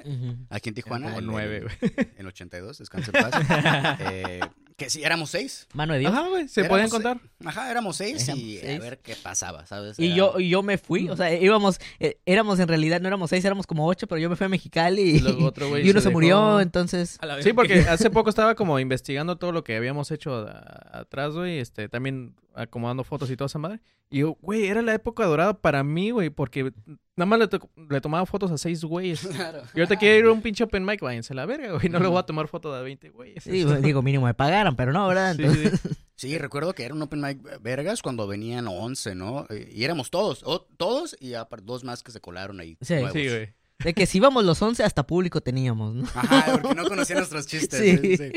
aquí 0.48 0.68
en 0.70 0.74
Tijuana. 0.74 1.06
como 1.08 1.18
el- 1.18 1.26
nueve, 1.26 1.60
güey. 1.62 1.92
En 2.16 2.26
82, 2.26 2.78
descanse 2.78 3.10
en 3.14 3.22
paz. 3.22 3.32
eh, 4.00 4.40
que 4.80 4.88
sí, 4.90 5.04
éramos 5.04 5.28
seis. 5.30 5.68
Mano 5.74 5.92
de 5.92 5.98
Dios. 6.00 6.12
Ajá, 6.12 6.26
güey. 6.28 6.48
¿Se 6.48 6.60
Éramos 6.62 6.68
pueden 6.74 6.90
seis. 6.90 6.92
contar? 7.02 7.20
Ajá, 7.44 7.70
éramos 7.70 7.96
seis 7.96 8.22
Éramos 8.26 8.42
y 8.44 8.58
a 8.66 8.78
ver 8.78 8.98
qué 8.98 9.14
pasaba, 9.14 9.66
¿sabes? 9.66 9.98
Y 9.98 10.06
Era- 10.06 10.16
yo, 10.16 10.34
y 10.40 10.48
yo 10.48 10.62
me 10.62 10.78
fui, 10.78 11.08
o 11.10 11.16
sea, 11.16 11.32
íbamos, 11.34 11.78
eh, 11.98 12.18
éramos 12.24 12.58
en 12.60 12.66
realidad, 12.68 13.00
no 13.00 13.06
éramos 13.08 13.28
seis, 13.30 13.44
éramos 13.44 13.66
como 13.66 13.86
ocho, 13.86 14.06
pero 14.06 14.18
yo 14.18 14.30
me 14.30 14.36
fui 14.36 14.46
a 14.46 14.48
Mexicali 14.48 15.02
y, 15.02 15.16
Y 15.16 15.20
luego 15.20 15.44
otro 15.44 15.68
güey 15.68 15.86
y 15.86 15.90
uno 15.90 16.00
se 16.00 16.08
se, 16.08 16.10
murió, 16.12 16.60
entonces... 16.60 17.18
Sí, 17.42 17.52
porque 17.52 17.74
hace 17.88 18.08
poco 18.10 18.30
estaba 18.30 18.54
como 18.54 18.78
investigando 18.80 19.36
todo 19.36 19.52
lo 19.52 19.62
que 19.64 19.76
habíamos 19.76 20.10
hecho 20.10 20.46
a- 20.48 21.00
atrás, 21.00 21.34
güey. 21.34 21.58
Este, 21.58 21.88
también 21.90 22.34
acomodando 22.54 23.04
fotos 23.04 23.30
y 23.30 23.36
toda 23.36 23.46
esa 23.46 23.58
madre. 23.58 23.80
Y 24.10 24.18
yo, 24.20 24.36
güey, 24.42 24.66
era 24.66 24.82
la 24.82 24.94
época 24.94 25.24
dorada 25.24 25.54
para 25.54 25.84
mí, 25.84 26.10
güey, 26.10 26.30
porque 26.30 26.72
nada 27.16 27.26
más 27.26 27.38
le, 27.38 27.48
to- 27.48 27.70
le 27.88 28.00
tomaba 28.00 28.26
fotos 28.26 28.50
a 28.50 28.58
seis 28.58 28.82
güeyes. 28.84 29.20
Claro. 29.26 29.62
Y 29.74 29.78
ahorita 29.80 29.96
quiero 29.96 30.18
ir 30.18 30.24
a 30.26 30.32
un 30.32 30.42
pinche 30.42 30.64
open 30.64 30.84
mic, 30.84 31.00
váyanse 31.00 31.32
a 31.32 31.36
la 31.36 31.46
verga, 31.46 31.72
güey. 31.74 31.88
No 31.88 32.00
le 32.00 32.08
voy 32.08 32.18
a 32.18 32.24
tomar 32.24 32.48
foto 32.48 32.74
de 32.74 32.82
20 32.82 33.10
güeyes. 33.10 33.44
Sí, 33.44 33.64
digo, 33.82 34.02
mínimo 34.02 34.26
me 34.26 34.34
pagaran, 34.34 34.74
pero 34.76 34.92
no, 34.92 35.06
¿verdad? 35.06 35.36
Sí, 35.36 35.42
Entonces, 35.44 35.80
sí. 35.80 35.88
Sí, 36.20 36.36
recuerdo 36.36 36.74
que 36.74 36.84
era 36.84 36.92
un 36.92 37.00
open 37.00 37.18
mic 37.22 37.38
vergas 37.62 38.02
cuando 38.02 38.26
venían 38.26 38.68
11, 38.68 39.14
¿no? 39.14 39.46
Eh, 39.48 39.70
Y 39.72 39.84
éramos 39.84 40.10
todos, 40.10 40.42
o- 40.44 40.66
todos 40.76 41.16
y 41.18 41.32
aparte 41.34 41.64
dos 41.64 41.82
más 41.84 42.02
que 42.02 42.10
se 42.12 42.20
colaron 42.20 42.60
ahí. 42.60 42.76
Sí. 42.82 42.94
nuevos. 42.94 43.12
Sí, 43.12 43.26
güey. 43.28 43.54
de 43.78 43.94
que 43.94 44.04
si 44.04 44.18
íbamos 44.18 44.44
los 44.44 44.60
once, 44.60 44.82
hasta 44.84 45.06
público 45.06 45.40
teníamos, 45.40 45.94
¿no? 45.94 46.04
Ajá, 46.14 46.58
porque 46.60 46.74
no 46.74 46.84
conocían 46.84 47.20
nuestros 47.20 47.46
chistes. 47.46 47.80
Sí. 47.80 47.96
sí, 47.96 48.16
sí. 48.18 48.32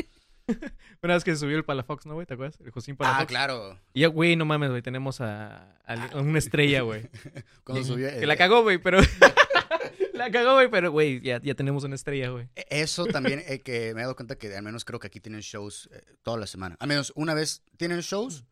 Una 1.02 1.14
vez 1.14 1.24
que 1.24 1.32
se 1.32 1.38
subió 1.38 1.56
el 1.56 1.64
Palafox, 1.64 2.06
¿no, 2.06 2.14
güey? 2.14 2.26
¿Te 2.26 2.34
acuerdas? 2.34 2.58
El 2.64 2.70
Josín 2.70 2.94
Ah, 2.94 2.98
Palafox. 2.98 3.26
claro. 3.26 3.80
Y 3.92 4.00
ya, 4.00 4.08
güey, 4.08 4.36
no 4.36 4.44
mames, 4.44 4.70
güey. 4.70 4.82
Tenemos 4.82 5.20
a, 5.20 5.76
a- 5.86 6.04
a 6.12 6.20
una 6.20 6.38
estrella, 6.38 6.82
güey. 6.82 7.08
Cuando 7.64 7.82
Ujú. 7.82 7.92
subió. 7.94 8.08
Que 8.08 8.18
eh, 8.22 8.26
la 8.26 8.36
cagó, 8.36 8.62
güey, 8.62 8.78
pero... 8.78 9.00
la 10.12 10.30
cagó, 10.30 10.54
güey, 10.54 10.68
pero, 10.70 10.90
güey, 10.92 11.20
ya, 11.20 11.40
ya 11.42 11.54
tenemos 11.54 11.84
una 11.84 11.94
estrella, 11.94 12.30
güey. 12.30 12.48
eh, 12.56 12.64
Eso 12.70 13.06
también, 13.06 13.42
eh, 13.46 13.60
que 13.60 13.94
me 13.94 14.00
he 14.00 14.04
dado 14.04 14.16
cuenta 14.16 14.36
que 14.36 14.54
al 14.54 14.62
menos 14.62 14.84
creo 14.84 14.98
que 15.00 15.06
aquí 15.08 15.20
tienen 15.20 15.40
shows 15.40 15.88
eh, 15.92 16.02
toda 16.22 16.38
la 16.38 16.46
semana. 16.46 16.76
Al 16.80 16.88
menos 16.88 17.12
una 17.16 17.34
vez 17.34 17.62
tienen 17.76 18.00
shows 18.00 18.44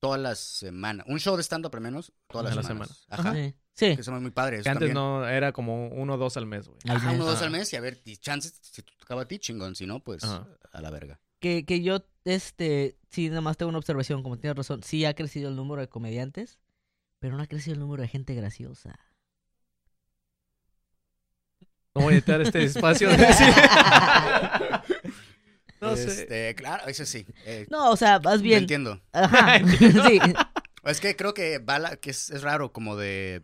toda 0.00 0.18
la 0.18 0.34
semana. 0.34 1.04
Un 1.06 1.20
show 1.20 1.36
de 1.36 1.42
stand-up 1.42 1.74
al 1.74 1.80
menos 1.82 2.12
todas 2.26 2.46
las 2.46 2.56
la 2.56 2.62
semanas. 2.62 3.06
semana. 3.08 3.30
Ajá. 3.30 3.34
Sí. 3.34 3.54
Sí. 3.74 3.96
Que 3.96 4.02
son 4.02 4.20
muy 4.20 4.30
padres. 4.30 4.62
Que 4.64 4.68
antes 4.68 4.88
también. 4.88 4.94
no 4.94 5.26
era 5.26 5.52
como 5.52 5.88
uno 5.88 6.14
o 6.14 6.16
dos 6.18 6.36
al 6.36 6.46
mes, 6.46 6.68
güey. 6.68 6.78
Ajá, 6.88 7.12
uno 7.12 7.24
o 7.24 7.26
dos 7.26 7.40
al 7.40 7.50
mes 7.50 7.72
y 7.72 7.76
a 7.76 7.80
ver, 7.80 8.00
y 8.04 8.16
chances, 8.16 8.58
si 8.60 8.82
te 8.82 8.90
tocaba 8.98 9.22
a 9.22 9.28
ti, 9.28 9.38
chingón. 9.38 9.74
Si 9.74 9.86
no, 9.86 10.00
pues 10.00 10.24
Ajá. 10.24 10.46
a 10.72 10.80
la 10.82 10.90
verga. 10.90 11.20
Que, 11.38 11.64
que 11.64 11.80
yo, 11.82 12.04
este, 12.24 12.98
sí, 13.08 13.28
nada 13.30 13.40
más 13.40 13.56
tengo 13.56 13.70
una 13.70 13.78
observación, 13.78 14.22
como 14.22 14.36
tienes 14.38 14.56
razón, 14.56 14.82
sí 14.82 15.06
ha 15.06 15.14
crecido 15.14 15.48
el 15.48 15.56
número 15.56 15.80
de 15.80 15.88
comediantes, 15.88 16.58
pero 17.18 17.36
no 17.36 17.42
ha 17.42 17.46
crecido 17.46 17.74
el 17.74 17.80
número 17.80 18.02
de 18.02 18.08
gente 18.08 18.34
graciosa. 18.34 18.98
No 21.94 22.02
voy 22.02 22.14
a 22.14 22.16
editar 22.18 22.40
este 22.42 22.62
espacio. 22.64 23.08
no 25.80 25.96
sé. 25.96 26.04
Este, 26.22 26.54
claro, 26.54 26.86
eso 26.86 27.04
sí. 27.06 27.26
eh, 27.46 27.66
No, 27.70 27.90
o 27.90 27.96
sea, 27.96 28.18
más 28.20 28.36
lo 28.38 28.42
bien... 28.42 28.60
entiendo. 28.60 29.00
Ajá, 29.12 29.58
sí. 30.08 30.18
Es 30.84 31.00
que 31.00 31.14
creo 31.16 31.34
que, 31.34 31.58
va 31.58 31.78
la- 31.78 31.96
que 31.96 32.10
es, 32.10 32.30
es 32.30 32.42
raro 32.42 32.72
como 32.72 32.96
de 32.96 33.42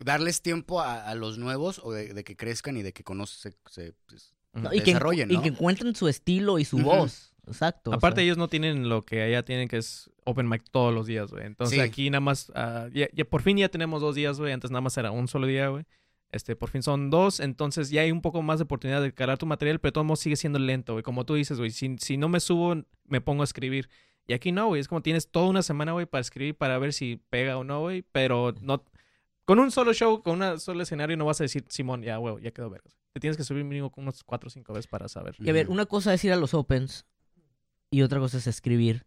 darles 0.00 0.42
tiempo 0.42 0.80
a, 0.80 1.06
a 1.08 1.14
los 1.14 1.38
nuevos 1.38 1.80
o 1.82 1.92
de, 1.92 2.12
de 2.12 2.24
que 2.24 2.36
crezcan 2.36 2.76
y 2.76 2.82
de 2.82 2.92
que 2.92 3.02
conozcan, 3.04 3.52
se, 3.68 3.82
se- 3.82 3.92
pues, 4.06 4.34
No, 4.52 4.72
y, 4.72 4.80
que, 4.80 4.86
desarrollen, 4.92 5.30
y 5.30 5.34
¿no? 5.34 5.42
que 5.42 5.48
encuentren 5.48 5.94
su 5.94 6.08
estilo 6.08 6.58
y 6.58 6.64
su 6.64 6.78
voz. 6.78 7.32
Exacto. 7.46 7.92
o 7.92 7.94
Aparte 7.94 8.16
sea. 8.16 8.24
ellos 8.24 8.38
no 8.38 8.48
tienen 8.48 8.88
lo 8.88 9.04
que 9.04 9.22
allá 9.22 9.44
tienen, 9.44 9.68
que 9.68 9.76
es 9.76 10.10
open 10.24 10.48
mic 10.48 10.64
todos 10.72 10.92
los 10.92 11.06
días, 11.06 11.30
güey. 11.30 11.46
Entonces 11.46 11.76
Sí. 11.76 11.80
aquí 11.80 12.10
nada 12.10 12.20
más, 12.20 12.50
ah, 12.56 12.88
ya, 12.92 13.06
ya 13.12 13.24
por 13.24 13.42
fin 13.42 13.56
ya 13.56 13.68
tenemos 13.68 14.00
dos 14.02 14.16
días, 14.16 14.38
güey. 14.40 14.52
Antes 14.52 14.72
nada 14.72 14.80
más 14.80 14.96
era 14.98 15.12
un 15.12 15.28
solo 15.28 15.46
día, 15.46 15.68
güey. 15.68 15.84
Este, 16.36 16.54
por 16.54 16.70
fin 16.70 16.82
son 16.82 17.10
dos, 17.10 17.40
entonces 17.40 17.90
ya 17.90 18.02
hay 18.02 18.12
un 18.12 18.20
poco 18.20 18.42
más 18.42 18.58
de 18.58 18.64
oportunidad 18.64 19.02
de 19.02 19.12
calar 19.12 19.38
tu 19.38 19.46
material, 19.46 19.80
pero 19.80 19.90
de 19.90 19.94
todos 19.94 20.06
modos 20.06 20.20
sigue 20.20 20.36
siendo 20.36 20.58
lento, 20.58 20.92
güey. 20.92 21.02
Como 21.02 21.24
tú 21.26 21.34
dices, 21.34 21.58
güey, 21.58 21.70
si, 21.70 21.96
si 21.98 22.16
no 22.16 22.28
me 22.28 22.40
subo, 22.40 22.76
me 23.04 23.20
pongo 23.20 23.42
a 23.42 23.44
escribir. 23.44 23.88
Y 24.28 24.34
aquí 24.34 24.52
no, 24.52 24.66
güey, 24.66 24.80
es 24.80 24.88
como 24.88 25.02
tienes 25.02 25.30
toda 25.30 25.46
una 25.46 25.62
semana, 25.62 25.92
güey, 25.92 26.06
para 26.06 26.20
escribir, 26.20 26.56
para 26.56 26.78
ver 26.78 26.92
si 26.92 27.20
pega 27.30 27.56
o 27.56 27.64
no, 27.64 27.80
güey. 27.80 28.04
Pero 28.12 28.54
no, 28.60 28.84
con 29.44 29.58
un 29.60 29.70
solo 29.70 29.92
show, 29.92 30.22
con 30.22 30.42
un 30.42 30.60
solo 30.60 30.82
escenario, 30.82 31.16
no 31.16 31.24
vas 31.24 31.40
a 31.40 31.44
decir, 31.44 31.64
Simón, 31.68 32.02
ya, 32.02 32.16
güey, 32.16 32.42
ya 32.42 32.50
quedó 32.50 32.68
vergas. 32.68 32.96
Te 33.12 33.20
tienes 33.20 33.36
que 33.36 33.44
subir 33.44 33.64
mínimo 33.64 33.90
con 33.90 34.04
unos 34.04 34.22
cuatro 34.24 34.48
o 34.48 34.50
cinco 34.50 34.72
veces 34.72 34.88
para 34.88 35.08
saber. 35.08 35.36
Y 35.38 35.48
a 35.48 35.52
ver, 35.52 35.68
una 35.68 35.86
cosa 35.86 36.12
es 36.12 36.24
ir 36.24 36.32
a 36.32 36.36
los 36.36 36.52
opens 36.52 37.06
y 37.90 38.02
otra 38.02 38.18
cosa 38.18 38.38
es 38.38 38.46
escribir. 38.46 39.06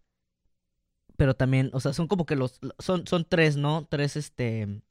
Pero 1.17 1.36
también, 1.36 1.69
o 1.74 1.81
sea, 1.81 1.91
son 1.91 2.07
como 2.07 2.25
que 2.25 2.38
los... 2.38 2.59
Son, 2.79 3.05
son 3.05 3.25
tres, 3.27 3.58
¿no? 3.58 3.86
Tres, 3.89 4.15
este... 4.15 4.82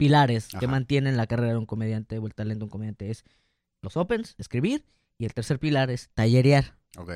Pilares 0.00 0.48
que 0.58 0.66
mantienen 0.66 1.16
la 1.16 1.26
carrera 1.26 1.52
de 1.52 1.58
un 1.58 1.66
comediante 1.66 2.18
o 2.18 2.26
el 2.26 2.34
talento 2.34 2.60
de 2.60 2.64
un 2.64 2.70
comediante. 2.70 3.10
Es 3.10 3.24
los 3.82 3.96
opens, 3.96 4.34
escribir. 4.38 4.84
Y 5.18 5.26
el 5.26 5.34
tercer 5.34 5.58
pilar 5.58 5.90
es 5.90 6.10
tallerear. 6.14 6.76
Ok. 6.96 7.12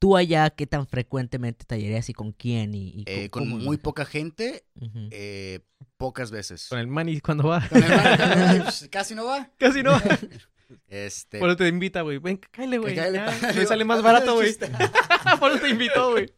Tú 0.00 0.16
allá, 0.16 0.50
¿qué 0.50 0.66
tan 0.66 0.86
frecuentemente 0.86 1.64
tallereas 1.64 2.08
y 2.08 2.12
con 2.12 2.32
quién? 2.32 2.74
Y, 2.74 2.88
y 2.88 3.04
Eh, 3.06 3.30
con 3.30 3.44
cómo- 3.48 3.56
muy 3.58 3.76
poca 3.78 4.04
gente, 4.04 4.64
eh, 5.12 5.60
pocas 5.96 6.30
veces. 6.30 6.66
Con 6.68 6.78
el 6.80 6.88
money 6.88 7.20
cuando 7.20 7.44
va. 7.48 7.66
Con 7.68 7.82
el 7.82 7.88
man, 7.88 7.98
pues, 8.64 8.88
casi 8.90 9.14
no 9.14 9.24
va. 9.24 9.50
Casi 9.58 9.82
no. 9.82 9.92
Este, 10.88 11.38
Por 11.38 11.48
eso 11.48 11.56
te 11.56 11.68
invita, 11.68 12.02
güey. 12.02 12.18
Ven, 12.18 12.40
cállale, 12.50 12.78
güey. 12.78 12.96
Me 12.96 13.66
sale 13.66 13.84
más 13.84 14.02
barato, 14.02 14.34
güey. 14.36 14.54
Por 15.40 15.50
eso 15.52 15.60
te 15.60 15.68
invitó, 15.68 16.12
güey. 16.12 16.32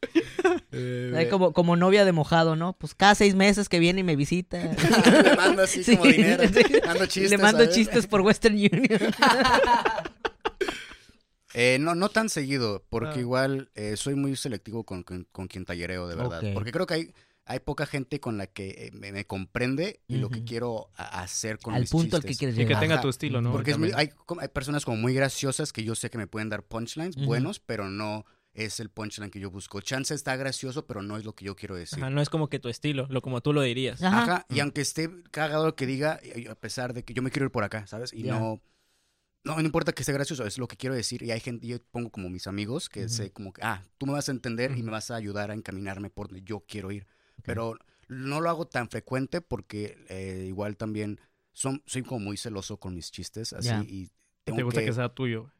Eh, 0.73 1.29
como, 1.31 1.53
como 1.53 1.77
novia 1.77 2.05
de 2.05 2.13
mojado, 2.13 2.57
¿no? 2.57 2.75
Pues 2.79 2.95
cada 2.95 3.15
seis 3.15 3.35
meses 3.35 3.69
que 3.69 3.79
viene 3.79 4.01
y 4.01 4.05
me 4.05 4.17
visita. 4.17 4.59
Le 5.23 5.37
mando 5.37 5.63
así 5.63 5.83
Sí. 5.85 5.97
como 5.97 6.11
dinero. 6.11 6.43
Mando 6.87 7.07
chistes. 7.07 7.31
Le 7.31 7.39
mando 7.39 7.61
¿sabes? 7.65 7.75
chistes 7.75 8.07
por 8.07 8.21
Western 8.23 8.55
Union. 8.55 9.01
Eh, 11.59 11.79
no, 11.81 11.95
no 11.95 12.11
tan 12.11 12.29
seguido, 12.29 12.85
porque 12.91 13.19
Ah. 13.19 13.21
igual 13.21 13.71
eh, 13.75 13.97
soy 13.97 14.15
muy 14.15 14.37
selectivo 14.37 14.85
con, 14.85 15.03
con, 15.03 15.27
con 15.33 15.49
quien 15.49 15.65
tallereo, 15.65 16.07
de 16.07 16.15
verdad. 16.17 16.43
Porque 16.53 16.71
creo 16.71 16.87
que 16.87 16.95
hay, 16.95 17.15
hay 17.47 17.61
poca 17.61 17.87
gente 17.87 18.19
con 18.21 18.37
la 18.39 18.47
que 18.49 18.69
eh, 18.71 18.91
me, 18.93 19.13
me 19.13 19.25
comprende 19.27 20.01
y 20.09 20.17
lo 20.17 20.29
que 20.31 20.45
quiero 20.45 20.91
a- 20.97 21.23
hacer 21.23 21.59
con 21.59 21.75
Al 21.75 21.81
mis 21.83 21.91
punto 21.91 22.17
al 22.17 22.23
que 22.23 22.29
chistes. 22.29 22.39
quieres 22.39 22.55
Y 22.57 22.59
que 22.59 22.67
llegar. 22.67 22.81
tenga 22.83 23.01
tu 23.01 23.09
estilo, 23.09 23.41
¿no? 23.41 23.53
Porque 23.53 23.71
es 23.71 23.79
muy- 23.79 23.93
hay, 23.95 24.11
personas 24.53 24.85
como 24.85 24.97
muy 24.97 25.15
graciosas 25.15 25.73
que 25.73 25.85
yo 25.85 25.95
sé 25.95 26.11
que 26.11 26.19
me 26.19 26.27
pueden 26.27 26.49
dar 26.49 26.63
punchlines 26.65 27.17
buenos, 27.17 27.61
pero 27.61 27.89
no 27.89 28.27
es 28.53 28.81
el 28.81 28.89
punchline 28.91 29.31
que 29.31 29.39
yo 29.39 29.51
busco. 29.51 29.81
Chance 29.81 30.15
está 30.15 30.35
gracioso, 30.37 30.87
pero 30.87 31.03
no 31.03 31.17
es 31.19 31.25
lo 31.25 31.35
que 31.35 31.45
yo 31.45 31.55
quiero 31.55 31.77
decir. 31.77 31.99
Ajá, 32.03 32.11
no 32.11 32.21
es 32.23 32.31
como 32.31 32.49
que 32.49 32.59
tu 32.59 32.69
estilo, 32.69 33.07
lo 33.11 33.21
como 33.23 33.41
tú 33.43 33.53
lo 33.53 33.61
dirías. 33.63 34.03
Ajá. 34.03 34.23
Ajá, 34.23 34.47
y 34.49 34.55
Mm. 34.57 34.61
aunque 34.63 34.81
esté 34.81 35.11
cagado 35.31 35.67
lo 35.67 35.77
que 35.77 35.87
diga, 35.87 36.19
a 36.51 36.55
pesar 36.55 36.95
de 36.95 37.05
que 37.05 37.13
yo 37.15 37.23
me 37.23 37.31
quiero 37.31 37.45
ir 37.47 37.53
por 37.53 37.65
acá, 37.65 37.87
¿sabes? 37.87 38.13
Y 38.13 38.23
no, 38.25 38.61
no, 39.45 39.55
no 39.57 39.61
importa 39.61 39.93
que 39.93 40.03
esté 40.03 40.13
gracioso, 40.13 40.45
es 40.47 40.59
lo 40.59 40.67
que 40.67 40.77
quiero 40.77 40.97
decir. 40.97 41.23
Y 41.23 41.31
hay 41.31 41.39
gente, 41.41 41.67
yo 41.67 41.79
pongo 41.93 42.11
como 42.11 42.29
mis 42.29 42.47
amigos 42.49 42.89
que 42.89 43.09
sé 43.09 43.31
como 43.31 43.53
que, 43.53 43.61
ah, 43.63 43.83
tú 43.99 44.07
me 44.07 44.13
vas 44.13 44.29
a 44.29 44.33
entender 44.33 44.77
y 44.77 44.83
me 44.83 44.91
vas 44.91 45.11
a 45.13 45.17
ayudar 45.17 45.51
a 45.51 45.55
encaminarme 45.55 46.11
por 46.11 46.27
donde 46.29 46.43
yo 46.43 46.65
quiero 46.67 46.91
ir. 46.91 47.07
Pero 47.47 47.79
no 48.09 48.41
lo 48.41 48.51
hago 48.51 48.67
tan 48.67 48.89
frecuente 48.91 49.41
porque 49.41 49.97
eh, 50.09 50.45
igual 50.47 50.77
también 50.77 51.21
son, 51.53 51.83
soy 51.87 52.03
como 52.03 52.21
muy 52.21 52.37
celoso 52.37 52.77
con 52.79 52.95
mis 52.95 53.11
chistes, 53.11 53.53
así, 53.53 53.71
y 53.89 54.07
Te 54.45 54.53
tengo 54.53 54.65
gusta 54.65 54.81
que, 54.81 54.87
que 54.87 54.93
sea 54.93 55.09
tuyo. 55.09 55.51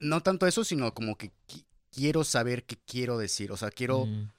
no 0.00 0.22
tanto 0.22 0.46
eso, 0.46 0.62
sino 0.64 0.92
como 0.94 1.16
que 1.16 1.30
qui- 1.48 1.64
quiero 1.90 2.22
saber 2.24 2.64
qué 2.64 2.76
quiero 2.86 3.18
decir, 3.18 3.50
o 3.52 3.56
sea, 3.56 3.70
quiero 3.70 4.06
Mm. 4.06 4.30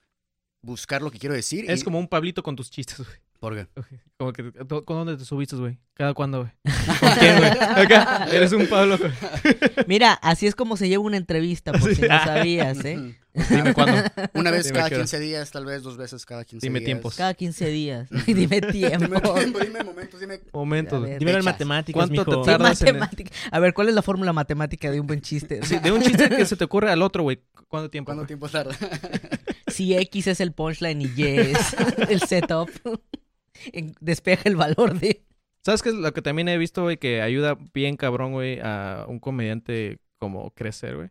buscar 0.62 1.02
lo 1.02 1.12
que 1.12 1.20
quiero 1.20 1.36
decir. 1.36 1.70
Es 1.70 1.82
y- 1.82 1.84
como 1.84 2.00
un 2.00 2.08
Pablito 2.08 2.44
con 2.44 2.56
tus 2.56 2.70
chistes, 2.72 2.98
güey. 3.00 3.18
¿Por 3.44 3.56
qué? 3.56 3.68
Como 4.16 4.32
que, 4.32 4.54
¿con 4.54 4.86
dónde 4.86 5.18
te 5.18 5.26
subiste, 5.26 5.58
güey? 5.58 5.78
¿Cada 5.96 6.14
cuándo, 6.14 6.40
güey? 6.40 6.52
¿Con 7.02 7.10
quién, 7.20 7.38
güey? 7.40 7.52
Acá, 7.52 8.26
eres 8.32 8.54
un 8.54 8.68
Pablo. 8.68 8.98
güey. 8.98 9.12
Mira, 9.88 10.14
así 10.14 10.48
es 10.48 10.56
como 10.56 10.78
se 10.78 10.88
lleva 10.88 11.04
una 11.04 11.18
entrevista, 11.18 11.74
por 11.74 11.82
si 11.94 12.04
no 12.04 12.24
sabías, 12.24 12.86
¿eh? 12.86 13.20
Dime 13.50 13.74
cuándo. 13.74 14.02
Una 14.34 14.50
vez 14.50 14.64
Dime 14.68 14.78
cada 14.78 14.88
qué 14.88 14.96
hora. 14.96 15.04
15 15.04 15.20
días, 15.20 15.52
tal 15.52 15.66
vez 15.66 15.84
dos 15.84 15.98
veces 15.98 16.26
cada 16.26 16.46
15 16.46 16.66
Dime 16.66 16.80
días. 16.80 16.86
tiempos. 16.86 17.16
Cada 17.18 17.34
15 17.34 17.68
días. 17.68 18.08
Dime 18.26 18.62
tiempo. 18.62 19.08
Dime 19.08 19.20
tiempo, 19.20 19.60
dime 19.60 19.84
momentos, 19.84 20.20
dime. 20.22 20.40
Momentos, 20.54 21.02
ver. 21.04 21.22
En 21.22 21.28
Fechas. 21.28 21.44
matemáticas, 21.44 22.00
¿Cuánto 22.00 22.24
te 22.24 22.32
mijo. 22.32 22.44
Sí, 22.46 22.50
tardas 22.50 22.82
en 22.84 22.96
el-. 22.96 23.30
A 23.52 23.60
ver, 23.60 23.74
¿cuál 23.74 23.90
es 23.90 23.94
la 23.96 24.02
fórmula 24.04 24.32
matemática 24.32 24.90
de 24.90 25.02
un 25.02 25.08
buen 25.08 25.20
chiste? 25.20 25.60
Sí, 25.66 25.80
de 25.80 25.92
un 25.92 26.02
chiste 26.02 26.30
que 26.30 26.46
se 26.46 26.56
te 26.56 26.64
ocurre 26.64 26.92
al 26.92 27.02
otro, 27.02 27.24
güey. 27.24 27.42
¿Cuánto 27.68 27.90
tiempo? 27.90 28.08
¿Cuánto 28.08 28.22
güey? 28.22 28.28
tiempo 28.28 28.48
tarda? 28.48 28.74
Si 29.68 29.94
X 29.98 30.28
es 30.28 30.40
el 30.40 30.54
punchline 30.54 31.02
y 31.02 31.12
Y 31.18 31.24
es 31.26 31.76
el 32.08 32.22
setup, 32.22 32.70
despeja 34.00 34.50
el 34.50 34.56
valor 34.56 35.00
de... 35.00 35.24
¿Sabes 35.62 35.82
qué 35.82 35.90
es 35.90 35.96
lo 35.96 36.12
que 36.14 36.22
también 36.22 36.50
he 36.50 36.58
visto, 36.58 36.84
güey? 36.84 36.98
Que 36.98 37.22
ayuda 37.22 37.58
bien 37.74 37.96
cabrón, 37.96 38.34
güey, 38.34 38.60
a 38.62 39.06
un 39.08 39.20
comediante 39.20 40.00
como 40.20 40.52
crecer, 40.52 40.96
güey. 40.96 41.10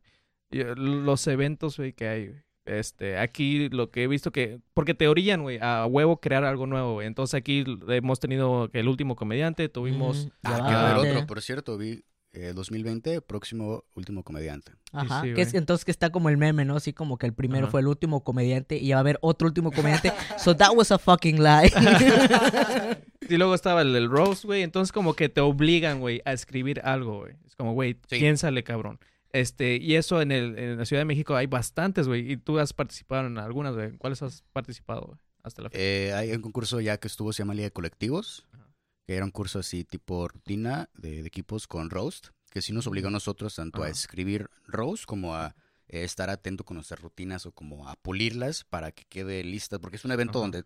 Eh, 0.50 0.74
Los 0.76 1.26
eventos, 1.26 1.78
güey, 1.78 1.92
que 1.94 2.08
hay, 2.08 2.26
güey. 2.28 2.42
Este, 2.64 3.18
aquí 3.18 3.68
lo 3.70 3.90
que 3.90 4.04
he 4.04 4.06
visto 4.06 4.30
que... 4.30 4.60
Porque 4.74 4.94
te 4.94 5.08
orillan, 5.08 5.42
güey, 5.42 5.58
a 5.60 5.86
huevo 5.86 6.20
crear 6.20 6.44
algo 6.44 6.66
nuevo, 6.66 6.94
güey. 6.94 7.06
Entonces 7.06 7.34
aquí 7.34 7.64
hemos 7.88 8.20
tenido 8.20 8.68
el 8.72 8.88
último 8.88 9.16
comediante, 9.16 9.68
tuvimos... 9.68 10.26
Mm, 10.26 10.30
Ah, 10.44 10.58
ya 10.58 10.66
que 10.66 10.72
a 10.74 10.98
otro, 10.98 11.26
por 11.26 11.40
cierto, 11.42 11.78
vi 11.78 12.04
eh, 12.34 12.52
2020, 12.54 13.20
próximo 13.20 13.84
último 13.94 14.22
comediante. 14.22 14.72
Ajá, 14.92 15.22
sí, 15.22 15.34
que 15.34 15.42
es- 15.42 15.54
entonces 15.54 15.84
que 15.84 15.90
está 15.90 16.10
como 16.10 16.28
el 16.28 16.36
meme, 16.36 16.64
¿no? 16.64 16.76
Así 16.76 16.92
como 16.92 17.18
que 17.18 17.26
el 17.26 17.34
primero 17.34 17.64
Ajá. 17.66 17.70
fue 17.72 17.80
el 17.80 17.86
último 17.86 18.24
comediante 18.24 18.76
y 18.76 18.88
ya 18.88 18.96
va 18.96 19.00
a 19.00 19.00
haber 19.00 19.18
otro 19.22 19.46
último 19.48 19.70
comediante. 19.72 20.12
So 20.38 20.56
that 20.56 20.70
was 20.74 20.90
a 20.92 20.98
fucking 20.98 21.42
lie. 21.42 21.70
Y 23.28 23.36
luego 23.36 23.54
estaba 23.54 23.82
el, 23.82 23.94
el 23.96 24.10
roast, 24.10 24.44
güey. 24.44 24.62
Entonces 24.62 24.92
como 24.92 25.14
que 25.14 25.28
te 25.28 25.40
obligan, 25.40 26.00
güey, 26.00 26.20
a 26.24 26.32
escribir 26.32 26.80
algo, 26.84 27.20
güey. 27.20 27.34
Es 27.46 27.54
como, 27.56 27.72
güey, 27.72 27.94
Sí. 28.08 28.18
piénsale, 28.18 28.62
cabrón. 28.64 28.98
Este, 29.32 29.76
y 29.76 29.94
eso 29.94 30.20
en, 30.20 30.32
el, 30.32 30.58
en 30.58 30.76
la 30.76 30.84
Ciudad 30.84 31.00
de 31.00 31.04
México 31.06 31.34
hay 31.36 31.46
bastantes, 31.46 32.08
güey. 32.08 32.30
Y 32.32 32.36
tú 32.36 32.58
has 32.58 32.72
participado 32.74 33.26
en 33.26 33.38
algunas, 33.38 33.74
güey. 33.74 33.86
¿En 33.88 33.96
¿Cuáles 33.96 34.20
has 34.22 34.42
participado, 34.52 35.02
güey? 35.06 35.18
Hasta 35.44 35.62
la 35.62 35.70
fecha. 35.70 35.82
Eh, 35.82 36.12
hay 36.12 36.32
un 36.32 36.42
concurso 36.42 36.80
ya 36.80 36.98
que 36.98 37.08
estuvo, 37.08 37.32
se 37.32 37.38
llama 37.42 37.54
Liga 37.54 37.66
de 37.68 37.72
Colectivos, 37.72 38.44
Ajá. 38.52 38.61
Que 39.06 39.16
era 39.16 39.24
un 39.24 39.30
curso 39.30 39.58
así 39.58 39.84
tipo 39.84 40.28
rutina 40.28 40.88
de, 40.94 41.22
de 41.22 41.28
equipos 41.28 41.66
con 41.66 41.90
roast, 41.90 42.28
que 42.50 42.62
sí 42.62 42.72
nos 42.72 42.86
obligó 42.86 43.08
a 43.08 43.12
nosotros 43.12 43.54
tanto 43.54 43.82
a 43.82 43.88
escribir 43.88 44.48
roast 44.66 45.04
como 45.04 45.34
a 45.34 45.54
eh, 45.88 46.04
estar 46.04 46.30
atento 46.30 46.64
con 46.64 46.76
nuestras 46.76 47.00
rutinas 47.00 47.46
o 47.46 47.52
como 47.52 47.88
a 47.88 47.96
pulirlas 47.96 48.64
para 48.64 48.92
que 48.92 49.04
quede 49.08 49.42
lista, 49.44 49.78
porque 49.78 49.96
es 49.96 50.04
un 50.04 50.12
evento 50.12 50.38
donde 50.38 50.64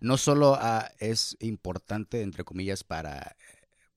no 0.00 0.16
solo 0.16 0.56
ah, 0.60 0.90
es 0.98 1.36
importante, 1.40 2.22
entre 2.22 2.44
comillas, 2.44 2.84
para, 2.84 3.36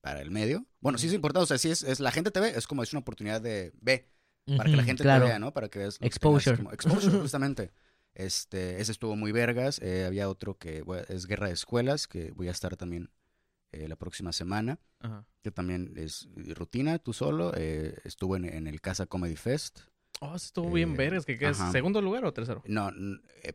para 0.01 0.21
el 0.21 0.31
medio. 0.31 0.65
Bueno, 0.79 0.97
sí 0.97 1.07
es 1.07 1.13
importante, 1.13 1.43
o 1.43 1.47
sea, 1.47 1.57
sí 1.57 1.71
es, 1.71 1.83
es 1.83 1.99
la 1.99 2.11
gente 2.11 2.31
te 2.31 2.39
ve, 2.39 2.53
es 2.55 2.67
como 2.67 2.83
es 2.83 2.93
una 2.93 2.99
oportunidad 2.99 3.41
de 3.41 3.73
ve, 3.81 4.07
para 4.57 4.69
que 4.69 4.75
la 4.75 4.83
gente 4.83 5.03
claro. 5.03 5.25
te 5.25 5.29
vea, 5.29 5.39
¿no? 5.39 5.51
Para 5.53 5.69
que 5.69 5.79
veas 5.79 5.97
Exposure. 6.01 6.57
como- 6.57 6.71
exposure, 6.71 7.17
justamente. 7.21 7.71
Este, 8.13 8.79
ese 8.79 8.91
estuvo 8.93 9.15
muy 9.15 9.31
vergas. 9.31 9.79
eh, 9.81 10.05
había 10.05 10.29
otro 10.29 10.57
que 10.57 10.83
bueno, 10.83 11.03
es 11.09 11.25
Guerra 11.25 11.47
de 11.47 11.53
Escuelas, 11.53 12.07
que 12.07 12.31
voy 12.31 12.47
a 12.47 12.51
estar 12.51 12.77
también 12.77 13.09
eh, 13.75 13.87
la 13.87 13.95
próxima 13.95 14.31
semana, 14.31 14.79
Ajá. 14.99 15.25
que 15.43 15.51
también 15.51 15.93
es 15.95 16.27
rutina, 16.55 16.97
tú 16.99 17.13
solo. 17.13 17.51
eh, 17.55 17.95
estuvo 18.03 18.35
en, 18.35 18.45
en 18.45 18.67
el 18.67 18.81
Casa 18.81 19.05
Comedy 19.05 19.35
Fest. 19.35 19.81
Oh, 20.21 20.35
estuvo 20.35 20.71
bien 20.71 20.93
Eh, 20.93 20.97
vergas. 20.97 21.25
¿Qué, 21.25 21.37
qué 21.37 21.49
es? 21.49 21.57
¿Segundo 21.71 22.01
lugar 22.01 22.23
o 22.25 22.33
tercero? 22.33 22.63
No, 22.67 22.89
eh, 23.43 23.53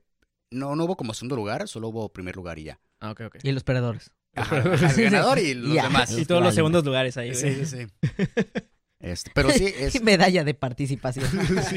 no, 0.50 0.76
no 0.76 0.84
hubo 0.84 0.96
como 0.96 1.14
segundo 1.14 1.36
lugar, 1.36 1.66
solo 1.68 1.88
hubo 1.88 2.12
primer 2.12 2.36
lugar 2.36 2.58
y 2.58 2.64
ya. 2.64 2.80
Ah, 3.00 3.12
ok, 3.12 3.20
ok. 3.26 3.36
Y 3.42 3.52
los 3.52 3.64
perdedores. 3.64 4.10
Ajá, 4.36 4.58
el 4.96 5.04
ganador 5.04 5.38
y 5.38 5.54
los 5.54 5.72
Ya. 5.74 5.84
demás. 5.84 6.10
Y 6.16 6.24
todos 6.26 6.42
los 6.42 6.54
segundos 6.54 6.84
lugares 6.84 7.16
ahí. 7.16 7.34
Sí, 7.34 7.64
sí, 7.64 7.66
sí. 7.66 7.86
Este, 9.02 9.30
pero 9.34 9.48
sí, 9.50 9.64
es... 9.64 10.02
Medalla 10.02 10.44
de 10.44 10.52
participación. 10.52 11.26
Sí, 11.70 11.76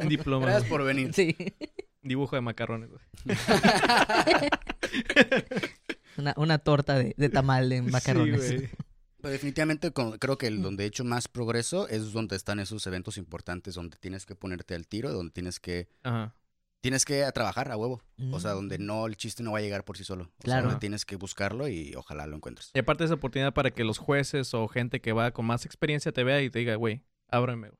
un 0.00 0.08
diploma. 0.08 0.46
Gracias 0.46 0.70
por 0.70 0.82
venir. 0.82 1.12
sí. 1.12 1.36
Dibujo 2.00 2.34
de 2.34 2.40
macarrones, 2.40 2.88
güey. 2.88 3.02
Una, 6.18 6.34
una 6.36 6.58
torta 6.58 6.98
de, 6.98 7.14
de 7.16 7.28
tamal 7.28 7.68
de 7.68 7.82
macarrones. 7.82 8.46
Sí, 8.48 8.56
güey. 8.56 8.68
Pero 9.20 9.32
definitivamente 9.32 9.92
con- 9.92 10.18
creo 10.18 10.36
que 10.36 10.48
el 10.48 10.62
donde 10.62 10.84
he 10.84 10.86
hecho 10.88 11.04
más 11.04 11.28
progreso 11.28 11.88
es 11.88 12.12
donde 12.12 12.34
están 12.36 12.58
esos 12.58 12.86
eventos 12.86 13.16
importantes, 13.18 13.74
donde 13.74 13.96
tienes 13.98 14.26
que 14.26 14.34
ponerte 14.34 14.74
al 14.74 14.86
tiro, 14.88 15.12
donde 15.12 15.32
tienes 15.32 15.60
que 15.60 15.88
Ajá. 16.02 16.34
tienes 16.80 17.04
que 17.04 17.24
trabajar 17.32 17.70
a 17.70 17.76
huevo. 17.76 18.02
O 18.32 18.40
sea, 18.40 18.52
Mm. 18.52 18.56
donde 18.56 18.78
no 18.78 19.06
el 19.06 19.16
chiste 19.16 19.44
no 19.44 19.52
va 19.52 19.58
a 19.58 19.62
llegar 19.62 19.84
por 19.84 19.96
sí 19.96 20.02
solo. 20.02 20.24
O 20.24 20.42
Claro. 20.42 20.62
sea, 20.62 20.68
donde 20.70 20.80
tienes 20.80 21.04
que 21.04 21.14
buscarlo 21.14 21.68
y 21.68 21.94
ojalá 21.94 22.26
lo 22.26 22.34
encuentres. 22.34 22.72
Y 22.74 22.80
aparte 22.80 23.04
esa 23.04 23.14
oportunidad 23.14 23.54
para 23.54 23.70
que 23.70 23.84
los 23.84 23.98
jueces 23.98 24.54
o 24.54 24.66
gente 24.66 25.00
que 25.00 25.12
va 25.12 25.30
con 25.30 25.46
más 25.46 25.64
experiencia 25.66 26.10
te 26.10 26.24
vea 26.24 26.42
y 26.42 26.50
te 26.50 26.58
diga, 26.58 26.74
güey, 26.74 27.02
ábreme, 27.28 27.68
güey. 27.68 27.78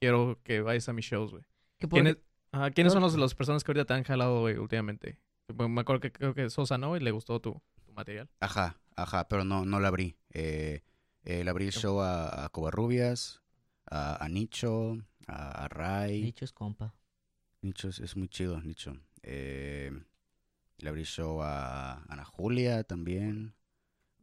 Quiero 0.00 0.38
que 0.44 0.60
vayas 0.60 0.88
a 0.88 0.92
mis 0.92 1.06
shows, 1.06 1.32
güey. 1.32 1.42
¿Quiénes, 1.90 2.18
ajá, 2.52 2.70
¿quiénes 2.70 2.92
son 2.92 3.02
los, 3.02 3.16
las 3.18 3.34
personas 3.34 3.64
que 3.64 3.72
ahorita 3.72 3.84
te 3.86 3.94
han 3.94 4.04
jalado, 4.04 4.40
güey, 4.42 4.56
últimamente? 4.58 5.18
Bueno, 5.52 5.70
Me 5.74 5.80
acuerdo 5.80 6.00
que 6.00 6.12
creo 6.12 6.34
que 6.34 6.48
Sosa, 6.50 6.78
¿no? 6.78 6.96
Y 6.96 7.00
le 7.00 7.10
gustó 7.10 7.40
tu 7.40 7.60
material. 7.94 8.28
Ajá, 8.40 8.80
ajá, 8.96 9.28
pero 9.28 9.44
no, 9.44 9.64
no 9.64 9.80
la 9.80 9.88
abrí. 9.88 10.16
Eh, 10.30 10.82
eh, 11.24 11.44
le 11.44 11.50
abrí 11.50 11.66
el 11.66 11.72
show 11.72 12.00
a, 12.00 12.44
a 12.44 12.48
Covarrubias, 12.50 13.42
a, 13.86 14.22
a 14.22 14.28
Nicho, 14.28 14.98
a, 15.26 15.64
a 15.64 15.68
Ray. 15.68 16.22
Dicho 16.22 16.44
es 16.44 16.52
compa. 16.52 16.94
Nicho 17.62 17.88
es, 17.88 18.00
es 18.00 18.16
muy 18.16 18.28
chido, 18.28 18.60
Nicho. 18.60 18.96
Eh, 19.22 19.90
le 20.78 20.88
abrí 20.88 21.04
show 21.04 21.42
a 21.42 22.04
Ana 22.08 22.24
Julia 22.24 22.84
también. 22.84 23.54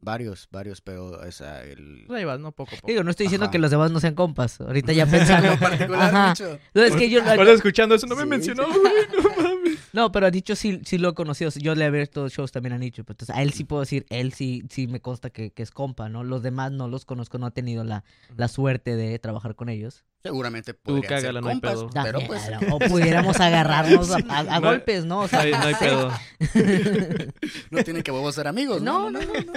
Varios, 0.04 0.48
varios, 0.50 0.80
pero 0.80 1.22
esa, 1.24 1.62
el... 1.62 2.04
Pues 2.08 2.18
ahí 2.18 2.24
vas, 2.24 2.40
¿no? 2.40 2.50
Poco 2.50 2.72
a 2.74 2.76
poco. 2.76 2.88
Digo, 2.88 3.04
no 3.04 3.10
estoy 3.10 3.26
diciendo 3.26 3.44
Ajá. 3.44 3.52
que 3.52 3.58
los 3.60 3.70
demás 3.70 3.92
no 3.92 4.00
sean 4.00 4.16
compas. 4.16 4.60
Ahorita 4.60 4.92
ya 4.92 5.06
pensando. 5.06 5.50
Ajá. 5.96 6.34
No, 6.74 6.82
es 6.82 6.96
que 6.96 7.08
yo. 7.08 7.22
Ahora 7.22 7.52
escuchando 7.52 7.94
eso 7.94 8.08
no 8.08 8.16
me 8.16 8.22
Sí, 8.24 8.28
mencionó, 8.28 8.64
sí. 8.72 8.80
No 9.14 9.42
mames. 9.42 9.78
No, 9.92 10.10
pero 10.10 10.26
a 10.26 10.30
Nicho 10.30 10.56
sí, 10.56 10.80
sí 10.84 10.98
lo 10.98 11.10
he 11.10 11.14
conocido. 11.14 11.50
Yo 11.56 11.74
le 11.76 11.84
he 11.84 11.86
abierto 11.86 12.28
shows 12.28 12.50
también 12.50 12.72
a 12.72 12.78
Nicho. 12.78 13.04
pero 13.04 13.12
Entonces, 13.14 13.36
a 13.36 13.42
él 13.42 13.52
sí 13.52 13.62
puedo 13.62 13.80
decir, 13.82 14.04
él 14.08 14.32
sí, 14.32 14.64
sí 14.70 14.88
me 14.88 15.00
consta 15.00 15.30
que, 15.30 15.50
que 15.52 15.62
es 15.62 15.70
compa, 15.70 16.08
¿no? 16.08 16.24
Los 16.24 16.42
demás 16.42 16.72
no 16.72 16.88
los 16.88 17.04
conozco, 17.04 17.38
no 17.38 17.46
he 17.46 17.50
tenido 17.52 17.84
la, 17.84 18.02
la 18.36 18.48
suerte 18.48 18.96
de 18.96 19.18
trabajar 19.20 19.54
con 19.54 19.68
ellos. 19.68 20.02
Seguramente 20.24 20.74
podrían 20.74 21.02
ser 21.08 21.18
cágala, 21.20 21.40
no 21.42 21.48
hay 21.48 21.54
compas, 21.60 21.74
pedo. 21.74 21.90
pero 22.04 22.20
pues... 22.26 22.42
o 22.72 22.78
pudiéramos 22.80 23.38
agarrarnos 23.40 24.10
a, 24.10 24.16
a- 24.28 24.38
a 24.56 24.60
No 24.60 24.66
golpes, 24.68 25.04
¿no? 25.04 25.18
O 25.20 25.22
No 25.22 25.28
sea, 25.28 25.40
hay, 25.40 25.52
no 25.52 25.58
hay 25.62 25.74
pedo. 25.78 26.10
No 27.70 27.82
tienen 27.84 28.02
que 28.02 28.10
huevos 28.10 28.34
ser 28.34 28.48
amigos, 28.48 28.82
no, 28.82 29.10
¿no? 29.10 29.20
no, 29.20 29.26
no, 29.26 29.40
no. 29.40 29.52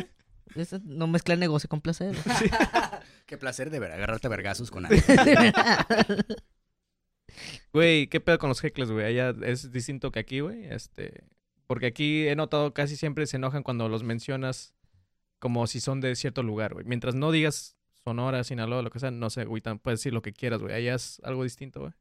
Eso 0.56 0.80
no 0.84 1.08
mezcla 1.08 1.36
negocio 1.36 1.70
con 1.70 1.82
placer. 1.82 2.16
Qué 3.26 3.38
placer 3.38 3.70
de 3.70 3.80
ver, 3.80 3.92
agarrarte 3.92 4.28
a 4.28 4.30
vergazos 4.30 4.72
con 4.72 4.86
alguien. 4.88 5.04
Güey, 7.74 8.08
¿qué 8.08 8.22
pedo 8.22 8.38
con 8.40 8.50
los 8.50 8.64
heckles, 8.64 8.92
güey? 8.92 9.06
Allá 9.06 9.34
es 9.44 9.72
distinto 9.72 10.12
que 10.12 10.20
aquí, 10.20 10.40
güey. 10.40 10.66
Este, 10.66 11.26
porque 11.68 11.88
aquí 11.88 12.28
he 12.28 12.36
notado 12.36 12.74
casi 12.74 12.96
siempre 12.96 13.28
se 13.28 13.38
enojan 13.38 13.64
cuando 13.64 13.90
los 13.90 14.04
mencionas 14.04 14.74
como 15.40 15.68
si 15.68 15.80
son 15.80 16.02
de 16.02 16.16
cierto 16.16 16.44
lugar, 16.44 16.74
güey. 16.74 16.86
Mientras 16.86 17.16
no 17.16 17.32
digas 17.32 17.76
Sonora, 18.04 18.44
Sinaloa, 18.44 18.82
lo 18.82 18.92
que 18.92 19.00
sea, 19.00 19.12
no 19.12 19.30
sé, 19.30 19.46
güey, 19.46 19.62
puedes 19.62 20.00
decir 20.00 20.14
lo 20.14 20.22
que 20.22 20.32
quieras, 20.34 20.62
güey. 20.62 20.74
Allá 20.74 20.96
es 20.96 21.20
algo 21.24 21.44
distinto, 21.44 21.82
güey. 21.82 21.94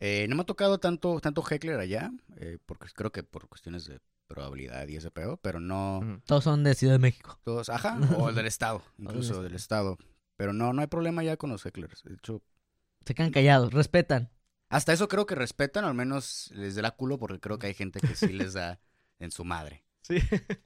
Eh, 0.00 0.26
no 0.28 0.34
me 0.34 0.42
ha 0.42 0.46
tocado 0.46 0.78
tanto, 0.78 1.20
tanto 1.20 1.44
heckler 1.48 1.78
allá, 1.78 2.10
eh, 2.36 2.58
porque 2.66 2.88
creo 2.92 3.12
que 3.12 3.22
por 3.22 3.48
cuestiones 3.48 3.86
de 3.86 4.00
probabilidad 4.32 4.88
y 4.88 4.96
ese 4.96 5.10
pedo, 5.10 5.36
pero 5.36 5.60
no. 5.60 6.20
Todos 6.26 6.44
son 6.44 6.64
de 6.64 6.74
Ciudad 6.74 6.94
de 6.94 6.98
México. 6.98 7.38
todos, 7.44 7.68
ajá, 7.68 7.98
o 8.18 8.28
el 8.30 8.34
del 8.34 8.46
estado, 8.46 8.82
incluso 8.98 9.42
del 9.42 9.54
estado. 9.54 9.98
Pero 10.36 10.52
no, 10.52 10.72
no 10.72 10.80
hay 10.80 10.86
problema 10.88 11.22
ya 11.22 11.36
con 11.36 11.50
los 11.50 11.64
hecklers. 11.66 12.02
De 12.04 12.14
hecho, 12.14 12.42
Se 13.04 13.14
quedan 13.14 13.30
callados, 13.30 13.72
respetan. 13.72 14.30
hasta 14.70 14.92
eso 14.92 15.06
creo 15.08 15.26
que 15.26 15.34
respetan, 15.34 15.84
al 15.84 15.94
menos 15.94 16.50
les 16.54 16.74
da 16.76 16.90
culo, 16.92 17.18
porque 17.18 17.38
creo 17.40 17.58
que 17.58 17.66
hay 17.68 17.74
gente 17.74 18.00
que 18.00 18.14
sí 18.16 18.32
les 18.32 18.54
da 18.54 18.80
en 19.18 19.30
su 19.30 19.44
madre. 19.44 19.84
Sí. 20.04 20.16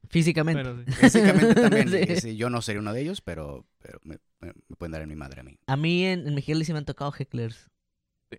Físicamente. 0.09 0.63
Bueno, 0.63 0.83
sí. 0.87 0.93
Físicamente 0.93 1.55
también. 1.61 1.89
Sí. 1.91 2.13
y 2.13 2.17
sí, 2.21 2.37
yo 2.39 2.49
no 2.49 2.63
sería 2.63 2.81
uno 2.81 2.95
de 2.95 3.03
ellos, 3.03 3.21
pero, 3.21 3.67
pero 3.81 3.99
me, 4.03 4.17
me- 4.41 4.55
me 4.69 4.77
pueden 4.77 4.93
dar 4.93 5.03
en 5.03 5.11
mi 5.11 5.17
madre 5.17 5.41
a 5.41 5.45
mí. 5.45 5.59
A 5.67 5.77
mí 5.77 6.07
en, 6.07 6.27
en 6.27 6.35
Mexicali 6.35 6.65
sí 6.65 6.73
me 6.73 6.79
han 6.79 6.87
tocado 6.87 7.13
hecklers. 7.13 7.71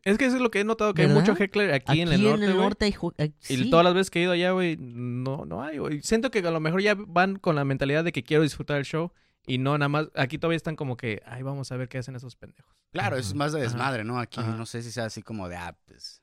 Es 0.04 0.18
que 0.18 0.26
eso 0.26 0.38
es 0.38 0.42
lo 0.42 0.50
que 0.52 0.60
he 0.62 0.64
notado, 0.64 0.94
que 0.96 1.04
hay 1.04 1.08
mucho 1.08 1.34
heckler 1.38 1.72
aquí, 1.74 2.02
en 2.02 2.12
el 2.12 2.24
norte, 2.58 2.92
ju- 2.94 3.14
hay- 3.20 3.34
Y 3.48 3.70
todas 3.70 3.84
las 3.86 3.94
veces 3.94 4.10
que 4.10 4.20
he 4.20 4.24
ido 4.24 4.32
allá, 4.32 4.52
güey, 4.52 4.76
no, 5.18 5.46
no 5.46 5.64
hay, 5.64 5.78
güey. 5.80 6.02
Siento 6.02 6.32
que 6.32 6.40
a 6.40 6.52
lo 6.52 6.60
mejor 6.60 6.82
ya 6.82 6.96
van 6.98 7.38
con 7.38 7.56
la 7.56 7.66
mentalidad 7.66 8.04
de 8.04 8.12
que 8.12 8.24
quiero 8.24 8.44
disfrutar 8.44 8.78
el 8.78 8.86
show 8.86 9.12
y 9.46 9.58
no 9.58 9.78
nada 9.78 9.90
más. 9.90 10.08
Aquí 10.16 10.38
todavía 10.38 10.58
están 10.58 10.76
como 10.76 10.98
que, 10.98 11.22
ay, 11.26 11.42
vamos 11.44 11.72
a 11.72 11.78
ver 11.78 11.90
qué 11.90 11.98
hacen 11.98 12.16
esos 12.16 12.36
pendejos. 12.36 12.74
Claro, 12.92 13.18
es 13.18 13.28
Ajá. 13.28 13.36
más 13.36 13.52
de 13.54 13.62
desmadre, 13.62 14.04
¿no? 14.04 14.20
Aquí 14.20 14.40
Ajá. 14.40 14.56
no 14.56 14.66
sé 14.66 14.82
si 14.82 14.92
sea 14.92 15.06
así 15.06 15.22
como 15.22 15.50
de, 15.50 15.56
ah, 15.58 15.78
pues, 15.86 16.22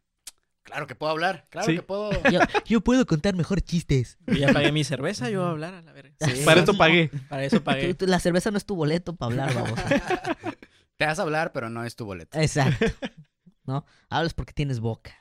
claro 0.62 0.86
que 0.86 0.94
puedo 0.94 1.12
hablar, 1.12 1.46
claro 1.50 1.66
Sí. 1.68 1.76
que 1.76 1.82
puedo. 1.82 2.10
Yo, 2.32 2.40
yo 2.64 2.80
puedo 2.80 3.04
contar 3.06 3.34
mejor 3.34 3.60
chistes. 3.60 4.16
Yo 4.26 4.34
ya 4.34 4.52
pagué 4.52 4.72
mi 4.72 4.82
cerveza, 4.84 5.28
yo 5.30 5.40
voy 5.40 5.48
a 5.48 5.52
hablar 5.52 5.74
a 5.74 5.82
la 5.82 5.92
verga. 5.92 6.14
Sí. 6.20 6.42
Para 6.44 6.60
esto 6.60 6.74
pagué. 6.76 7.10
Para 7.28 7.44
eso 7.44 7.58
Tú- 7.58 7.64
pagué. 7.64 7.94
tú- 7.94 8.06
la 8.08 8.18
cerveza 8.18 8.50
no 8.50 8.56
es 8.58 8.64
tu 8.64 8.74
boleto 8.76 9.14
para 9.16 9.30
hablar, 9.32 9.54
vamos. 9.54 9.78
Te 10.96 11.06
vas 11.06 11.18
a 11.18 11.22
hablar, 11.22 11.52
pero 11.52 11.68
no 11.70 11.84
es 11.84 11.96
tu 11.96 12.04
boleto. 12.04 12.38
Exacto. 12.38 12.86
¿No? 13.66 13.84
Hablas 14.08 14.32
porque 14.34 14.52
tienes 14.52 14.80
boca. 14.80 15.12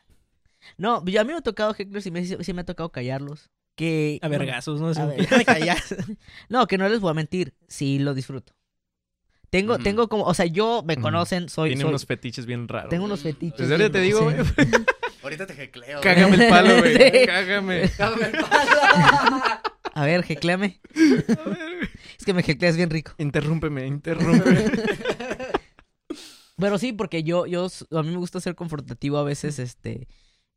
No, 0.77 1.03
yo 1.05 1.19
a 1.19 1.23
mí 1.25 1.31
me 1.33 1.37
ha 1.39 1.41
tocado 1.41 1.73
hecklers 1.73 2.05
y 2.05 2.11
me, 2.11 2.23
sí 2.25 2.53
me 2.53 2.61
ha 2.61 2.65
tocado 2.65 2.89
callarlos. 2.91 3.51
Que... 3.75 4.19
A 4.21 4.27
vergazos, 4.27 4.79
¿no? 4.79 4.87
A 4.89 5.05
ver. 5.05 5.27
No, 6.49 6.67
que 6.67 6.77
no 6.77 6.87
les 6.89 6.99
voy 6.99 7.11
a 7.11 7.13
mentir. 7.13 7.53
Sí 7.67 7.99
lo 7.99 8.13
disfruto. 8.13 8.53
Tengo, 9.49 9.77
tengo 9.77 10.09
como... 10.09 10.23
O 10.23 10.33
sea, 10.33 10.45
yo 10.47 10.81
me 10.83 10.97
conocen, 10.97 11.47
soy... 11.47 11.69
Tiene 11.69 11.83
soy- 11.83 11.89
unos 11.89 12.05
fetiches 12.05 12.45
bien 12.47 12.67
raros. 12.67 12.89
tengo 12.89 13.05
unos 13.05 13.21
fetiches. 13.21 13.59
Desde 13.59 13.73
ahorita 13.73 13.91
te 13.91 14.01
digo, 14.01 14.23
güey. 14.23 14.35
Ahorita 15.23 15.47
te 15.47 15.53
jecleo. 15.53 16.01
Cágame 16.01 16.35
el 16.43 16.49
palo, 16.49 16.79
güey. 16.79 16.97
Sí. 16.97 17.25
Cágame. 17.25 17.89
A 19.93 20.05
ver, 20.05 20.23
jecleame. 20.23 20.81
A 20.93 21.49
ver, 21.49 21.89
Es 22.19 22.25
que 22.25 22.33
me 22.33 22.43
jecleas 22.43 22.75
bien 22.75 22.89
rico. 22.89 23.13
Interrúmpeme, 23.19 23.87
interrúmpeme. 23.87 24.65
Pero 26.57 26.77
sí, 26.77 26.91
porque 26.93 27.23
yo, 27.23 27.45
yo, 27.45 27.67
a 27.91 28.03
mí 28.03 28.09
me 28.09 28.17
gusta 28.17 28.39
ser 28.41 28.55
confrontativo 28.55 29.17
a 29.17 29.23
veces, 29.23 29.59
este, 29.59 30.07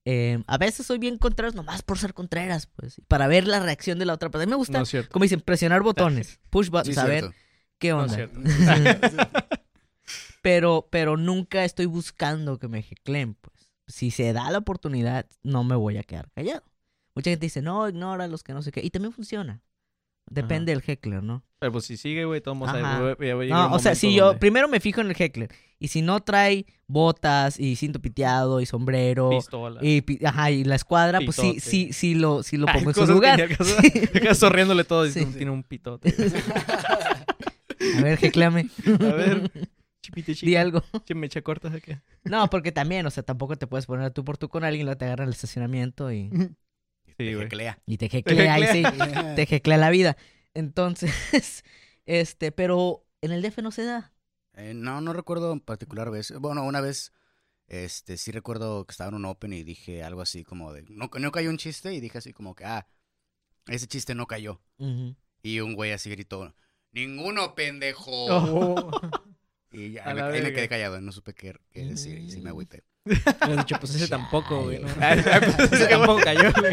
eh, 0.08 0.40
a 0.46 0.56
veces 0.56 0.86
soy 0.86 0.98
bien 0.98 1.18
contreras 1.18 1.56
nomás 1.56 1.82
por 1.82 1.98
ser 1.98 2.14
contreras, 2.14 2.68
pues, 2.68 3.00
para 3.08 3.26
ver 3.26 3.48
la 3.48 3.58
reacción 3.58 3.98
de 3.98 4.04
la 4.04 4.14
otra 4.14 4.30
persona. 4.30 4.44
A 4.44 4.46
mí 4.46 4.50
me 4.50 4.56
gusta, 4.56 4.78
No 4.78 5.08
como 5.10 5.24
dicen, 5.24 5.40
presionar 5.40 5.82
botones, 5.82 6.38
push 6.50 6.70
buttons, 6.70 6.94
cierto. 6.94 7.34
qué 7.78 7.92
onda. 7.92 8.16
pero, 10.42 10.86
pero 10.92 11.16
nunca 11.16 11.64
estoy 11.64 11.86
buscando 11.86 12.60
que 12.60 12.68
me 12.68 12.82
jecleen, 12.82 13.34
pues. 13.34 13.68
Si 13.88 14.12
se 14.12 14.32
da 14.32 14.48
la 14.52 14.58
oportunidad, 14.58 15.26
no 15.42 15.64
me 15.64 15.74
voy 15.74 15.96
a 15.96 16.04
quedar 16.04 16.30
callado. 16.30 16.62
Mucha 17.16 17.30
gente 17.30 17.46
dice, 17.46 17.60
no, 17.60 17.88
ignora 17.88 18.28
los 18.28 18.44
que 18.44 18.52
no 18.52 18.62
sé 18.62 18.70
qué. 18.70 18.84
Y 18.84 18.90
también 18.90 19.12
funciona. 19.12 19.60
Depende 20.28 20.72
del 20.72 20.82
heckler, 20.86 21.22
¿no? 21.22 21.44
Pero 21.58 21.72
pues 21.72 21.84
si 21.86 21.96
sigue, 21.96 22.24
güey, 22.24 22.40
todos 22.40 22.60
Ajá. 22.68 22.78
ya 22.80 22.98
va 23.00 23.10
a 23.12 23.14
llegar 23.16 23.36
un 23.36 23.48
No, 23.48 23.72
o 23.74 23.78
sea, 23.78 23.94
si 23.94 24.12
yo 24.14 24.26
donde 24.26 24.40
primero 24.40 24.68
me 24.68 24.80
fijo 24.80 25.00
en 25.00 25.08
el 25.10 25.16
heckler. 25.18 25.50
Y 25.78 25.88
si 25.88 26.02
no 26.02 26.20
trae 26.20 26.66
botas 26.86 27.60
y 27.60 27.76
cinto 27.76 28.00
piteado 28.00 28.60
y 28.60 28.66
sombrero 28.66 29.28
Pistola. 29.30 29.78
y, 29.82 30.00
pi- 30.00 30.24
ajá, 30.24 30.50
y 30.50 30.64
la 30.64 30.74
escuadra, 30.74 31.20
pues 31.24 31.36
sí, 31.36 31.60
sí, 31.60 31.92
sí 31.92 32.14
lo, 32.14 32.42
sí 32.42 32.56
lo 32.56 32.66
Ay, 32.68 32.74
pongo 32.78 32.90
en 32.90 32.94
su 32.94 33.06
que 33.06 33.12
lugar. 33.12 33.40
acaso- 33.40 33.76
Sí. 33.82 34.00
acá 34.18 34.34
sonriéndole 34.34 34.84
todo 34.84 35.06
y 35.06 35.12
Sí. 35.12 35.24
tiene 35.26 35.50
un 35.50 35.62
pitote. 35.62 36.14
A 37.98 38.02
ver, 38.02 38.18
jeclame. 38.18 38.68
A 38.86 39.12
ver, 39.12 39.50
Chipite 40.02 40.32
Di 40.32 40.36
chica. 40.38 40.60
algo. 40.60 40.82
Che, 41.04 41.14
mecha 41.14 41.42
corta 41.42 41.68
acá. 41.68 42.02
No, 42.24 42.48
porque 42.50 42.72
también, 42.72 43.06
o 43.06 43.10
sea, 43.10 43.22
tampoco 43.22 43.56
te 43.56 43.66
puedes 43.66 43.86
poner 43.86 44.10
tú 44.12 44.24
por 44.24 44.38
tú 44.38 44.48
con 44.48 44.64
alguien, 44.64 44.86
luego 44.86 44.98
te 44.98 45.04
agarran 45.04 45.28
el 45.28 45.34
estacionamiento 45.34 46.12
y, 46.12 46.30
Te 47.16 47.34
güey. 47.34 47.44
jeclea. 47.44 47.78
y 47.86 47.96
te 47.96 48.08
jeclea, 48.08 48.54
ahí 48.54 48.66
sí, 48.66 48.82
te 49.36 49.46
jeclea 49.46 49.78
la 49.78 49.90
vida. 49.90 50.16
Entonces, 50.54 51.64
este, 52.06 52.52
pero 52.52 53.06
en 53.20 53.32
el 53.32 53.42
DF 53.42 53.58
no 53.58 53.70
se 53.70 53.84
da. 53.84 54.12
Eh, 54.54 54.74
no, 54.74 55.00
no 55.00 55.12
recuerdo 55.12 55.52
en 55.52 55.60
particular 55.60 56.10
vez. 56.10 56.32
Bueno, 56.38 56.64
una 56.64 56.80
vez, 56.80 57.12
este, 57.68 58.16
sí 58.16 58.32
recuerdo 58.32 58.86
que 58.86 58.92
estaba 58.92 59.08
en 59.08 59.16
un 59.16 59.24
open 59.26 59.52
y 59.52 59.62
dije 59.62 60.02
algo 60.02 60.22
así 60.22 60.44
como 60.44 60.72
de, 60.72 60.82
no, 60.88 61.10
no 61.18 61.32
cayó 61.32 61.50
un 61.50 61.58
chiste 61.58 61.92
y 61.94 62.00
dije 62.00 62.18
así 62.18 62.32
como 62.32 62.54
que, 62.54 62.64
ah, 62.64 62.86
ese 63.66 63.86
chiste 63.86 64.14
no 64.14 64.26
cayó. 64.26 64.62
Y 65.42 65.60
un 65.60 65.74
güey 65.74 65.92
así 65.92 66.10
gritó, 66.10 66.54
ninguno 66.92 67.54
pendejo. 67.54 68.10
Oh. 68.10 68.90
Y 69.70 69.92
ya 69.92 70.04
me, 70.14 70.22
ahí 70.22 70.42
me 70.42 70.52
quedé 70.52 70.68
callado, 70.68 71.00
no 71.00 71.12
supe 71.12 71.34
qué, 71.34 71.54
qué 71.70 71.84
decir 71.84 72.18
y 72.18 72.30
sí 72.30 72.40
me 72.40 72.50
agüité. 72.50 72.84
Me 73.06 73.52
han 73.52 73.56
dicho, 73.58 73.76
pues 73.80 73.94
ese 73.94 74.08
tampoco, 74.08 74.64
güey. 74.64 74.80
¿no? 74.80 74.88
Ay, 75.00 75.22
pues, 75.56 75.72
ese 75.72 75.86
tampoco 75.88 76.20
cayó, 76.22 76.52
güey. 76.52 76.72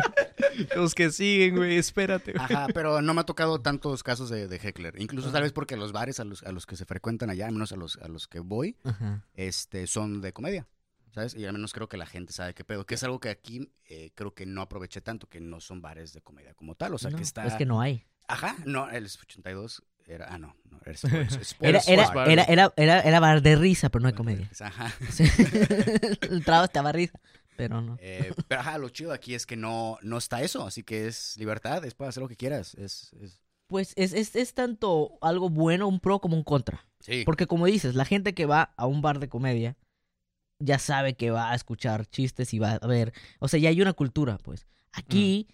Los 0.75 0.93
que 0.95 1.11
siguen, 1.11 1.55
güey, 1.55 1.77
espérate. 1.77 2.33
güey. 2.33 2.43
Ajá, 2.43 2.67
pero 2.73 3.01
no 3.01 3.13
me 3.13 3.21
ha 3.21 3.25
tocado 3.25 3.61
tantos 3.61 4.03
casos 4.03 4.29
de, 4.29 4.47
de 4.47 4.55
heckler. 4.57 4.99
Incluso 5.01 5.31
tal 5.31 5.43
vez 5.43 5.51
porque 5.53 5.77
los 5.77 5.91
bares 5.91 6.19
a 6.19 6.23
los, 6.23 6.43
a 6.43 6.51
los 6.51 6.65
que 6.65 6.75
se 6.75 6.85
frecuentan 6.85 7.29
allá, 7.29 7.45
al 7.47 7.53
menos 7.53 7.71
a 7.71 7.75
los, 7.75 7.97
a 7.97 8.07
los 8.07 8.27
que 8.27 8.39
voy, 8.39 8.77
Ajá. 8.83 9.23
este, 9.33 9.87
son 9.87 10.21
de 10.21 10.33
comedia. 10.33 10.67
¿Sabes? 11.13 11.35
Y 11.35 11.45
al 11.45 11.53
menos 11.53 11.73
creo 11.73 11.87
que 11.87 11.95
la 11.97 12.07
gente 12.07 12.33
sabe 12.33 12.55
qué 12.55 12.63
pedo. 12.63 12.87
Que 12.87 12.95
es 12.95 13.03
algo 13.03 13.19
que 13.19 13.29
aquí 13.29 13.71
eh, 13.87 14.11
creo 14.15 14.33
que 14.33 14.47
no 14.47 14.61
aproveché 14.63 14.99
tanto, 14.99 15.27
que 15.29 15.39
no 15.39 15.59
son 15.59 15.79
bares 15.79 16.11
de 16.11 16.21
comedia 16.21 16.55
como 16.55 16.73
tal. 16.73 16.95
O 16.95 16.97
sea, 16.97 17.11
No, 17.11 17.17
que 17.17 17.23
está. 17.23 17.45
Es 17.45 17.53
que 17.53 17.67
no 17.67 17.81
hay. 17.81 18.07
Ajá, 18.27 18.55
no, 18.65 18.89
el 18.89 19.05
82 19.05 19.83
era. 20.07 20.27
Ah, 20.29 20.37
no, 20.37 20.55
no, 20.69 20.79
era 20.85 20.93
Sports, 20.93 21.35
Sports 21.41 21.87
Era, 21.87 22.03
era, 22.05 22.25
era, 22.25 22.43
era, 22.43 22.73
era, 22.75 22.99
era 23.01 23.19
bar 23.19 23.41
de 23.41 23.55
risa, 23.55 23.89
pero 23.89 24.01
no 24.01 24.07
hay 24.07 24.13
comedia. 24.13 24.49
Ajá. 24.59 24.93
Sí. 25.09 25.23
Entraba 26.29 26.65
estaba 26.65 26.91
risa, 26.91 27.19
pero 27.55 27.81
no. 27.81 27.97
Eh, 27.99 28.33
pero 28.47 28.61
ajá, 28.61 28.77
lo 28.77 28.89
chido 28.89 29.11
aquí 29.11 29.35
es 29.35 29.45
que 29.45 29.55
no, 29.55 29.97
no 30.01 30.17
está 30.17 30.41
eso. 30.41 30.65
Así 30.65 30.83
que 30.83 31.07
es 31.07 31.37
libertad, 31.37 31.83
es 31.85 31.93
para 31.93 32.09
hacer 32.09 32.21
lo 32.21 32.29
que 32.29 32.35
quieras. 32.37 32.75
Es, 32.75 33.13
es... 33.21 33.41
Pues 33.67 33.93
es, 33.95 34.13
es, 34.13 34.35
es 34.35 34.53
tanto 34.53 35.17
algo 35.21 35.49
bueno, 35.49 35.87
un 35.87 35.99
pro 35.99 36.19
como 36.19 36.35
un 36.35 36.43
contra. 36.43 36.85
Sí. 36.99 37.23
Porque 37.25 37.47
como 37.47 37.65
dices, 37.65 37.95
la 37.95 38.05
gente 38.05 38.33
que 38.33 38.45
va 38.45 38.73
a 38.77 38.85
un 38.85 39.01
bar 39.01 39.19
de 39.19 39.29
comedia 39.29 39.77
ya 40.59 40.79
sabe 40.79 41.15
que 41.15 41.31
va 41.31 41.51
a 41.51 41.55
escuchar 41.55 42.05
chistes 42.05 42.53
y 42.53 42.59
va 42.59 42.73
a 42.73 42.87
ver. 42.87 43.13
O 43.39 43.47
sea, 43.47 43.59
ya 43.59 43.69
hay 43.69 43.81
una 43.81 43.93
cultura, 43.93 44.37
pues. 44.37 44.67
Aquí 44.91 45.47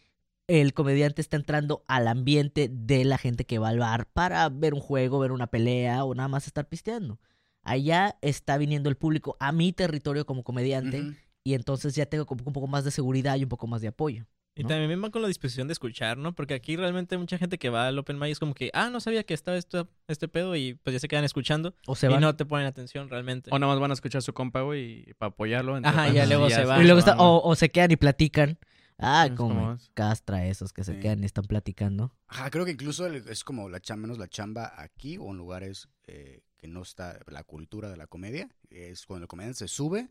el 0.49 0.73
comediante 0.73 1.21
está 1.21 1.37
entrando 1.37 1.83
al 1.87 2.07
ambiente 2.07 2.69
de 2.71 3.05
la 3.05 3.17
gente 3.17 3.45
que 3.45 3.59
va 3.59 3.69
al 3.69 3.79
bar 3.79 4.07
para 4.11 4.49
ver 4.49 4.73
un 4.73 4.79
juego, 4.81 5.19
ver 5.19 5.31
una 5.31 5.47
pelea 5.47 6.03
o 6.03 6.13
nada 6.15 6.27
más 6.27 6.47
estar 6.47 6.67
pisteando. 6.67 7.19
Allá 7.61 8.17
está 8.21 8.57
viniendo 8.57 8.89
el 8.89 8.95
público 8.97 9.37
a 9.39 9.51
mi 9.51 9.71
territorio 9.73 10.25
como 10.25 10.43
comediante 10.43 11.03
y 11.43 11.53
entonces 11.53 11.95
ya 11.95 12.05
tengo 12.07 12.25
como 12.25 12.43
un 12.45 12.53
poco 12.53 12.67
más 12.67 12.83
de 12.83 12.91
seguridad 12.91 13.35
y 13.37 13.43
un 13.43 13.49
poco 13.49 13.67
más 13.67 13.81
de 13.81 13.89
apoyo. 13.89 14.25
Y 14.55 14.63
también 14.65 15.01
van 15.01 15.11
con 15.11 15.21
la 15.21 15.27
disposición 15.29 15.67
de 15.67 15.73
escuchar, 15.73 16.17
¿no? 16.17 16.33
Porque 16.35 16.53
aquí 16.53 16.75
realmente 16.75 17.17
mucha 17.17 17.37
gente 17.37 17.57
que 17.57 17.69
va 17.69 17.87
al 17.87 17.97
Open 17.97 18.19
Mic 18.19 18.31
es 18.31 18.39
como 18.39 18.53
que, 18.53 18.71
ah, 18.73 18.89
no 18.89 18.99
sabía 18.99 19.23
que 19.23 19.33
estaba 19.33 19.55
esto, 19.55 19.87
este 20.09 20.27
pedo 20.27 20.53
y 20.57 20.73
pues 20.73 20.93
ya 20.93 20.99
se 20.99 21.07
quedan 21.07 21.23
escuchando 21.23 21.75
O 21.87 21.95
se 21.95 22.07
y 22.07 22.09
van. 22.09 22.19
no 22.19 22.35
te 22.35 22.45
ponen 22.45 22.65
atención 22.65 23.07
realmente. 23.09 23.51
O 23.53 23.59
nada 23.59 23.71
más 23.71 23.79
van 23.79 23.91
a 23.91 23.93
escuchar 23.93 24.19
a 24.19 24.21
su 24.21 24.33
compa, 24.33 24.61
güey, 24.61 25.05
y 25.09 25.13
para 25.13 25.29
apoyarlo. 25.29 25.79
Ajá, 25.81 26.09
ya 26.09 26.25
luego 26.25 26.49
se 26.49 26.65
van. 26.65 26.81
y 26.81 26.85
luego 26.85 26.99
está- 26.99 27.15
o 27.17 27.55
se 27.55 27.69
quedan 27.69 27.91
y 27.91 27.95
platican. 27.95 28.57
Ah, 28.99 29.27
Es 29.27 29.35
como 29.35 29.77
castra 29.93 30.45
esos 30.45 30.73
que 30.73 30.83
se 30.83 30.93
Sí. 30.95 30.99
quedan 30.99 31.23
y 31.23 31.25
están 31.25 31.45
platicando. 31.45 32.13
Ajá, 32.27 32.49
creo 32.51 32.65
que 32.65 32.71
incluso 32.71 33.07
es 33.07 33.43
como 33.43 33.69
la 33.69 33.79
chamba, 33.79 34.01
menos 34.03 34.17
la 34.17 34.27
chamba 34.27 34.73
aquí 34.77 35.17
o 35.17 35.31
en 35.31 35.37
lugares 35.37 35.87
eh, 36.07 36.41
que 36.57 36.67
no 36.67 36.81
está 36.81 37.19
la 37.27 37.43
cultura 37.43 37.89
de 37.89 37.95
la 37.97 38.07
comedia. 38.07 38.49
Es 38.69 39.05
cuando 39.05 39.23
el 39.23 39.27
comediante 39.27 39.59
se 39.59 39.67
sube, 39.67 40.09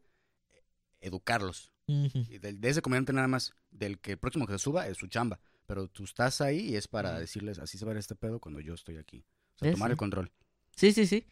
eh, 0.51 0.63
educarlos. 1.01 1.73
Y 1.87 2.39
del- 2.39 2.61
de 2.61 2.69
ese 2.69 2.83
comediante 2.83 3.13
nada 3.13 3.29
más, 3.29 3.53
del 3.71 3.99
que 3.99 4.13
el 4.13 4.19
próximo 4.19 4.47
que 4.47 4.53
se 4.55 4.59
suba 4.59 4.89
es 4.89 4.97
su 4.99 5.07
chamba. 5.07 5.41
Pero 5.67 5.89
tú 5.89 6.05
estás 6.05 6.41
ahí 6.41 6.61
y 6.71 6.77
es 6.77 6.89
para 6.89 7.19
decirles, 7.19 7.59
así 7.59 7.77
se 7.79 7.85
va 7.85 7.91
a 7.91 7.95
ver 7.95 8.01
este 8.01 8.15
pedo 8.15 8.41
cuando 8.41 8.61
yo 8.61 8.75
estoy 8.75 8.97
aquí. 8.97 9.25
O 9.55 9.59
sea, 9.59 9.69
Sí, 9.69 9.73
tomar 9.73 9.89
sí. 9.89 9.93
el 9.93 9.97
control. 9.99 10.33
Sí, 10.77 10.93
sí, 10.93 11.07
sí. 11.07 11.27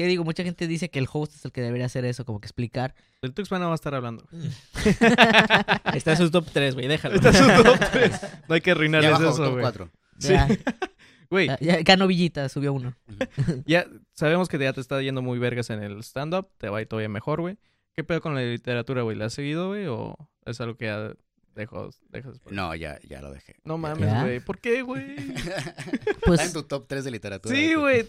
Que 0.00 0.06
digo, 0.06 0.24
mucha 0.24 0.42
gente 0.42 0.66
dice 0.66 0.88
que 0.88 0.98
el 0.98 1.06
host 1.12 1.34
es 1.34 1.44
el 1.44 1.52
que 1.52 1.60
debería 1.60 1.84
hacer 1.84 2.06
eso, 2.06 2.24
como 2.24 2.40
que 2.40 2.46
explicar. 2.46 2.94
El 3.20 3.34
Tuxpan 3.34 3.60
no 3.60 3.66
va 3.66 3.72
a 3.72 3.74
estar 3.74 3.94
hablando. 3.94 4.26
Está 5.94 6.12
en 6.12 6.16
su 6.16 6.30
top 6.30 6.46
3, 6.50 6.72
güey, 6.74 6.86
déjalo. 6.88 7.16
Este 7.16 7.28
es 7.28 7.40
un 7.42 7.62
top 7.62 7.78
tres. 7.92 8.20
No 8.48 8.54
hay 8.54 8.62
que 8.62 8.70
arruinarles 8.70 9.10
abajo, 9.10 9.28
eso, 9.28 9.42
top 9.44 9.52
güey. 9.52 9.62
4. 9.62 9.90
Sí. 10.18 10.32
Ya, 10.32 10.48
Güey, 11.28 11.48
ya, 11.48 11.58
ya 11.60 11.82
ganó 11.82 12.06
Villita, 12.06 12.48
subió 12.48 12.72
uno. 12.72 12.96
ya 13.66 13.86
sabemos 14.14 14.48
que 14.48 14.58
ya 14.58 14.72
te 14.72 14.80
está 14.80 15.02
yendo 15.02 15.20
muy 15.20 15.38
vergas 15.38 15.68
en 15.68 15.82
el 15.82 16.02
stand-up. 16.02 16.48
Te 16.56 16.70
va 16.70 16.78
a 16.78 16.80
ir 16.80 16.88
todavía 16.88 17.10
mejor, 17.10 17.42
güey. 17.42 17.58
¿Qué 17.94 18.02
pedo 18.02 18.22
con 18.22 18.34
la 18.34 18.40
literatura, 18.40 19.02
güey? 19.02 19.18
¿La 19.18 19.26
has 19.26 19.34
seguido, 19.34 19.68
güey? 19.68 19.86
¿O 19.86 20.16
es 20.46 20.58
algo 20.62 20.78
que 20.78 20.86
ya 20.86 21.12
dejo, 21.54 21.90
dejas 22.08 22.32
después? 22.32 22.54
No, 22.56 22.74
ya, 22.74 22.98
ya 23.06 23.20
lo 23.20 23.30
dejé. 23.30 23.56
No 23.64 23.74
Ya. 23.74 23.78
mames, 23.80 24.10
¿Ya? 24.10 24.22
güey. 24.22 24.40
¿Por 24.40 24.60
qué, 24.60 24.80
güey? 24.80 25.14
Pues- 26.24 26.40
Está 26.40 26.44
en 26.46 26.52
tu 26.54 26.62
top 26.62 26.86
3 26.88 27.04
de 27.04 27.10
literatura. 27.10 27.54
Sí, 27.54 27.74
güey. 27.74 28.06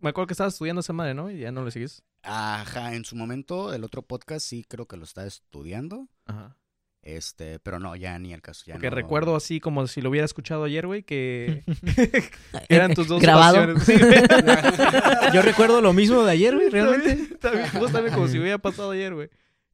Me 0.00 0.10
acuerdo 0.10 0.26
que 0.28 0.34
estabas 0.34 0.54
estudiando 0.54 0.80
esa 0.80 0.92
madre, 0.92 1.14
¿no? 1.14 1.30
Y 1.30 1.38
ya 1.40 1.52
no 1.52 1.64
le 1.64 1.70
sigues. 1.70 2.02
Ajá, 2.22 2.94
en 2.94 3.04
su 3.04 3.16
momento, 3.16 3.72
el 3.74 3.84
otro 3.84 4.02
podcast 4.02 4.46
sí 4.46 4.64
creo 4.68 4.86
que 4.86 4.96
lo 4.96 5.04
está 5.04 5.26
estudiando. 5.26 6.08
Ajá. 6.26 6.56
Este, 7.02 7.58
pero 7.58 7.78
no, 7.78 7.94
ya 7.96 8.18
ni 8.18 8.32
el 8.32 8.40
caso. 8.40 8.64
Ya 8.66 8.74
Porque 8.74 8.88
no. 8.88 8.96
recuerdo 8.96 9.36
así 9.36 9.60
como 9.60 9.86
si 9.86 10.00
lo 10.00 10.08
hubiera 10.08 10.24
escuchado 10.24 10.64
ayer, 10.64 10.86
güey, 10.86 11.02
que 11.02 11.62
eran 12.70 12.94
tus 12.94 13.08
dos 13.08 13.20
Grabado. 13.20 13.74
pasiones. 13.74 13.82
Sí, 13.84 13.92
güey. 13.98 14.22
Yo 15.34 15.42
recuerdo 15.42 15.80
lo 15.82 15.92
mismo 15.92 16.22
de 16.24 16.32
ayer, 16.32 16.54
güey, 16.54 16.70
realmente. 16.70 17.36
También, 17.36 17.68
justamente 17.70 18.10
como 18.14 18.26
si 18.28 18.38
hubiera 18.38 18.56
pasado 18.58 18.92
ayer, 18.92 19.14
güey. 19.14 19.28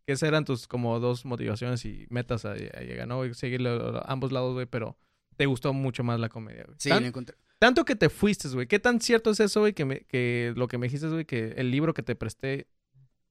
Que 0.06 0.14
esas 0.14 0.26
eran 0.28 0.44
tus 0.44 0.66
como 0.66 0.98
dos 0.98 1.24
motivaciones 1.24 1.84
y 1.84 2.06
metas 2.10 2.44
a, 2.44 2.52
a 2.52 2.56
llegar, 2.80 3.06
¿no? 3.06 3.18
güey? 3.18 3.32
Seguir 3.34 3.60
lo- 3.60 4.02
ambos 4.10 4.32
lados, 4.32 4.54
güey, 4.54 4.66
pero 4.66 4.96
te 5.40 5.46
gustó 5.46 5.72
mucho 5.72 6.04
más 6.04 6.20
la 6.20 6.28
comedia, 6.28 6.64
güey. 6.66 6.76
Sí, 6.78 6.90
Tan- 6.90 7.00
lo 7.02 7.08
encontré. 7.08 7.34
tanto 7.58 7.86
que 7.86 7.96
te 7.96 8.10
fuiste, 8.10 8.46
güey. 8.50 8.66
¿Qué 8.66 8.78
tan 8.78 9.00
cierto 9.00 9.30
es 9.30 9.40
eso, 9.40 9.60
güey? 9.60 9.72
Que, 9.72 9.86
me- 9.86 10.00
que 10.02 10.52
lo 10.54 10.68
que 10.68 10.76
me 10.76 10.84
dijiste, 10.86 11.08
güey, 11.08 11.24
que 11.24 11.54
el 11.56 11.70
libro 11.70 11.94
que 11.94 12.02
te 12.02 12.14
presté 12.14 12.66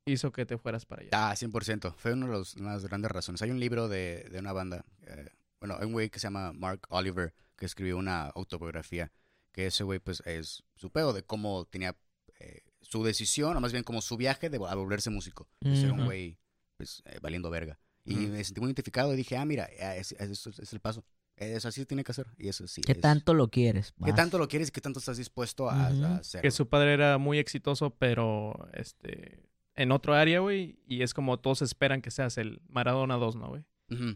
hizo 0.06 0.32
que 0.32 0.44
te 0.48 0.58
fueras 0.58 0.88
para 0.88 1.04
allá. 1.04 1.12
Ah, 1.14 1.36
100%. 1.36 1.94
Fue 1.98 2.14
una 2.14 2.26
de 2.26 2.32
los- 2.32 2.56
una 2.56 2.70
de 2.70 2.76
las 2.78 2.86
grandes 2.86 3.12
razones. 3.12 3.44
Hay 3.44 3.52
un 3.52 3.60
libro 3.60 3.88
de, 3.88 4.28
de 4.32 4.40
una 4.40 4.54
banda. 4.54 4.84
eh, 5.06 5.30
bueno, 5.60 5.76
hay 5.80 5.86
un 5.86 5.92
güey 5.94 6.10
que 6.10 6.18
se 6.18 6.24
llama 6.26 6.52
Mark 6.52 6.88
Oliver 6.90 7.32
que 7.56 7.68
escribió 7.68 7.96
una 7.98 8.24
autobiografía. 8.30 9.12
Que 9.52 9.68
ese 9.68 9.84
güey, 9.84 10.00
pues, 10.00 10.22
es 10.26 10.64
su 10.78 10.90
pedo 10.90 11.14
de 11.14 11.22
cómo 11.22 11.66
tenía 11.66 11.96
eh, 12.40 12.62
su 12.82 13.04
decisión, 13.04 13.56
o 13.56 13.60
más 13.60 13.72
bien 13.72 13.84
como 13.84 14.02
su 14.02 14.18
viaje 14.18 14.50
de 14.50 14.58
a 14.58 14.74
volverse 14.74 15.12
músico. 15.12 15.48
De 15.62 15.76
ser 15.76 15.92
un 15.92 16.06
güey, 16.06 16.40
pues, 16.76 17.04
eh, 17.06 17.20
valiendo 17.22 17.52
verga. 17.52 17.78
Y 18.04 18.16
me 18.16 18.44
sentí 18.44 18.62
muy 18.62 18.70
identificado 18.70 19.14
y 19.14 19.18
dije, 19.18 19.38
ah, 19.38 19.46
mira, 19.46 19.66
es, 19.66 20.14
es- 20.14 20.48
es- 20.48 20.60
es 20.60 20.74
el 20.74 20.80
paso. 20.80 21.04
Es 21.40 21.66
así 21.66 21.86
tiene 21.86 22.04
que 22.04 22.12
hacer. 22.12 22.28
Y 22.38 22.50
eso 22.50 22.68
sí. 22.68 22.82
¿Qué 22.82 22.92
es- 22.92 23.02
tanto 23.02 23.34
lo 23.34 23.48
quieres? 23.48 23.94
¿Qué 24.04 24.12
Vas. 24.12 24.16
tanto 24.16 24.38
lo 24.38 24.48
quieres 24.48 24.68
y 24.68 24.72
qué 24.72 24.82
tanto 24.82 25.00
estás 25.00 25.18
dispuesto 25.18 25.70
a, 25.70 25.88
a 25.88 26.16
hacer? 26.18 26.42
Que 26.42 26.52
su 26.52 26.68
padre 26.68 26.94
era 26.94 27.18
muy 27.18 27.40
exitoso, 27.40 27.92
pero 27.92 28.68
este 28.74 29.40
en 29.76 29.92
otro 29.94 30.14
área, 30.14 30.40
güey. 30.42 30.78
Y 30.86 31.02
es 31.04 31.14
como 31.14 31.40
todos 31.40 31.62
esperan 31.62 32.02
que 32.02 32.12
seas 32.12 32.38
el 32.38 32.62
Maradona 32.68 33.16
2, 33.16 33.36
¿no, 33.38 33.48
güey? 33.48 33.64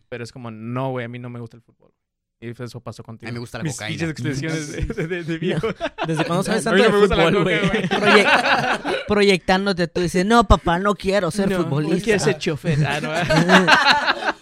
Pero 0.10 0.24
es 0.24 0.32
como, 0.32 0.52
no, 0.52 0.92
güey, 0.92 1.06
a 1.06 1.08
mí 1.10 1.18
no 1.18 1.30
me 1.30 1.40
gusta 1.40 1.56
el 1.58 1.64
fútbol. 1.64 1.94
Y 2.42 2.50
eso 2.62 2.82
pasó 2.82 3.04
contigo. 3.04 3.30
A 3.30 3.32
mí 3.32 3.36
me 3.36 3.40
gusta 3.40 3.58
la 3.60 3.64
Mis 3.64 3.74
cocaína. 3.74 4.04
expresiones 4.04 4.72
de, 4.98 5.08
de, 5.08 5.24
de- 5.24 5.38
viejo. 5.38 5.68
Desde 6.08 6.26
cuando 6.26 6.44
sabes 6.44 6.68
A 6.68 6.72
tanto 6.72 6.84
de 6.84 6.90
no 6.90 7.08
fútbol, 7.08 7.44
güey. 7.44 7.60
güey. 7.70 7.84
Proye- 7.88 9.06
proyectándote, 9.08 9.88
tú 9.88 10.02
dices, 10.02 10.26
no, 10.26 10.44
papá, 10.44 10.78
no 10.80 10.94
quiero 10.96 11.32
ser 11.32 11.50
No, 11.50 11.64
futbolista. 11.64 12.04
Quiero 12.04 12.20
ser 12.20 12.38
chofer. 12.38 12.86
Ah, 12.86 13.00
no, 13.00 13.14
No, 13.14 14.34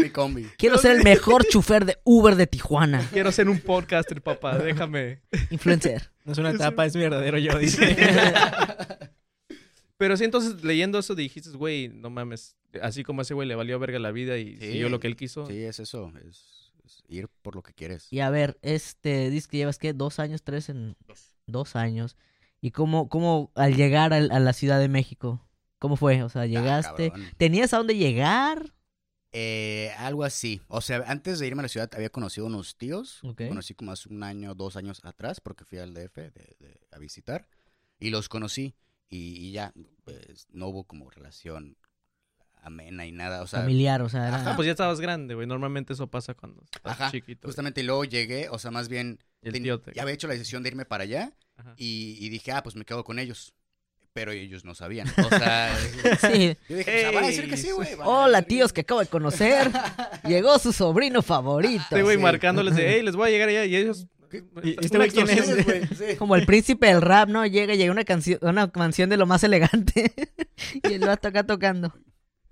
mi 0.00 0.10
combi. 0.10 0.44
Quiero 0.58 0.78
ser 0.78 0.96
el 0.96 1.02
mejor 1.04 1.44
chofer 1.46 1.84
de 1.84 1.98
Uber 2.04 2.36
de 2.36 2.46
Tijuana. 2.46 3.06
Quiero 3.12 3.30
ser 3.32 3.48
un 3.48 3.60
podcaster, 3.60 4.22
papá. 4.22 4.58
Déjame. 4.58 5.20
Influencer. 5.50 6.10
No 6.24 6.32
es 6.32 6.38
una 6.38 6.50
etapa, 6.50 6.86
es 6.86 6.94
mi 6.94 7.02
verdadero 7.02 7.38
yo, 7.38 7.58
dice. 7.58 7.96
Pero 9.96 10.16
sí, 10.16 10.24
entonces 10.24 10.64
leyendo 10.64 10.98
eso 10.98 11.14
dijiste, 11.14 11.50
güey, 11.50 11.88
no 11.88 12.08
mames. 12.10 12.56
Así 12.82 13.02
como 13.04 13.20
a 13.20 13.22
ese 13.22 13.34
güey 13.34 13.46
le 13.48 13.54
valió 13.54 13.78
verga 13.78 13.98
la 13.98 14.12
vida 14.12 14.38
y 14.38 14.56
Sí. 14.56 14.72
siguió 14.72 14.88
lo 14.88 15.00
que 15.00 15.08
él 15.08 15.16
quiso. 15.16 15.46
Sí, 15.46 15.58
es 15.62 15.78
eso. 15.80 16.12
Es, 16.26 16.72
es 16.84 17.02
ir 17.08 17.28
por 17.42 17.54
lo 17.54 17.62
que 17.62 17.74
quieres. 17.74 18.06
Y 18.10 18.20
a 18.20 18.30
ver, 18.30 18.58
este, 18.62 19.28
dices 19.30 19.48
que 19.48 19.58
llevas, 19.58 19.78
¿qué? 19.78 19.92
¿Dos 19.92 20.18
años, 20.18 20.42
tres 20.42 20.68
en...? 20.68 20.96
Dos 21.46 21.76
años. 21.76 22.16
¿Y 22.60 22.70
cómo, 22.70 23.08
cómo 23.08 23.50
al 23.56 23.74
llegar 23.74 24.12
a, 24.12 24.20
la 24.20 24.52
Ciudad 24.52 24.78
de 24.78 24.88
México? 24.88 25.44
¿Cómo 25.78 25.96
fue? 25.96 26.22
O 26.22 26.28
sea, 26.28 26.42
Ah, 26.42 26.46
llegaste... 26.46 27.12
¿Tenías 27.36 27.74
a 27.74 27.78
dónde 27.78 27.96
llegar? 27.96 28.72
Eh, 29.32 29.92
algo 29.98 30.24
así. 30.24 30.60
O 30.68 30.80
sea, 30.80 31.04
antes 31.06 31.38
de 31.38 31.46
irme 31.46 31.60
a 31.60 31.64
la 31.64 31.68
ciudad 31.68 31.88
había 31.94 32.10
conocido 32.10 32.46
unos 32.46 32.76
tíos. 32.76 33.20
Ok. 33.22 33.42
Conocí 33.48 33.74
como 33.74 33.92
hace 33.92 34.08
un 34.08 34.22
año, 34.22 34.54
dos 34.54 34.76
años 34.76 35.00
atrás, 35.04 35.40
porque 35.40 35.64
fui 35.64 35.78
al 35.78 35.94
DF 35.94 36.16
de- 36.30 36.56
de- 36.58 36.80
a 36.90 36.98
visitar. 36.98 37.46
Y 37.98 38.10
los 38.10 38.28
conocí. 38.28 38.74
Y, 39.08 39.36
y 39.48 39.52
ya, 39.52 39.72
pues, 40.04 40.46
no 40.50 40.68
hubo 40.68 40.84
como 40.84 41.10
relación 41.10 41.76
amena 42.62 43.06
y 43.06 43.12
nada. 43.12 43.42
O 43.42 43.46
sea, 43.46 43.60
Familiar, 43.60 44.02
o 44.02 44.08
sea, 44.08 44.28
era... 44.28 44.52
Ah, 44.52 44.56
pues 44.56 44.66
ya 44.66 44.72
estabas 44.72 45.00
grande, 45.00 45.34
güey. 45.34 45.46
Normalmente 45.46 45.92
eso 45.94 46.08
pasa 46.08 46.34
cuando 46.34 46.62
estás 46.62 46.80
Ajá, 46.92 47.10
chiquito. 47.10 47.40
güey. 47.42 47.48
justamente 47.50 47.80
y 47.80 47.84
luego 47.84 48.04
llegué, 48.04 48.48
o 48.50 48.58
sea, 48.58 48.70
más 48.70 48.88
bien, 48.88 49.18
Y 49.42 49.46
el 49.48 49.52
ten- 49.54 49.62
tío 49.62 49.80
te- 49.80 49.92
ya 49.94 50.02
había 50.02 50.14
hecho 50.14 50.26
la 50.28 50.34
decisión 50.34 50.62
de 50.62 50.68
irme 50.70 50.84
para 50.84 51.04
allá. 51.04 51.32
Y, 51.76 52.16
y 52.20 52.28
dije, 52.30 52.52
ah, 52.52 52.62
pues 52.62 52.74
me 52.74 52.84
quedo 52.86 53.04
con 53.04 53.18
ellos. 53.18 53.52
Pero 54.12 54.32
ellos 54.32 54.64
no 54.64 54.74
sabían. 54.74 55.08
O 55.18 55.28
sea, 55.28 55.76
Sí. 56.20 56.56
yo 56.68 56.76
dije, 56.76 57.02
pues, 57.02 57.14
van 57.14 57.24
a 57.24 57.26
decir 57.28 57.48
que 57.48 57.56
sí, 57.56 57.68
Ey, 57.68 57.72
güey. 57.72 57.88
Hola, 58.04 58.42
tíos 58.42 58.72
que 58.72 58.80
acabo 58.82 59.00
de 59.00 59.06
conocer. 59.06 59.70
Llegó 60.26 60.58
su 60.58 60.72
sobrino 60.72 61.22
favorito. 61.22 61.82
Este 61.82 62.02
güey 62.02 62.16
sí. 62.16 62.22
marcándoles 62.22 62.74
de, 62.74 62.94
hey, 62.94 63.02
les 63.02 63.14
voy 63.16 63.28
a 63.28 63.30
llegar 63.30 63.48
allá. 63.48 63.64
Y 63.64 63.76
ellos. 63.76 64.06
¿Y 64.62 64.76
este 64.84 64.96
güey 64.96 65.10
quién 65.10 65.28
es? 65.28 65.46
sí. 65.98 66.16
Como 66.18 66.36
el 66.36 66.46
príncipe 66.46 66.86
del 66.88 67.02
rap, 67.02 67.28
¿no? 67.28 67.44
Llega, 67.46 67.74
llega 67.74 67.92
una 67.92 68.04
canción, 68.04 68.38
una 68.42 68.70
canción 68.70 69.10
de 69.10 69.16
lo 69.16 69.26
más 69.26 69.42
elegante. 69.44 70.12
y 70.88 70.94
él 70.94 71.00
lo 71.00 71.12
está 71.12 71.28
acá 71.28 71.44
tocando. 71.44 71.92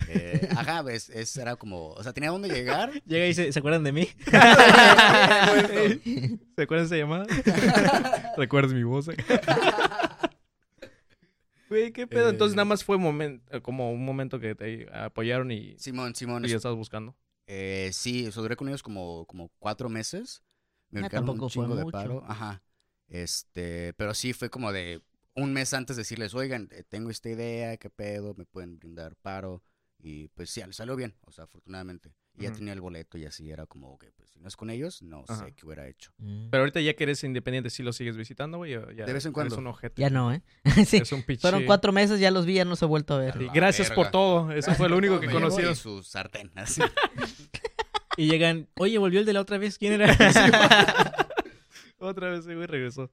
Eh, 0.06 0.48
ajá, 0.56 0.82
pues, 0.82 1.10
es, 1.10 1.36
era 1.36 1.56
como, 1.56 1.88
o 1.88 2.02
sea, 2.02 2.12
tenía 2.12 2.30
dónde 2.30 2.48
llegar. 2.48 2.90
Llega 3.04 3.26
y 3.26 3.34
se, 3.34 3.52
¿se 3.52 3.58
acuerdan 3.58 3.84
de 3.84 3.92
mí? 3.92 4.08
¿Se 6.56 6.62
acuerdan 6.62 6.88
de 6.88 6.96
esa 6.96 6.96
llamada? 6.96 7.26
¿Recuerdas 8.36 8.72
mi 8.72 8.84
voz? 8.84 9.10
Güey, 11.68 11.92
qué 11.92 12.06
pedo. 12.06 12.30
Entonces 12.30 12.54
Eh. 12.54 12.56
nada 12.56 12.64
más 12.64 12.84
fue 12.84 12.96
momen- 12.96 13.42
eh, 13.50 13.60
como 13.60 13.92
un 13.92 14.04
momento 14.04 14.40
que 14.40 14.54
te 14.54 14.88
apoyaron 14.92 15.50
y, 15.50 15.78
Simón, 15.78 16.14
Simón, 16.14 16.44
y 16.44 16.48
ya 16.48 16.56
estabas 16.56 16.76
buscando. 16.78 17.14
Eh, 17.46 17.90
sí, 17.92 18.26
o 18.26 18.32
sea, 18.32 18.42
duré 18.42 18.56
con 18.56 18.68
ellos 18.68 18.82
como, 18.82 19.26
como 19.26 19.50
cuatro 19.58 19.88
meses. 19.88 20.42
Me 20.90 21.00
Ah, 21.00 21.02
ubicaron 21.04 21.24
un 21.24 21.26
tampoco 21.34 21.48
fue 21.50 21.64
chingo 21.64 21.76
de 21.76 21.84
mucho. 21.84 21.92
paro. 21.96 22.24
Ajá. 22.26 22.62
Este, 23.08 23.92
pero 23.94 24.14
sí 24.14 24.32
fue 24.32 24.50
como 24.50 24.72
de 24.72 25.02
un 25.34 25.52
mes 25.52 25.72
antes 25.74 25.96
decirles, 25.96 26.34
oigan, 26.34 26.68
eh, 26.72 26.84
tengo 26.88 27.10
esta 27.10 27.28
idea, 27.30 27.76
qué 27.76 27.90
pedo, 27.90 28.34
me 28.34 28.44
pueden 28.44 28.78
brindar 28.78 29.16
paro. 29.16 29.62
Y 29.98 30.28
pues 30.28 30.50
sí, 30.50 30.62
salió 30.70 30.94
bien, 30.96 31.14
o 31.22 31.32
sea, 31.32 31.44
afortunadamente. 31.44 32.14
Y 32.38 32.44
ya 32.44 32.52
tenía 32.52 32.72
el 32.72 32.80
boleto 32.80 33.18
y 33.18 33.24
así 33.24 33.50
era 33.50 33.66
como 33.66 33.98
que, 33.98 34.12
pues 34.12 34.30
si 34.30 34.38
no 34.38 34.46
es 34.48 34.56
con 34.56 34.70
ellos, 34.70 35.02
no 35.02 35.24
Ajá. 35.28 35.46
sé 35.46 35.52
qué 35.52 35.66
hubiera 35.66 35.88
hecho. 35.88 36.12
Mm. 36.18 36.50
Pero 36.50 36.62
ahorita 36.62 36.80
ya 36.80 36.94
que 36.94 37.02
eres 37.04 37.24
independiente, 37.24 37.70
¿sí 37.70 37.82
lo 37.82 37.92
sigues 37.92 38.16
visitando, 38.16 38.58
güey? 38.58 38.76
o 38.76 38.90
ya 38.92 39.04
De 39.04 39.12
vez 39.12 39.24
en 39.24 39.30
eres 39.30 39.32
cuando. 39.32 39.58
un 39.58 39.66
ojete. 39.66 40.00
Ya 40.00 40.10
no, 40.10 40.32
¿eh? 40.32 40.42
sí. 40.86 40.98
Es 40.98 41.12
un 41.12 41.22
pinche... 41.22 41.40
Fueron 41.42 41.64
cuatro 41.64 41.92
meses, 41.92 42.20
ya 42.20 42.30
los 42.30 42.46
vi, 42.46 42.54
ya 42.54 42.64
no 42.64 42.76
se 42.76 42.84
ha 42.84 42.88
vuelto 42.88 43.14
a 43.14 43.18
ver. 43.18 43.34
Gracias 43.52 43.90
por 43.90 44.10
todo. 44.10 44.52
Eso 44.52 44.72
fue 44.74 44.88
lo 44.88 44.96
único 44.96 45.18
que 45.20 45.28
conocí. 45.28 45.62
Y 45.62 45.74
su 45.74 46.02
sartén, 46.02 46.50
así. 46.54 46.80
Y 48.16 48.28
llegan, 48.28 48.66
oye, 48.74 48.98
volvió 48.98 49.20
el 49.20 49.26
de 49.26 49.32
la 49.32 49.40
otra 49.40 49.58
vez. 49.58 49.78
¿Quién 49.78 49.92
era? 49.92 50.12
Otra 51.98 52.30
vez, 52.30 52.40
ese 52.40 52.54
güey 52.54 52.66
regresó. 52.66 53.12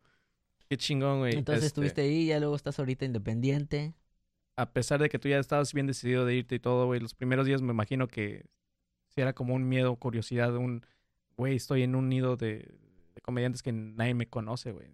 Qué 0.67 0.77
chingón, 0.77 1.19
güey. 1.19 1.35
Entonces 1.35 1.63
Este, 1.63 1.67
estuviste 1.67 2.01
ahí, 2.01 2.25
ya 2.27 2.39
luego 2.39 2.55
estás 2.55 2.79
ahorita 2.79 3.05
independiente. 3.05 3.93
A 4.57 4.71
pesar 4.71 4.99
de 4.99 5.09
que 5.09 5.19
tú 5.19 5.27
ya 5.27 5.37
estabas 5.37 5.73
bien 5.73 5.85
decidido 5.85 6.25
de 6.25 6.35
irte 6.35 6.55
y 6.55 6.59
todo, 6.59 6.87
güey, 6.87 6.99
los 6.99 7.13
primeros 7.13 7.45
días 7.45 7.61
me 7.61 7.71
imagino 7.71 8.07
que 8.07 8.45
sí 9.15 9.21
era 9.21 9.33
como 9.33 9.53
un 9.55 9.67
miedo, 9.67 9.95
curiosidad, 9.95 10.53
un, 10.55 10.85
güey, 11.37 11.55
estoy 11.55 11.83
en 11.83 11.95
un 11.95 12.09
nido 12.09 12.35
de, 12.35 12.69
de 13.15 13.21
comediantes 13.21 13.63
que 13.63 13.71
nadie 13.71 14.13
me 14.13 14.27
conoce, 14.27 14.71
güey. 14.71 14.87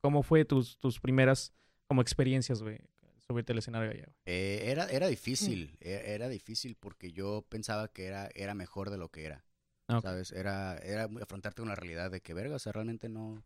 ¿Cómo 0.00 0.22
fue 0.22 0.44
tus, 0.44 0.78
tus 0.78 1.00
primeras 1.00 1.52
como 1.88 2.00
experiencias, 2.02 2.62
güey, 2.62 2.78
subirte 3.26 3.52
al 3.52 3.58
escenario 3.58 3.90
allá? 3.90 4.06
Eh, 4.26 4.62
era, 4.66 4.86
era 4.86 5.08
difícil, 5.08 5.76
e- 5.80 6.02
era 6.14 6.28
difícil 6.28 6.76
porque 6.78 7.10
yo 7.12 7.44
pensaba 7.48 7.88
que 7.88 8.06
era, 8.06 8.28
era 8.34 8.54
mejor 8.54 8.90
de 8.90 8.98
lo 8.98 9.08
que 9.10 9.24
era. 9.24 9.44
Ah. 9.88 10.00
¿Sabes? 10.02 10.30
Era, 10.32 10.76
era 10.78 11.08
afrontarte 11.22 11.60
con 11.62 11.68
la 11.68 11.74
realidad 11.74 12.10
de 12.10 12.20
que, 12.20 12.34
verga, 12.34 12.56
o 12.56 12.58
sea, 12.58 12.72
realmente 12.72 13.08
no... 13.08 13.42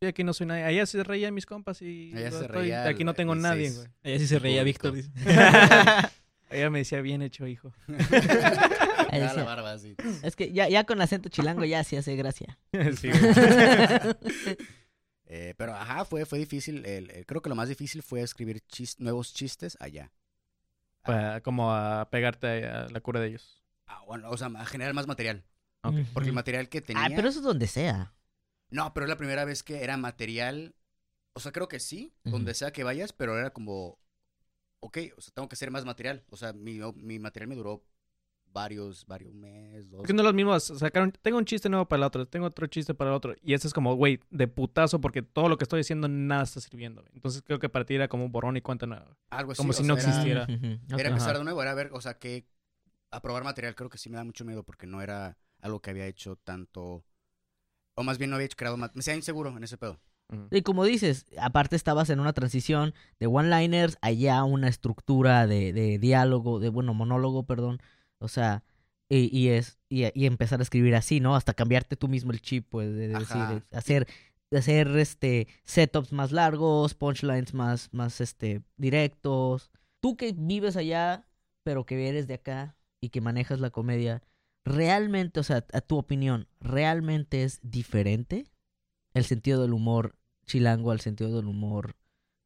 Sí, 0.00 0.06
aquí 0.06 0.24
no 0.24 0.32
soy 0.32 0.46
nadie. 0.46 0.62
Allá 0.64 0.86
se 0.86 1.02
reían 1.04 1.34
mis 1.34 1.44
compas 1.46 1.82
y 1.82 2.12
Allá 2.14 2.30
yo 2.30 2.38
se 2.38 2.44
estoy- 2.46 2.60
reía 2.62 2.86
aquí 2.88 3.04
no 3.04 3.14
tengo 3.14 3.34
el 3.34 3.40
nadie, 3.42 3.70
güey. 3.70 3.86
Ella 4.02 4.18
sí 4.18 4.26
se 4.26 4.38
reía. 4.38 4.62
Víctor. 4.64 4.94
dice. 4.94 5.10
Allá 6.50 6.70
me 6.70 6.78
decía, 6.78 7.00
bien 7.02 7.20
hecho, 7.22 7.46
hijo. 7.46 7.72
Ahí 9.10 9.20
Ya 9.20 9.26
decía, 9.28 9.42
la 9.42 9.44
barba 9.44 9.72
así. 9.72 9.94
Es 10.22 10.36
que 10.36 10.52
ya, 10.52 10.68
ya 10.68 10.84
con 10.84 11.00
acento 11.00 11.28
chilango 11.28 11.64
ya 11.64 11.82
sí 11.84 11.96
hace 11.96 12.14
gracia. 12.16 12.58
sí. 13.00 13.10
Eh, 15.30 15.52
pero 15.58 15.74
ajá, 15.74 16.06
fue, 16.06 16.24
fue 16.24 16.38
difícil. 16.38 16.86
el- 16.86 17.10
el- 17.10 17.26
creo 17.26 17.42
que 17.42 17.50
lo 17.50 17.54
más 17.54 17.68
difícil 17.68 18.02
fue 18.02 18.22
escribir 18.22 18.62
chis- 18.66 18.96
nuevos 18.98 19.34
chistes 19.34 19.76
allá. 19.78 20.10
Para 21.02 21.42
como 21.42 21.74
a 21.74 22.08
pegarte 22.10 22.66
a 22.66 22.88
la 22.88 23.00
cura 23.00 23.20
de 23.20 23.28
ellos. 23.28 23.62
Ah, 23.86 24.02
bueno, 24.06 24.30
o 24.30 24.36
sea, 24.38 24.46
a 24.48 24.64
generar 24.64 24.94
más 24.94 25.06
material. 25.06 25.44
Porque 26.14 26.28
el 26.30 26.34
material 26.34 26.68
que 26.70 26.80
tenía... 26.80 27.04
Ah, 27.04 27.08
pero 27.14 27.28
eso 27.28 27.40
es 27.40 27.44
donde 27.44 27.66
sea. 27.66 28.14
No, 28.70 28.92
pero 28.94 29.04
es 29.04 29.10
la 29.10 29.16
primera 29.16 29.44
vez 29.44 29.62
que 29.62 29.82
era 29.84 29.96
material... 29.98 30.74
O 31.34 31.40
sea, 31.40 31.52
creo 31.52 31.68
que 31.68 31.78
sí, 31.78 32.12
donde 32.24 32.52
sea 32.54 32.72
que 32.72 32.82
vayas, 32.84 33.12
pero 33.12 33.38
era 33.38 33.50
como... 33.50 33.98
Ok, 34.80 34.98
o 35.16 35.20
sea, 35.20 35.32
tengo 35.34 35.48
que 35.48 35.54
hacer 35.54 35.70
más 35.70 35.84
material. 35.84 36.24
O 36.30 36.36
sea, 36.36 36.52
mi, 36.52 36.80
mi 36.96 37.18
material 37.18 37.48
me 37.48 37.54
duró 37.54 37.84
varios, 38.52 39.06
varios 39.06 39.32
meses, 39.34 39.88
dos... 39.90 39.98
Porque 39.98 40.12
no 40.12 40.22
los 40.22 40.34
mismos 40.34 40.64
sacaron, 40.64 41.12
tengo 41.22 41.38
un 41.38 41.44
chiste 41.44 41.68
nuevo 41.68 41.86
para 41.86 41.98
el 41.98 42.04
otro, 42.04 42.26
tengo 42.26 42.46
otro 42.46 42.66
chiste 42.66 42.94
para 42.94 43.10
el 43.10 43.16
otro. 43.16 43.34
Y 43.42 43.54
ese 43.54 43.68
es 43.68 43.74
como, 43.74 43.94
güey, 43.94 44.20
de 44.30 44.48
putazo, 44.48 45.00
porque 45.00 45.22
todo 45.22 45.48
lo 45.48 45.56
que 45.58 45.64
estoy 45.64 45.78
diciendo 45.78 46.08
nada 46.08 46.42
está 46.44 46.60
sirviendo. 46.60 47.04
Entonces 47.12 47.42
creo 47.42 47.58
que 47.58 47.68
para 47.68 47.84
ti 47.84 47.94
era 47.94 48.08
como 48.08 48.24
un 48.24 48.32
borrón 48.32 48.56
y 48.56 48.60
cuenta 48.60 48.86
nueva. 48.86 49.16
Algo 49.30 49.52
así. 49.52 49.58
como 49.58 49.72
si 49.72 49.84
sea, 49.84 49.88
no 49.94 49.98
era- 49.98 50.08
existiera. 50.08 50.42
Era 50.98 51.08
empezar 51.08 51.30
Ajá. 51.30 51.38
de 51.38 51.44
nuevo, 51.44 51.62
era 51.62 51.74
ver, 51.74 51.90
o 51.92 52.00
sea, 52.00 52.18
que 52.18 52.46
aprobar 53.10 53.44
material 53.44 53.74
creo 53.74 53.88
que 53.88 53.98
sí 53.98 54.10
me 54.10 54.16
da 54.16 54.24
mucho 54.24 54.44
miedo 54.44 54.62
porque 54.64 54.86
no 54.86 55.00
era 55.00 55.38
algo 55.60 55.80
que 55.80 55.90
había 55.90 56.06
hecho 56.06 56.36
tanto, 56.36 57.04
o 57.94 58.02
más 58.02 58.18
bien 58.18 58.30
no 58.30 58.36
había 58.36 58.46
hecho 58.46 58.56
creado, 58.56 58.76
ma- 58.76 58.90
me 58.94 59.02
sentía 59.02 59.16
inseguro 59.16 59.56
en 59.56 59.64
ese 59.64 59.76
pedo. 59.78 59.98
Y 60.50 60.60
como 60.60 60.84
dices, 60.84 61.24
aparte 61.40 61.74
estabas 61.74 62.10
en 62.10 62.20
una 62.20 62.34
transición 62.34 62.92
de 63.18 63.26
one-liners, 63.26 63.96
allá 64.02 64.44
una 64.44 64.68
estructura 64.68 65.46
de, 65.46 65.72
de 65.72 65.98
diálogo, 65.98 66.60
de 66.60 66.68
bueno, 66.68 66.92
monólogo, 66.92 67.44
perdón. 67.46 67.80
O 68.20 68.28
sea, 68.28 68.64
y, 69.08 69.36
y 69.36 69.48
es 69.48 69.78
y, 69.88 70.04
y 70.18 70.26
empezar 70.26 70.60
a 70.60 70.62
escribir 70.62 70.94
así, 70.94 71.20
¿no? 71.20 71.34
Hasta 71.34 71.54
cambiarte 71.54 71.96
tú 71.96 72.08
mismo 72.08 72.32
el 72.32 72.40
chip, 72.40 72.66
pues, 72.68 72.88
de, 72.88 73.08
de 73.08 73.18
decir, 73.18 73.64
de 73.70 73.76
hacer, 73.76 74.06
hacer 74.52 74.88
este 74.96 75.48
setups 75.64 76.12
más 76.12 76.32
largos, 76.32 76.94
punchlines 76.94 77.54
más, 77.54 77.88
más 77.92 78.20
este 78.20 78.62
directos. 78.76 79.70
Tú 80.00 80.16
que 80.16 80.32
vives 80.32 80.76
allá, 80.76 81.26
pero 81.64 81.86
que 81.86 82.08
eres 82.08 82.26
de 82.26 82.34
acá 82.34 82.76
y 83.00 83.10
que 83.10 83.20
manejas 83.20 83.60
la 83.60 83.70
comedia, 83.70 84.22
realmente, 84.64 85.40
o 85.40 85.42
sea, 85.42 85.64
a 85.72 85.80
tu 85.80 85.96
opinión, 85.96 86.48
¿realmente 86.60 87.44
es 87.44 87.60
diferente 87.62 88.46
el 89.14 89.24
sentido 89.24 89.62
del 89.62 89.72
humor 89.72 90.16
chilango 90.46 90.90
al 90.90 91.00
sentido 91.00 91.34
del 91.34 91.46
humor 91.46 91.96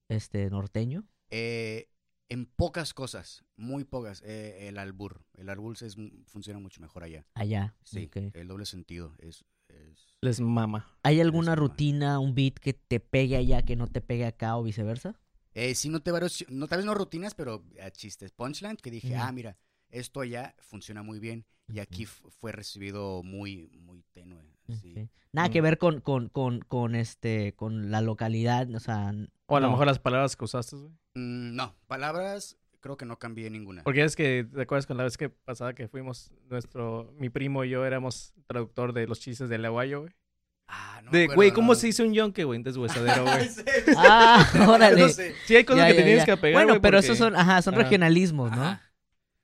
este 0.09 0.51
norteño? 0.51 1.05
Eh, 1.31 1.89
en 2.33 2.47
pocas 2.47 2.95
cosas, 2.95 3.45
muy 3.57 3.85
pocas, 3.85 4.23
eh, 4.25 4.69
el 4.69 4.79
albur, 4.79 5.23
el 5.35 5.51
albur 5.51 5.77
es, 5.83 5.97
funciona 6.27 6.59
mucho 6.59 6.81
mejor 6.81 7.05
allá, 7.05 7.27
Allá. 7.35 7.75
sí, 7.85 8.11
el 8.33 8.49
doble 8.49 8.65
sentido 8.65 9.15
es, 9.19 9.45
es- 9.69 10.17
Les 10.23 10.41
mama. 10.41 10.89
¿Hay 11.03 11.21
alguna 11.21 11.55
rutina, 11.55 12.19
un 12.19 12.35
beat 12.35 12.55
que 12.55 12.73
te 12.73 13.01
pegue 13.01 13.37
allá 13.37 13.63
que 13.63 13.77
no 13.77 13.87
te 13.87 14.01
pegue 14.01 14.25
acá 14.25 14.57
o 14.57 14.63
viceversa? 14.63 15.21
Eh, 15.53 15.75
sí, 15.75 15.91
no 15.91 16.01
te 16.01 16.11
varios, 16.11 16.45
no, 16.49 16.67
tal 16.69 16.79
vez 16.79 16.87
no 16.87 16.95
rutinas, 16.95 17.35
pero 17.35 17.65
eh, 17.77 17.91
chistes, 17.93 18.33
punchline, 18.33 18.77
que 18.77 18.91
dije, 18.91 19.15
ah, 19.15 19.31
mira, 19.33 19.59
esto 19.93 20.21
allá 20.21 20.55
funciona 20.61 21.03
muy 21.03 21.21
bien 21.21 21.45
y 21.73 21.79
aquí 21.79 22.05
fue 22.07 22.51
recibido 22.53 23.23
muy, 23.23 23.69
muy 23.81 24.03
tenue. 24.13 24.43
sí. 24.81 25.09
Nada 25.35 25.49
que 25.49 25.63
ver 25.63 25.79
con, 25.79 26.01
con, 26.03 26.29
con, 26.29 26.61
con 26.61 26.95
este, 26.95 27.55
con 27.55 27.91
la 27.91 28.03
localidad, 28.03 28.69
o 28.75 28.81
sea. 28.81 29.13
O 29.47 29.57
a 29.57 29.61
lo 29.61 29.71
mejor 29.71 29.87
las 29.87 29.99
palabras 29.99 30.37
que 30.37 30.45
usaste, 30.45 30.77
güey. 30.77 30.91
Mm, 31.15 31.55
no, 31.57 31.75
palabras, 31.87 32.59
creo 32.81 32.99
que 32.99 33.07
no 33.07 33.19
cambié 33.19 33.49
ninguna. 33.49 33.83
Porque 33.83 34.05
es 34.05 34.15
que, 34.15 34.47
¿te 34.53 34.61
acuerdas 34.61 34.85
con 34.87 34.99
la 34.99 35.05
vez 35.05 35.17
que 35.17 35.31
pasada 35.31 35.73
que 35.75 35.89
fuimos, 35.89 36.33
nuestro, 36.51 37.15
mi 37.17 37.31
primo 37.31 37.65
y 37.65 37.71
yo 37.71 37.87
éramos 37.87 38.35
traductor 38.47 38.93
de 38.93 39.07
los 39.07 39.21
chistes 39.21 39.49
del 39.49 39.65
aguayo, 39.65 40.03
güey? 40.03 40.13
Ah, 40.69 41.01
no 41.03 41.11
me 41.11 41.19
De, 41.19 41.25
acuerdo, 41.25 41.37
güey, 41.37 41.51
¿cómo 41.53 41.73
no. 41.73 41.79
se 41.79 41.87
dice 41.87 42.03
un 42.03 42.13
yonke, 42.13 42.45
güey? 42.45 42.63
Deshuesadero, 42.63 43.23
güey. 43.25 43.49
Ah, 43.97 44.47
órale. 44.69 45.01
No 45.03 45.09
sé. 45.09 45.35
Sí, 45.47 45.57
hay 45.57 45.65
cosas 45.65 45.81
Ya, 45.83 45.87
que 45.89 45.93
te 45.95 45.99
ya, 46.01 46.05
tienes 46.05 46.23
ya. 46.23 46.27
que 46.27 46.33
apegar, 46.33 46.55
Bueno, 46.61 46.73
güey, 46.75 46.83
pero 46.83 46.99
porque- 46.99 47.07
esos 47.07 47.17
son, 47.19 47.35
ajá, 47.37 47.63
son 47.63 47.73
Ajá. 47.75 47.83
regionalismos, 47.85 48.51
¿no? 48.51 48.63
Ajá. 48.65 48.83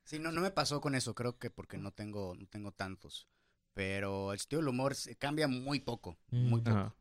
Sí, 0.09 0.19
no, 0.19 0.33
no 0.33 0.41
me 0.41 0.51
pasó 0.51 0.81
con 0.81 0.95
eso, 0.95 1.15
creo 1.15 1.39
que 1.39 1.51
porque 1.51 1.77
no 1.77 1.93
tengo, 1.93 2.35
no 2.35 2.47
tengo 2.47 2.73
tantos. 2.73 3.29
Pero 3.75 4.33
el 4.33 4.37
estilo 4.37 4.63
del 4.63 4.71
humor 4.71 4.97
cambia 5.19 5.49
muy 5.49 5.81
poco, 5.81 6.17
muy 6.31 6.63
poco. 6.63 6.79
Ajá. 6.79 6.95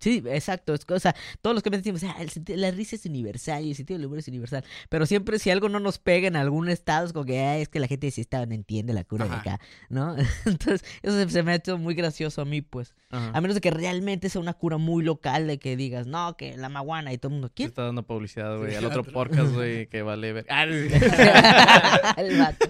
Sí, 0.00 0.22
exacto. 0.26 0.74
Es, 0.74 0.84
o 0.88 0.98
sea, 0.98 1.14
todos 1.40 1.54
los 1.54 1.62
que 1.62 1.70
me 1.70 1.76
decimos, 1.78 2.02
ah, 2.04 2.16
el 2.20 2.28
sentido- 2.28 2.58
la 2.58 2.70
risa 2.70 2.96
es 2.96 3.06
universal 3.06 3.64
y 3.64 3.70
el 3.70 3.76
sentido 3.76 3.98
del 3.98 4.06
humor 4.06 4.18
es 4.18 4.28
universal. 4.28 4.64
Pero 4.88 5.06
siempre 5.06 5.38
si 5.38 5.50
algo 5.50 5.68
no 5.68 5.80
nos 5.80 5.98
pega 5.98 6.26
en 6.28 6.36
algún 6.36 6.68
estado, 6.68 7.06
es 7.06 7.12
como 7.12 7.24
que 7.24 7.38
"Ah, 7.40 7.56
es 7.58 7.68
que 7.68 7.78
la 7.80 7.86
gente 7.86 8.10
sí 8.10 8.20
está, 8.20 8.44
no 8.44 8.54
entiende 8.54 8.92
la 8.92 9.04
cura 9.04 9.26
de 9.26 9.34
acá, 9.34 9.60
¿no? 9.88 10.14
Entonces, 10.44 10.84
eso 11.02 11.16
se, 11.16 11.30
se 11.30 11.42
me 11.42 11.52
ha 11.52 11.54
hecho 11.54 11.78
muy 11.78 11.94
gracioso 11.94 12.42
a 12.42 12.44
mí, 12.44 12.62
pues. 12.62 12.94
Ajá. 13.10 13.30
A 13.32 13.40
menos 13.40 13.54
de 13.54 13.60
que 13.60 13.70
realmente 13.70 14.28
sea 14.28 14.40
una 14.40 14.54
cura 14.54 14.76
muy 14.76 15.04
local 15.04 15.46
de 15.46 15.58
que 15.58 15.76
digas, 15.76 16.06
no, 16.06 16.36
que 16.36 16.56
la 16.56 16.68
maguana 16.68 17.12
y 17.12 17.18
todo 17.18 17.28
el 17.28 17.34
mundo, 17.34 17.48
Te 17.48 17.54
¿quién? 17.54 17.68
está 17.68 17.84
dando 17.84 18.02
publicidad, 18.02 18.58
güey, 18.58 18.72
Sí, 18.72 18.76
al 18.76 18.84
otro 18.86 19.04
podcast, 19.04 19.52
güey, 19.54 19.86
que 19.86 20.02
vale 20.02 20.32
ver. 20.32 20.46
Ah, 20.50 20.64
El 22.16 22.38
vato. 22.38 22.66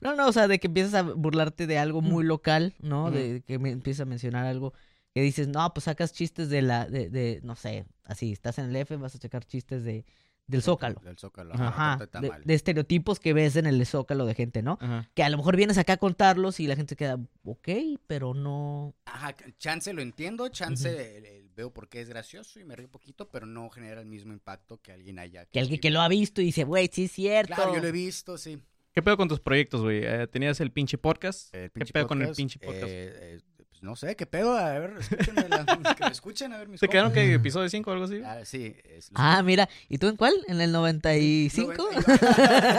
No, 0.00 0.14
no, 0.16 0.26
o 0.28 0.32
sea, 0.32 0.48
de 0.48 0.58
que 0.58 0.66
empiezas 0.66 0.94
a 0.94 1.02
burlarte 1.02 1.66
de 1.66 1.78
algo 1.78 2.00
muy 2.02 2.24
local, 2.24 2.74
¿no? 2.80 3.10
De 3.10 3.42
que 3.46 3.58
me 3.58 3.70
empiezas 3.70 4.02
a 4.02 4.04
mencionar 4.04 4.46
algo 4.46 4.74
que 5.16 5.22
dices, 5.22 5.48
no, 5.48 5.72
pues 5.72 5.84
sacas 5.84 6.12
chistes 6.12 6.50
de 6.50 6.60
la, 6.60 6.84
de, 6.84 7.08
de, 7.08 7.40
no 7.42 7.56
sé, 7.56 7.86
así, 8.04 8.32
estás 8.32 8.58
en 8.58 8.66
el 8.66 8.76
F, 8.76 8.94
vas 8.96 9.14
a 9.14 9.18
checar 9.18 9.46
chistes 9.46 9.82
de, 9.82 10.04
del 10.46 10.60
Zócalo. 10.60 11.00
Del 11.02 11.16
Zócalo, 11.16 11.54
Ajá. 11.54 11.94
ajá, 11.94 12.20
de, 12.20 12.30
de 12.44 12.54
estereotipos 12.54 13.18
que 13.18 13.32
ves 13.32 13.56
en 13.56 13.64
el 13.64 13.86
Zócalo 13.86 14.26
de 14.26 14.34
gente, 14.34 14.60
¿no? 14.60 14.76
Ajá. 14.78 15.08
Que 15.14 15.22
a 15.22 15.30
lo 15.30 15.38
mejor 15.38 15.56
vienes 15.56 15.78
acá 15.78 15.94
a 15.94 15.96
contarlos 15.96 16.60
y 16.60 16.66
la 16.66 16.76
gente 16.76 16.90
se 16.90 16.96
queda, 16.96 17.18
ok, 17.44 17.68
pero 18.06 18.34
no... 18.34 18.94
Ajá, 19.06 19.34
chance 19.58 19.90
lo 19.94 20.02
entiendo, 20.02 20.50
chance 20.50 20.90
el- 21.16 21.24
el- 21.24 21.48
veo 21.56 21.72
por 21.72 21.88
qué 21.88 22.02
es 22.02 22.10
gracioso 22.10 22.60
y 22.60 22.64
me 22.64 22.76
río 22.76 22.84
un 22.84 22.92
poquito, 22.92 23.30
pero 23.30 23.46
no 23.46 23.70
genera 23.70 24.02
el 24.02 24.06
mismo 24.06 24.34
impacto 24.34 24.76
que 24.82 24.92
alguien 24.92 25.18
haya. 25.18 25.46
Que 25.46 25.60
alguien 25.60 25.80
que 25.80 25.90
lo 25.90 26.02
ha 26.02 26.08
visto 26.08 26.42
y 26.42 26.44
dice, 26.44 26.64
güey, 26.64 26.90
sí 26.92 27.04
es 27.04 27.12
cierto. 27.12 27.54
Claro, 27.54 27.74
yo 27.74 27.80
lo 27.80 27.88
he 27.88 27.92
visto, 27.92 28.36
sí. 28.36 28.58
¿Qué 28.92 29.02
pedo 29.02 29.16
con 29.16 29.28
tus 29.28 29.40
proyectos, 29.40 29.80
güey? 29.80 30.02
Eh, 30.04 30.26
Tenías 30.26 30.60
el 30.60 30.70
pinche 30.72 30.98
podcast. 30.98 31.54
El 31.54 31.70
¿Qué 31.70 31.70
pinche 31.70 31.92
pedo 31.94 32.06
con 32.06 32.20
el 32.20 32.34
pinche 32.34 32.58
podcast? 32.58 32.84
eh, 32.84 33.38
eh, 33.38 33.40
no 33.86 33.94
sé, 33.96 34.16
¿qué 34.16 34.26
pedo? 34.26 34.56
A 34.58 34.78
ver, 34.78 34.94
la- 35.34 35.94
que 35.94 36.04
me 36.04 36.10
escuchen, 36.10 36.52
a 36.52 36.58
ver 36.58 36.68
mis 36.68 36.80
¿Se 36.80 36.88
quedaron 36.88 37.12
que 37.12 37.32
episodio 37.34 37.68
5 37.68 37.88
o 37.88 37.92
algo 37.94 38.04
así? 38.06 38.20
Ah, 38.24 38.44
sí. 38.44 38.74
es- 38.84 39.10
Ah, 39.14 39.42
mira. 39.42 39.68
¿Y 39.88 39.98
tú 39.98 40.08
en 40.08 40.16
cuál? 40.16 40.34
¿En 40.48 40.60
el 40.60 40.72
95? 40.72 41.88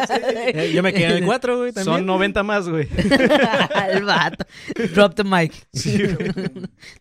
Eh, 0.09 0.71
Yo 0.73 0.83
me 0.83 0.93
quedé 0.93 1.05
en 1.05 1.11
el 1.23 1.25
4, 1.25 1.57
güey, 1.57 1.71
también. 1.71 1.97
Son 1.97 2.05
90 2.05 2.43
más, 2.43 2.67
güey. 2.67 2.87
el 3.89 4.03
vato. 4.03 4.45
Drop 4.93 5.15
the 5.15 5.23
mic. 5.23 5.53
Sí, 5.73 5.97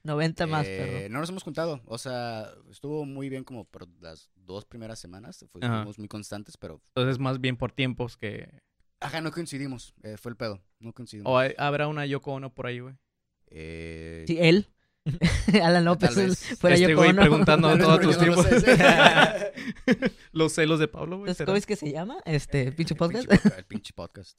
90 0.05 0.47
más, 0.47 0.67
Eh, 0.67 0.79
perro. 1.03 1.13
no 1.15 1.21
nos 1.21 1.29
hemos 1.31 1.43
juntado. 1.43 1.81
O 1.87 1.99
sea, 1.99 2.49
estuvo 2.71 3.05
muy 3.05 3.29
bien 3.29 3.45
como 3.45 3.65
por 3.65 3.89
las 4.01 4.31
dos 4.37 4.65
primeras 4.65 4.99
semanas. 4.99 5.45
Fuimos 5.51 5.99
muy 5.99 6.09
constantes, 6.09 6.57
pero. 6.57 6.81
Entonces, 6.95 7.19
más 7.19 7.41
bien 7.41 7.57
por 7.57 7.73
tiempos 7.73 8.17
que... 8.17 8.49
Ajá, 9.01 9.21
no 9.21 9.31
coincidimos. 9.31 9.95
eh, 10.03 10.17
fue 10.17 10.31
el 10.31 10.37
pedo. 10.37 10.63
No 10.81 10.93
coincidimos. 10.93 11.31
O 11.31 11.37
hay- 11.39 11.55
habrá 11.59 11.87
una 11.89 12.07
Yoko 12.07 12.33
Ono 12.33 12.53
por 12.55 12.67
ahí, 12.67 12.79
güey. 12.81 12.95
Eh, 13.49 14.25
Sí, 14.27 14.39
él. 14.41 14.69
Alan 15.63 15.85
López. 15.85 16.15
Vez. 16.17 16.59
Fuera 16.59 16.75
este 16.77 16.89
yo 16.91 16.97
güey 16.97 17.15
preguntando 17.15 17.69
vez 17.77 17.79
todos 17.79 18.01
tus 18.01 18.17
no 18.17 18.23
tiempos. 18.23 18.47
lo 18.51 20.09
Los 20.33 20.53
celos 20.53 20.81
de 20.81 20.89
Pablo, 20.89 21.19
güey. 21.19 21.35
¿Cómo 21.45 21.57
es 21.57 21.67
que 21.67 21.77
se 21.77 21.93
llama? 21.93 22.17
Este, 22.25 22.73
pinche 22.73 22.95
El 22.95 22.99
podcast. 22.99 23.31
El 23.59 23.65
pinche 23.65 23.93
podcast. 23.93 24.39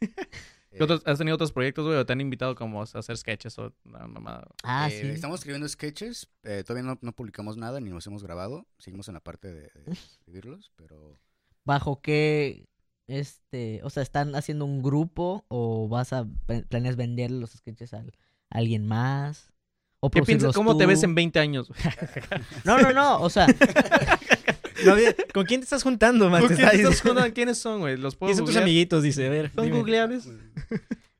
¿Qué 0.00 0.82
otros- 0.82 1.02
¿Has 1.04 1.18
tenido 1.18 1.34
otros 1.34 1.52
proyectos, 1.52 1.84
güey? 1.84 1.98
¿O 1.98 2.06
te 2.06 2.14
han 2.14 2.20
invitado 2.22 2.54
como 2.54 2.80
a 2.80 2.84
hacer 2.84 3.16
sketches 3.18 3.58
o 3.58 3.74
una 3.84 4.06
mamada? 4.06 4.46
Ah, 4.62 4.88
Eh, 4.90 5.00
sí. 5.02 5.08
Estamos 5.08 5.40
escribiendo 5.40 5.68
sketches. 5.68 6.30
eh, 6.44 6.64
todavía 6.66 6.88
no, 6.90 6.98
no 7.02 7.12
publicamos 7.12 7.58
nada 7.58 7.78
ni 7.80 7.90
nos 7.90 8.06
hemos 8.06 8.22
grabado. 8.22 8.66
Seguimos 8.78 9.08
en 9.08 9.14
la 9.14 9.20
parte 9.20 9.48
de, 9.52 9.62
de 9.84 9.92
escribirlos, 9.92 10.72
pero. 10.76 11.18
¿Bajo 11.64 12.00
qué, 12.00 12.64
este, 13.12 13.80
o 13.84 13.90
sea, 13.90 14.02
están 14.02 14.34
haciendo 14.34 14.64
un 14.64 14.82
grupo 14.82 15.44
o 15.48 15.88
vas 15.88 16.12
a, 16.12 16.26
planeas 16.68 16.96
vender 16.96 17.30
los 17.30 17.50
sketches 17.50 17.92
a, 17.94 17.98
a 17.98 18.04
alguien 18.50 18.86
más? 18.86 19.52
¿O 20.00 20.10
¿Qué 20.10 20.22
piensas? 20.22 20.54
¿Cómo 20.54 20.76
te 20.76 20.86
ves 20.86 21.02
en 21.02 21.14
20 21.14 21.38
años? 21.38 21.70
No, 22.64 22.78
no, 22.78 22.92
no, 22.92 23.20
o 23.20 23.30
sea, 23.30 23.46
No, 24.84 24.94
¿Con 25.32 25.44
quién 25.44 25.60
te 25.60 25.64
estás 25.64 25.82
juntando, 25.82 26.28
man? 26.28 26.40
¿Por 26.40 26.50
Te 26.50 26.56
qué 26.56 26.62
está 26.62 26.74
estás 26.76 27.00
jugando? 27.02 27.34
¿Quiénes 27.34 27.58
son, 27.58 27.80
güey? 27.80 27.96
¿Los 27.96 28.16
puedo 28.16 28.28
¿Quiénes 28.32 28.38
son 28.38 28.46
tus 28.46 28.56
amiguitos? 28.56 29.02
Dice, 29.02 29.26
a 29.26 29.30
ver. 29.30 29.50
¿Son 29.54 29.70
googleables? 29.70 30.28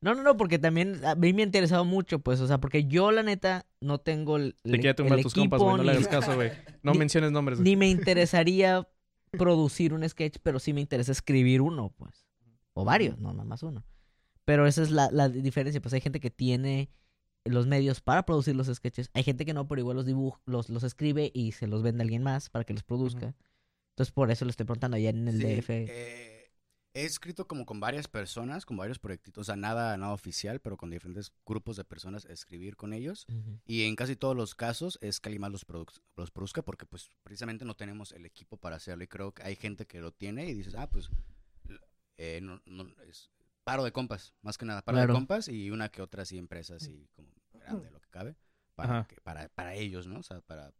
no, 0.01 0.15
no, 0.15 0.23
no, 0.23 0.37
porque 0.37 0.59
también 0.59 1.05
a 1.05 1.15
mí 1.15 1.33
me 1.33 1.43
ha 1.43 1.45
interesado 1.45 1.85
mucho, 1.85 2.19
pues, 2.19 2.41
o 2.41 2.49
sea, 2.49 2.59
porque 2.59 2.85
yo, 2.85 3.13
la 3.13 3.23
neta, 3.23 3.67
no 3.81 3.99
tengo 3.99 4.37
el, 4.37 4.57
Te 4.63 4.79
quiere 4.79 4.95
tumbar 4.95 5.21
tus 5.21 5.35
compas, 5.35 5.61
güey. 5.61 5.77
No 5.77 5.83
le 5.85 5.93
hagas 5.93 6.09
caso, 6.09 6.35
güey. 6.35 6.51
No 6.83 6.93
ni- 6.93 6.99
menciones 6.99 7.31
nombres, 7.31 7.59
güey. 7.59 7.71
ni 7.71 7.77
me 7.77 7.89
interesaría 7.89 8.89
producir 9.33 9.93
un 9.95 10.09
sketch, 10.09 10.37
pero 10.43 10.59
sí 10.59 10.73
me 10.73 10.81
interesa 10.81 11.13
escribir 11.13 11.61
uno, 11.61 11.91
pues. 11.97 12.27
O 12.75 12.85
varios, 12.85 13.19
no, 13.19 13.33
nada 13.33 13.45
más 13.45 13.63
uno. 13.63 13.85
Pero 14.45 14.67
esa 14.67 14.83
es 14.83 14.91
la, 14.91 15.11
la 15.11 15.29
diferencia, 15.29 15.81
pues 15.81 15.95
hay 15.95 16.01
gente 16.01 16.21
que 16.21 16.31
tiene 16.31 16.91
los 17.45 17.67
medios 17.67 18.01
para 18.01 18.25
producir 18.25 18.55
los 18.55 18.69
sketches, 18.69 19.11
hay 19.15 19.23
gente 19.25 19.45
que 19.45 19.53
no, 19.55 19.67
pero 19.67 19.81
igual 19.81 19.97
los 19.97 20.07
dibuja, 20.07 20.41
los, 20.47 20.69
los 20.69 20.85
escribe 20.85 21.31
y 21.35 21.53
se 21.53 21.67
los 21.67 21.83
vende 21.83 22.03
a 22.03 22.05
alguien 22.05 22.23
más 22.23 22.51
para 22.51 22.65
que 22.65 22.73
los 22.73 22.83
produzca. 22.85 23.35
Entonces 23.91 24.13
por 24.13 24.31
eso 24.31 24.45
le 24.45 24.51
estoy 24.53 24.65
preguntando 24.65 24.97
allá 24.97 25.11
en 25.11 25.29
el 25.29 25.39
Sí, 25.39 25.45
DF. 25.45 25.71
eh, 25.71 26.32
he 26.95 27.05
escrito 27.05 27.47
como 27.49 27.65
con 27.65 27.81
varias 27.81 28.07
personas, 28.09 28.67
con 28.67 28.77
varios 28.77 28.99
proyectitos. 28.99 29.43
O 29.43 29.45
sea, 29.45 29.57
nada, 29.57 29.97
nada 29.97 30.13
oficial, 30.13 30.61
pero 30.61 30.77
con 30.77 30.91
diferentes 30.91 31.33
grupos 31.47 31.77
de 31.77 31.85
personas, 31.85 32.25
escribir 32.27 32.77
con 32.77 32.93
ellos. 32.93 33.27
Y 33.65 33.85
en 33.85 33.97
casi 33.97 34.15
todos 34.17 34.37
los 34.37 34.55
casos 34.55 34.99
es 35.01 35.19
que 35.21 35.29
alguien 35.31 35.41
más 35.43 35.53
los, 35.53 35.67
produz- 35.67 36.03
los 36.17 36.31
produzca 36.31 36.63
porque 36.63 36.85
pues 36.87 37.11
precisamente 37.23 37.65
no 37.65 37.75
tenemos 37.75 38.13
el 38.13 38.27
equipo 38.27 38.57
para 38.59 38.77
hacerlo 38.77 39.05
y 39.05 39.09
creo 39.09 39.33
que 39.33 39.43
hay 39.43 39.57
gente 39.57 39.87
que 39.87 40.01
lo 40.01 40.13
tiene 40.13 40.47
y 40.49 40.55
dices, 40.55 40.75
ah, 40.75 40.89
pues 40.91 41.09
eh, 42.19 42.41
no, 42.43 42.61
no, 42.67 42.87
es 43.09 43.31
paro 43.65 43.85
de 43.85 43.93
compas, 43.93 44.35
más 44.43 44.59
que 44.59 44.67
nada, 44.67 44.83
paro 44.83 44.97
Claro. 44.97 45.13
de 45.13 45.17
compas 45.17 45.49
y 45.49 45.71
una 45.71 45.89
que 45.89 46.03
otra 46.03 46.25
sí 46.25 46.37
empresas 46.39 46.87
y 46.89 47.09
como 47.15 47.31
grande 47.53 47.91
lo 47.91 48.01
que 48.01 48.09
cabe 48.11 48.37
para, 48.75 49.07
que- 49.07 49.21
para, 49.21 49.49
para 49.51 49.75
ellos, 49.75 50.07
¿no? 50.07 50.19
O 50.19 50.23
sea, 50.23 50.41
para, 50.43 50.73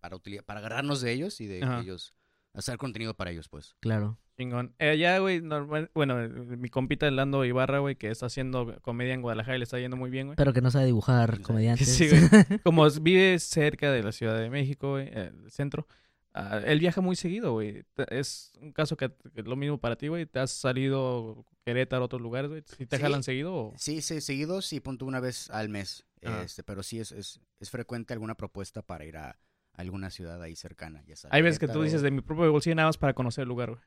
para, 0.00 0.18
para 0.44 0.60
agarrarnos 0.60 1.00
de 1.00 1.12
ellos 1.12 1.40
y 1.40 1.46
de 1.46 1.62
Ajá. 1.62 1.80
ellos, 1.80 2.14
hacer 2.52 2.78
contenido 2.78 3.14
para 3.14 3.30
ellos, 3.30 3.48
pues. 3.48 3.76
Claro. 3.80 4.18
Chingón. 4.36 4.74
Eh, 4.78 4.90
allá, 4.90 5.18
güey, 5.18 5.40
normal... 5.40 5.90
Bueno, 5.94 6.22
eh, 6.22 6.28
mi 6.28 6.68
compita 6.68 7.08
el 7.08 7.16
Lando 7.16 7.44
Ibarra, 7.44 7.78
güey, 7.78 7.96
que 7.96 8.10
está 8.10 8.26
haciendo 8.26 8.78
comedia 8.82 9.14
en 9.14 9.22
Guadalajara 9.22 9.56
y 9.56 9.58
le 9.60 9.64
está 9.64 9.78
yendo 9.78 9.96
muy 9.96 10.10
bien, 10.10 10.26
güey. 10.28 10.36
Pero 10.36 10.52
que 10.52 10.60
no 10.60 10.70
sabe 10.70 10.86
dibujar 10.86 11.40
comediantes. 11.40 11.88
Sí, 11.88 12.08
güey. 12.08 12.20
Como 12.64 12.88
vive 13.00 13.38
cerca 13.38 13.90
de 13.90 14.02
la 14.02 14.12
Ciudad 14.12 14.38
de 14.38 14.50
México, 14.50 14.92
güey, 14.92 15.08
eh, 15.08 15.32
el 15.44 15.50
centro, 15.50 15.86
ah, 16.34 16.60
él 16.64 16.80
viaja 16.80 17.00
muy 17.00 17.16
seguido, 17.16 17.52
güey. 17.52 17.84
Es 18.10 18.52
un 18.60 18.72
caso 18.72 18.96
que, 18.96 19.10
que 19.34 19.40
es 19.40 19.46
lo 19.46 19.56
mismo 19.56 19.78
para 19.78 19.96
ti, 19.96 20.08
güey. 20.08 20.26
¿Te 20.26 20.38
has 20.38 20.50
salido 20.50 21.44
Querétaro 21.64 22.02
a 22.02 22.04
otros 22.06 22.20
lugares, 22.20 22.50
güey? 22.50 22.62
¿Sí 22.66 22.84
te 22.86 22.96
Sí. 22.96 23.02
jalan 23.02 23.22
seguido 23.22 23.54
o...? 23.54 23.74
Sí, 23.78 24.02
sí, 24.02 24.20
seguido, 24.20 24.60
sí, 24.60 24.80
punto 24.80 25.06
una 25.06 25.20
vez 25.20 25.48
al 25.50 25.68
mes. 25.70 26.04
Ajá. 26.22 26.42
Este, 26.42 26.62
pero 26.62 26.82
sí 26.82 26.98
es, 27.00 27.10
es, 27.12 27.40
es 27.60 27.70
frecuente 27.70 28.12
alguna 28.12 28.34
propuesta 28.34 28.82
para 28.82 29.04
ir 29.04 29.16
a 29.16 29.38
alguna 29.74 30.10
ciudad 30.10 30.42
ahí 30.42 30.56
cercana. 30.56 31.02
Ya 31.06 31.16
sea 31.16 31.30
Hay 31.32 31.42
veces 31.42 31.58
que 31.58 31.68
tú 31.68 31.82
dices 31.82 32.02
de 32.02 32.10
mi 32.10 32.20
propio 32.22 32.50
bolsillo 32.50 32.74
nada 32.74 32.88
más 32.88 32.98
para 32.98 33.12
conocer 33.14 33.42
el 33.42 33.48
lugar, 33.48 33.70
güey. 33.70 33.80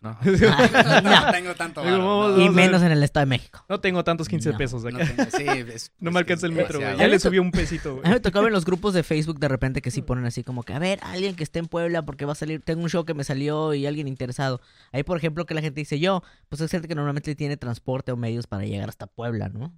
No. 0.02 0.16
No. 0.22 1.00
no 1.02 1.30
tengo 1.30 1.54
tanto 1.54 1.84
no. 1.84 2.40
y 2.40 2.48
menos 2.48 2.80
en 2.82 2.90
el 2.90 3.02
Estado 3.02 3.26
de 3.26 3.30
México. 3.30 3.62
No 3.68 3.80
tengo 3.80 4.02
tantos 4.02 4.28
15 4.28 4.52
No. 4.52 4.56
pesos 4.58 4.82
de 4.82 4.92
No 4.92 4.98
acá. 4.98 5.14
tengo- 5.14 5.30
sí, 5.36 5.44
es- 5.74 5.92
No 5.98 6.10
me 6.10 6.18
alcanza 6.20 6.46
el 6.46 6.52
metro, 6.52 6.80
güey. 6.80 6.96
Ya 6.96 7.06
le 7.06 7.18
subió 7.18 7.42
un 7.42 7.50
pesito, 7.50 7.90
A 7.90 7.92
mí 7.94 8.00
güey. 8.00 8.12
me 8.14 8.20
tocaba 8.20 8.46
en 8.46 8.54
los 8.54 8.64
grupos 8.64 8.94
de 8.94 9.02
Facebook 9.02 9.38
de 9.38 9.48
repente 9.48 9.82
que 9.82 9.90
sí 9.90 10.00
ponen 10.00 10.24
así 10.24 10.42
como 10.42 10.62
que, 10.62 10.72
a 10.72 10.78
ver, 10.78 11.00
alguien 11.02 11.36
que 11.36 11.42
esté 11.44 11.58
en 11.58 11.66
Puebla 11.66 12.02
porque 12.06 12.24
va 12.24 12.32
a 12.32 12.34
salir, 12.34 12.62
tengo 12.62 12.82
un 12.82 12.88
show 12.88 13.04
que 13.04 13.12
me 13.12 13.24
salió 13.24 13.74
y 13.74 13.84
alguien 13.86 14.08
interesado. 14.08 14.62
Ahí, 14.92 15.02
por 15.02 15.18
ejemplo, 15.18 15.44
que 15.44 15.52
la 15.54 15.60
gente 15.60 15.80
dice 15.80 16.00
yo, 16.00 16.22
pues 16.48 16.62
es 16.62 16.70
gente 16.70 16.88
que 16.88 16.94
normalmente 16.94 17.34
tiene 17.34 17.58
transporte 17.58 18.10
o 18.10 18.16
medios 18.16 18.46
para 18.46 18.64
llegar 18.64 18.88
hasta 18.88 19.06
Puebla, 19.06 19.50
¿no? 19.50 19.72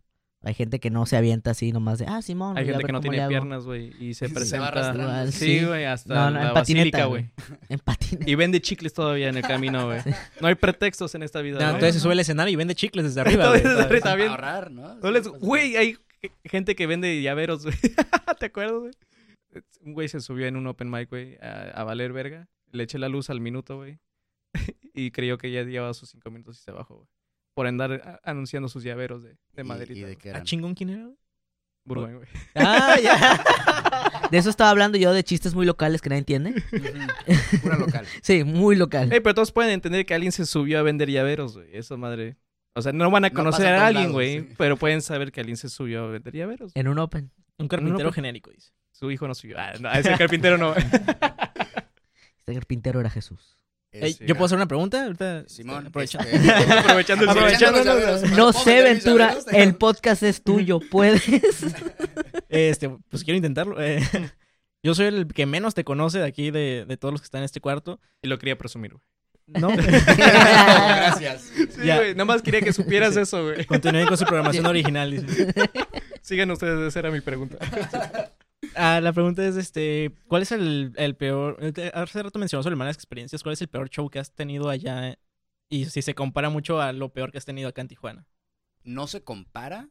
Hay 0.44 0.54
gente 0.54 0.80
que 0.80 0.90
no 0.90 1.06
se 1.06 1.16
avienta 1.16 1.52
así 1.52 1.70
nomás 1.72 1.98
de, 2.00 2.06
ah, 2.08 2.20
Simón. 2.20 2.58
Hay 2.58 2.64
gente 2.66 2.82
que 2.84 2.92
no 2.92 3.00
tiene 3.00 3.20
hago". 3.20 3.28
piernas, 3.28 3.64
güey, 3.64 3.92
y 4.00 4.14
se 4.14 4.26
Se 4.28 4.28
va 4.28 4.34
presenta... 4.34 4.68
arrastrando. 4.68 5.32
Sí, 5.32 5.64
güey, 5.64 5.84
hasta 5.84 6.14
No, 6.14 6.30
no, 6.30 6.40
la 6.40 6.48
en 6.48 6.54
patineta, 6.54 6.98
basílica, 6.98 7.04
güey. 7.06 7.30
güey. 7.46 7.58
En 7.68 7.78
patineta. 7.78 8.30
Y 8.30 8.34
vende 8.34 8.60
chicles 8.60 8.92
todavía 8.92 9.28
en 9.28 9.36
el 9.36 9.42
camino, 9.42 9.86
güey. 9.86 10.00
No 10.40 10.48
hay 10.48 10.54
pretextos 10.56 11.14
en 11.14 11.22
esta 11.22 11.40
vida, 11.42 11.58
No, 11.60 11.66
entonces 11.66 11.94
se 11.94 12.00
sube 12.00 12.12
al 12.12 12.20
escenario 12.20 12.52
y 12.52 12.56
vende 12.56 12.74
chicles 12.74 13.04
desde 13.04 13.20
arriba. 13.22 13.48
Güey. 13.50 13.62
Para 14.00 14.16
bien. 14.16 14.28
ahorrar, 14.30 14.70
¿no? 14.70 14.94
No 14.96 15.10
les- 15.10 15.24
Sí, 15.24 15.30
Güey, 15.40 15.76
hay 15.76 15.96
gente 16.44 16.74
que 16.74 16.86
vende 16.86 17.22
llaveros, 17.22 17.62
güey. 17.64 17.76
¿Te 18.40 18.46
acuerdas, 18.46 18.78
güey? 18.80 18.92
Un 19.82 19.92
güey 19.92 20.08
se 20.08 20.20
subió 20.20 20.46
en 20.46 20.56
un 20.56 20.66
open 20.66 20.90
mic, 20.90 21.08
güey, 21.10 21.36
a, 21.42 21.70
a 21.74 21.84
valer 21.84 22.12
verga. 22.12 22.48
Le 22.72 22.84
eché 22.84 22.98
la 22.98 23.08
luz 23.08 23.28
al 23.30 23.40
minuto, 23.40 23.76
güey. 23.76 23.98
y 24.94 25.10
creyó 25.10 25.38
que 25.38 25.50
ya 25.52 25.62
llevaba 25.62 25.92
sus 25.94 26.10
cinco 26.10 26.30
minutos 26.30 26.58
y 26.58 26.62
se 26.62 26.70
bajó, 26.72 26.96
güey. 26.96 27.08
Por 27.54 27.66
andar 27.66 27.92
a- 27.92 28.20
anunciando 28.30 28.68
sus 28.68 28.82
llaveros 28.84 29.22
de, 29.22 29.36
de 29.52 29.62
¿Y- 29.62 29.64
Madrid. 29.64 29.96
¿Y, 29.96 30.00
de 30.00 30.16
qué 30.16 30.30
eran? 30.30 30.44
chingón, 30.44 30.74
¿quién 30.74 30.90
era? 30.90 31.04
güey? 31.04 31.16
Burgoyne, 31.84 32.16
güey. 32.16 32.28
Ah, 32.54 32.96
ya. 33.02 33.44
De 34.30 34.38
eso 34.38 34.48
estaba 34.48 34.70
hablando 34.70 34.96
yo, 34.96 35.12
de 35.12 35.22
chistes 35.24 35.54
muy 35.54 35.66
locales 35.66 36.00
que 36.00 36.08
nadie 36.08 36.20
entiende. 36.20 36.54
Pura 37.60 37.76
local. 37.76 38.06
Sí, 38.22 38.44
muy 38.44 38.76
local. 38.76 39.12
Ey, 39.12 39.20
pero 39.20 39.34
todos 39.34 39.52
pueden 39.52 39.72
entender 39.72 40.06
que 40.06 40.14
alguien 40.14 40.32
se 40.32 40.46
subió 40.46 40.78
a 40.78 40.82
vender 40.82 41.10
llaveros, 41.10 41.54
güey. 41.58 41.68
Eso, 41.76 41.98
madre. 41.98 42.38
O 42.74 42.80
sea, 42.80 42.92
no 42.92 43.10
van 43.10 43.26
a 43.26 43.28
No 43.28 43.34
conocer 43.34 43.66
a 43.74 43.88
alguien, 43.88 44.10
güey. 44.12 44.40
sí. 44.40 44.48
Pero 44.56 44.78
pueden 44.78 45.02
saber 45.02 45.32
que 45.32 45.40
alguien 45.40 45.58
se 45.58 45.68
subió 45.68 46.04
a 46.04 46.06
vender 46.06 46.32
llaveros. 46.34 46.72
En 46.74 46.88
un 46.88 46.98
open. 46.98 47.30
Un 47.58 47.68
carpintero 47.68 48.10
genérico, 48.10 48.50
dice. 48.50 48.72
Su 48.92 49.10
hijo 49.10 49.28
no 49.28 49.34
subió. 49.34 49.58
Ah, 49.58 49.72
no, 49.78 49.92
ese 49.92 50.16
carpintero 50.16 50.56
no. 50.56 50.74
Este 50.74 52.54
carpintero 52.54 53.00
era 53.00 53.10
Jesús. 53.10 53.58
Ey, 53.92 54.12
Este, 54.12 54.26
¿Yo 54.26 54.34
puedo 54.34 54.46
hacer 54.46 54.56
una 54.56 54.66
pregunta? 54.66 55.04
Ahorita, 55.04 55.44
Simón, 55.48 55.86
aprovechando. 55.88 56.26
este, 56.28 56.50
Aprovechando 56.72 57.24
el 57.24 57.30
aprovechando. 57.30 57.84
No 57.84 58.36
¿Puedo 58.36 58.52
sé, 58.54 58.82
Ventura, 58.82 59.36
el 59.52 59.74
podcast 59.76 60.22
es 60.22 60.42
tuyo, 60.42 60.80
¿puedes? 60.90 61.22
Este, 62.48 62.88
pues 63.08 63.22
quiero 63.24 63.36
intentarlo. 63.36 63.76
Eh, 63.82 64.00
yo 64.82 64.94
soy 64.94 65.06
el 65.06 65.26
que 65.26 65.44
menos 65.46 65.74
te 65.74 65.84
conoce 65.84 66.18
de 66.20 66.26
aquí, 66.26 66.50
de, 66.50 66.84
de 66.88 66.96
todos 66.96 67.12
los 67.12 67.20
que 67.20 67.26
están 67.26 67.40
en 67.40 67.44
este 67.44 67.60
cuarto. 67.60 68.00
Y 68.22 68.28
lo 68.28 68.38
quería 68.38 68.56
presumir, 68.56 68.92
güey. 68.92 69.02
No. 69.46 69.68
Gracias. 69.76 71.50
Sí, 71.54 71.66
Ya. 71.84 71.96
güey. 71.98 72.12
Nada 72.14 72.24
más 72.24 72.40
quería 72.42 72.60
que 72.62 72.72
supieras 72.72 73.14
Sí. 73.14 73.20
eso, 73.20 73.42
güey. 73.44 73.64
Continúen 73.66 74.06
con 74.06 74.16
su 74.16 74.24
programación 74.24 74.64
original. 74.66 75.10
dice. 75.10 75.52
Sigan 76.22 76.50
ustedes, 76.50 76.78
esa 76.88 76.98
era 77.00 77.10
mi 77.10 77.20
pregunta. 77.20 77.58
Ah, 78.74 79.00
la 79.00 79.12
pregunta 79.12 79.46
es, 79.46 79.56
este, 79.56 80.12
¿cuál 80.28 80.42
es 80.42 80.52
el, 80.52 80.92
el 80.96 81.16
peor? 81.16 81.58
eh, 81.60 81.90
Hace 81.94 82.22
rato 82.22 82.38
mencionó 82.38 82.62
sobre 82.62 82.76
malas 82.76 82.96
experiencias. 82.96 83.42
¿Cuál 83.42 83.52
es 83.54 83.60
el 83.62 83.68
peor 83.68 83.90
show 83.90 84.08
que 84.08 84.18
has 84.18 84.32
tenido 84.32 84.68
allá? 84.68 85.18
Y 85.68 85.86
si 85.86 86.02
se 86.02 86.14
compara 86.14 86.48
mucho 86.50 86.80
a 86.80 86.92
lo 86.92 87.12
peor 87.12 87.32
que 87.32 87.38
has 87.38 87.44
tenido 87.44 87.68
acá 87.68 87.82
en 87.82 87.88
Tijuana. 87.88 88.26
No 88.84 89.06
se 89.06 89.22
compara 89.22 89.90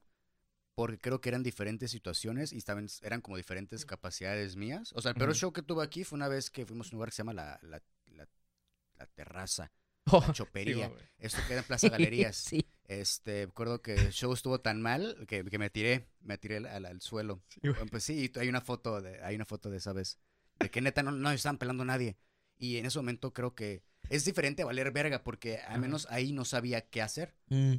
porque 0.76 0.98
creo 1.00 1.22
que 1.22 1.30
eran 1.30 1.44
diferentes 1.44 1.92
situaciones 1.92 2.54
y 2.54 2.58
estaban, 2.58 2.88
eran 3.02 3.22
como 3.22 3.38
diferentes 3.38 3.86
capacidades 3.86 4.56
mías. 4.56 4.94
O 4.96 5.02
sea, 5.02 5.12
el 5.12 5.18
peor 5.18 5.36
show 5.36 5.54
que 5.54 5.62
tuve 5.62 5.84
aquí 5.84 6.04
fue 6.04 6.18
una 6.18 6.28
vez 6.28 6.50
que 6.50 6.66
fuimos 6.66 6.88
a 6.88 6.90
un 6.92 6.98
lugar 6.98 7.10
que 7.10 7.16
se 7.16 7.20
llama 7.20 7.34
La, 7.34 7.60
la, 7.62 7.82
la, 8.08 8.28
la 8.98 9.06
Terraza, 9.08 9.72
Oh, 10.12 10.24
la 10.26 10.34
Chopería. 10.34 10.90
sí. 10.90 11.06
Esto 11.20 11.42
queda 11.48 11.60
en 11.60 11.66
Plaza 11.66 11.90
Galerías. 11.90 12.36
Sí. 12.36 12.66
Este, 13.00 13.46
recuerdo 13.46 13.82
que 13.82 13.94
el 13.94 14.12
show 14.12 14.34
estuvo 14.34 14.60
tan 14.60 14.82
mal 14.82 15.16
que, 15.28 15.46
que 15.46 15.58
me 15.58 15.70
tiré, 15.70 16.10
me 16.22 16.38
tiré 16.38 16.58
al, 16.58 16.86
al- 16.86 17.02
suelo. 17.02 17.42
Pues 17.90 18.04
sí, 18.04 18.30
y 18.36 18.40
hay 18.40 18.50
una 18.50 18.62
foto 18.62 19.00
de, 19.02 19.24
hay 19.24 19.36
una 19.36 19.46
foto 19.46 19.70
de 19.70 19.78
esa 19.78 19.94
vez. 19.94 20.20
De 20.60 20.70
que 20.70 20.82
neta 20.82 21.02
no, 21.02 21.12
no 21.12 21.32
estaban 21.32 21.58
pelando 21.58 21.84
a 21.84 21.86
nadie. 21.86 22.18
Y 22.58 22.78
en 22.78 22.86
ese 22.86 23.00
momento 23.00 23.34
creo 23.34 23.56
que 23.56 23.82
es 24.10 24.26
diferente 24.26 24.62
a 24.62 24.66
valer 24.66 24.92
verga, 24.92 25.24
porque 25.24 25.58
al 25.60 25.80
menos 25.80 26.06
ahí 26.10 26.34
no 26.34 26.44
sabía 26.46 26.82
qué 26.82 27.02
hacer. 27.02 27.34
Mm, 27.48 27.76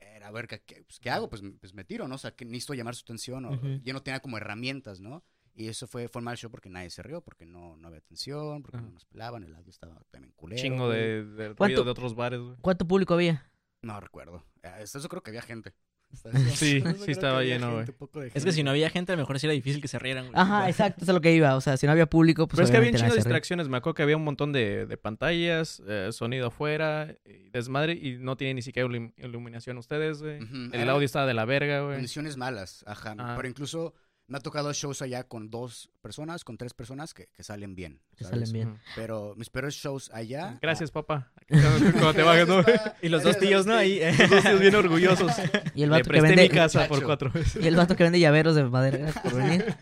Era 0.00 0.30
verga, 0.30 0.58
¿qué, 0.58 0.82
pues, 0.84 0.98
¿qué 0.98 1.10
hago? 1.10 1.28
Pues, 1.28 1.42
pues 1.60 1.74
me 1.74 1.84
tiro, 1.84 2.08
¿no? 2.08 2.14
O 2.14 2.18
sea, 2.18 2.34
que 2.34 2.44
necesito 2.44 2.74
llamar 2.74 2.94
su 2.94 3.02
atención. 3.02 3.44
O. 3.44 3.60
Yo 3.82 3.92
no 3.92 4.02
tenía 4.02 4.20
como 4.20 4.38
herramientas, 4.38 4.98
¿no? 5.00 5.22
Y 5.54 5.68
eso 5.68 5.86
fue, 5.86 6.08
fue 6.08 6.18
un 6.20 6.24
mal 6.24 6.36
show 6.36 6.50
porque 6.50 6.68
nadie 6.70 6.90
se 6.90 7.02
rió, 7.02 7.20
porque 7.22 7.46
no, 7.46 7.76
no 7.76 7.86
había 7.88 7.98
atención, 8.00 8.62
porque 8.62 8.78
no 8.78 8.90
nos 8.90 9.04
pelaban, 9.04 9.44
el 9.44 9.54
audio 9.54 9.70
estaba 9.70 10.02
también 10.10 10.32
culero. 10.34 10.60
Chingo 10.60 10.88
de, 10.90 11.24
de 11.24 11.54
¿Cuánto- 11.54 11.64
ruido 11.66 11.84
de 11.84 11.90
otros 11.90 12.14
bares, 12.16 12.40
güey. 12.40 12.56
¿Cuánto 12.60 12.88
público 12.88 13.14
había? 13.14 13.48
No 13.84 14.00
recuerdo. 14.00 14.42
Ah, 14.62 14.80
Eso, 14.80 15.00
creo 15.08 15.22
que 15.22 15.30
había 15.30 15.42
gente. 15.42 15.72
Sí, 16.54 16.80
sí 17.04 17.10
estaba 17.10 17.42
lleno, 17.42 17.72
güey. 17.72 17.82
Es 17.84 18.32
que 18.34 18.40
gente. 18.40 18.52
si 18.52 18.62
no 18.62 18.70
había 18.70 18.88
gente, 18.88 19.10
a 19.12 19.16
lo 19.16 19.22
mejor 19.22 19.40
sí 19.40 19.46
era 19.46 19.52
difícil 19.52 19.82
que 19.82 19.88
se 19.88 19.98
rieran, 19.98 20.26
güey. 20.26 20.40
Ajá, 20.40 20.68
exacto, 20.68 21.02
eso 21.02 21.10
es 21.10 21.14
lo 21.14 21.20
que 21.20 21.32
iba. 21.34 21.56
O 21.56 21.60
sea, 21.60 21.76
si 21.76 21.86
no 21.86 21.92
había 21.92 22.06
público, 22.06 22.46
pues 22.46 22.56
Pero 22.56 22.64
es 22.66 22.70
que 22.70 22.76
había 22.76 22.90
un 22.90 22.96
chingo 22.96 23.10
de 23.10 23.16
distracciones. 23.16 23.68
Me 23.68 23.78
acuerdo 23.78 23.94
que 23.94 24.04
había 24.04 24.16
un 24.16 24.22
montón 24.22 24.52
de, 24.52 24.86
de 24.86 24.96
pantallas, 24.96 25.82
eh, 25.88 26.10
sonido 26.12 26.46
afuera, 26.48 27.16
y 27.24 27.48
desmadre, 27.50 27.94
y 27.94 28.18
no 28.18 28.36
tiene 28.36 28.54
ni 28.54 28.62
siquiera 28.62 28.88
ilu- 28.88 29.12
iluminación 29.16 29.76
ustedes, 29.78 30.22
güey. 30.22 30.38
El 30.72 30.88
audio 30.88 31.04
estaba 31.04 31.26
de 31.26 31.34
la 31.34 31.44
verga, 31.46 31.80
güey. 31.80 31.94
Condiciones 31.96 32.36
malas, 32.36 32.84
ajá. 32.86 33.16
Ah. 33.18 33.32
Pero 33.36 33.48
incluso 33.48 33.94
me 34.26 34.38
ha 34.38 34.40
tocado 34.40 34.72
shows 34.72 35.02
allá 35.02 35.24
con 35.24 35.50
dos 35.50 35.90
personas, 36.00 36.44
con 36.44 36.56
tres 36.56 36.72
personas 36.72 37.12
que, 37.12 37.26
que 37.28 37.42
salen 37.42 37.74
bien. 37.74 38.00
Que 38.16 38.24
¿sabes? 38.24 38.48
salen 38.48 38.52
bien. 38.52 38.80
Pero 38.96 39.34
mis 39.36 39.50
peores 39.50 39.74
shows 39.74 40.10
allá. 40.14 40.58
Gracias, 40.62 40.90
papá. 40.90 41.32
Cuando 41.48 42.14
te 42.14 42.22
bajes, 42.22 42.48
¿no? 42.48 42.62
Y 43.02 43.08
los 43.10 43.22
dos 43.22 43.38
tíos, 43.38 43.66
¿no? 43.66 43.74
Ahí. 43.74 44.00
Los 44.18 44.30
dos 44.30 44.42
tíos 44.42 44.60
bien 44.60 44.74
orgullosos. 44.74 45.32
Y 45.74 45.82
el 45.82 45.90
Le 45.90 45.96
vato 45.98 46.10
que 46.10 46.20
vende... 46.22 46.42
mi 46.42 46.48
casa 46.48 46.88
por 46.88 47.04
cuatro 47.04 47.30
veces. 47.30 47.62
Y 47.62 47.68
el 47.68 47.76
vato 47.76 47.96
que 47.96 48.04
vende 48.04 48.18
llaveros 48.20 48.54
de 48.54 48.64
madera. 48.64 48.98
Gracias 48.98 49.22
por 49.24 49.34
venir. 49.34 49.76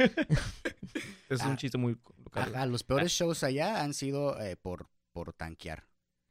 Es 1.28 1.40
Ah. 1.40 1.48
un 1.48 1.56
chiste 1.56 1.78
muy 1.78 1.96
local. 2.24 2.54
Ajá, 2.54 2.66
los 2.66 2.82
peores 2.84 3.12
shows 3.12 3.42
allá 3.44 3.82
han 3.82 3.94
sido 3.94 4.38
eh, 4.40 4.56
por, 4.56 4.88
por 5.12 5.32
tanquear. 5.32 5.84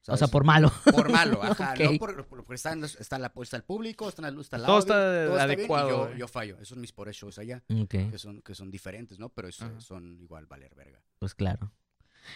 O 0.08 0.18
sea, 0.18 0.28
por 0.28 0.44
malo. 0.44 0.72
Por 0.96 1.12
malo, 1.12 1.42
ajá. 1.44 1.74
Ok. 1.74 1.80
No 1.92 1.98
por, 2.00 2.26
por- 2.28 2.44
porque 2.44 2.56
está, 2.56 2.74
en 2.74 2.82
los- 2.82 2.96
está, 3.00 3.20
la, 3.20 3.32
está 3.42 3.58
el 3.58 3.64
público, 3.64 4.10
está, 4.10 4.22
la 4.24 4.32
luz, 4.32 4.46
está 4.48 4.58
el 4.58 4.64
Todo 4.64 4.76
audio, 4.78 4.84
está 5.34 5.46
bien, 5.46 5.60
adecuado, 5.60 6.12
y 6.16 6.18
yo, 6.20 6.28
fallo. 6.28 6.56
Esos 6.56 6.70
son 6.70 6.82
mis 6.82 6.92
peores 6.92 7.16
shows 7.16 7.38
allá, 7.38 7.64
Ok, 7.70 7.90
que 8.10 8.18
son, 8.18 8.42
que 8.42 8.56
son 8.56 8.72
diferentes, 8.72 9.20
¿no? 9.20 9.30
Pero 9.30 9.48
eso- 9.48 9.80
son 9.80 10.20
igual 10.22 10.48
valer 10.48 10.74
verga. 10.76 11.02
pues 11.20 11.36
claro. 11.36 11.72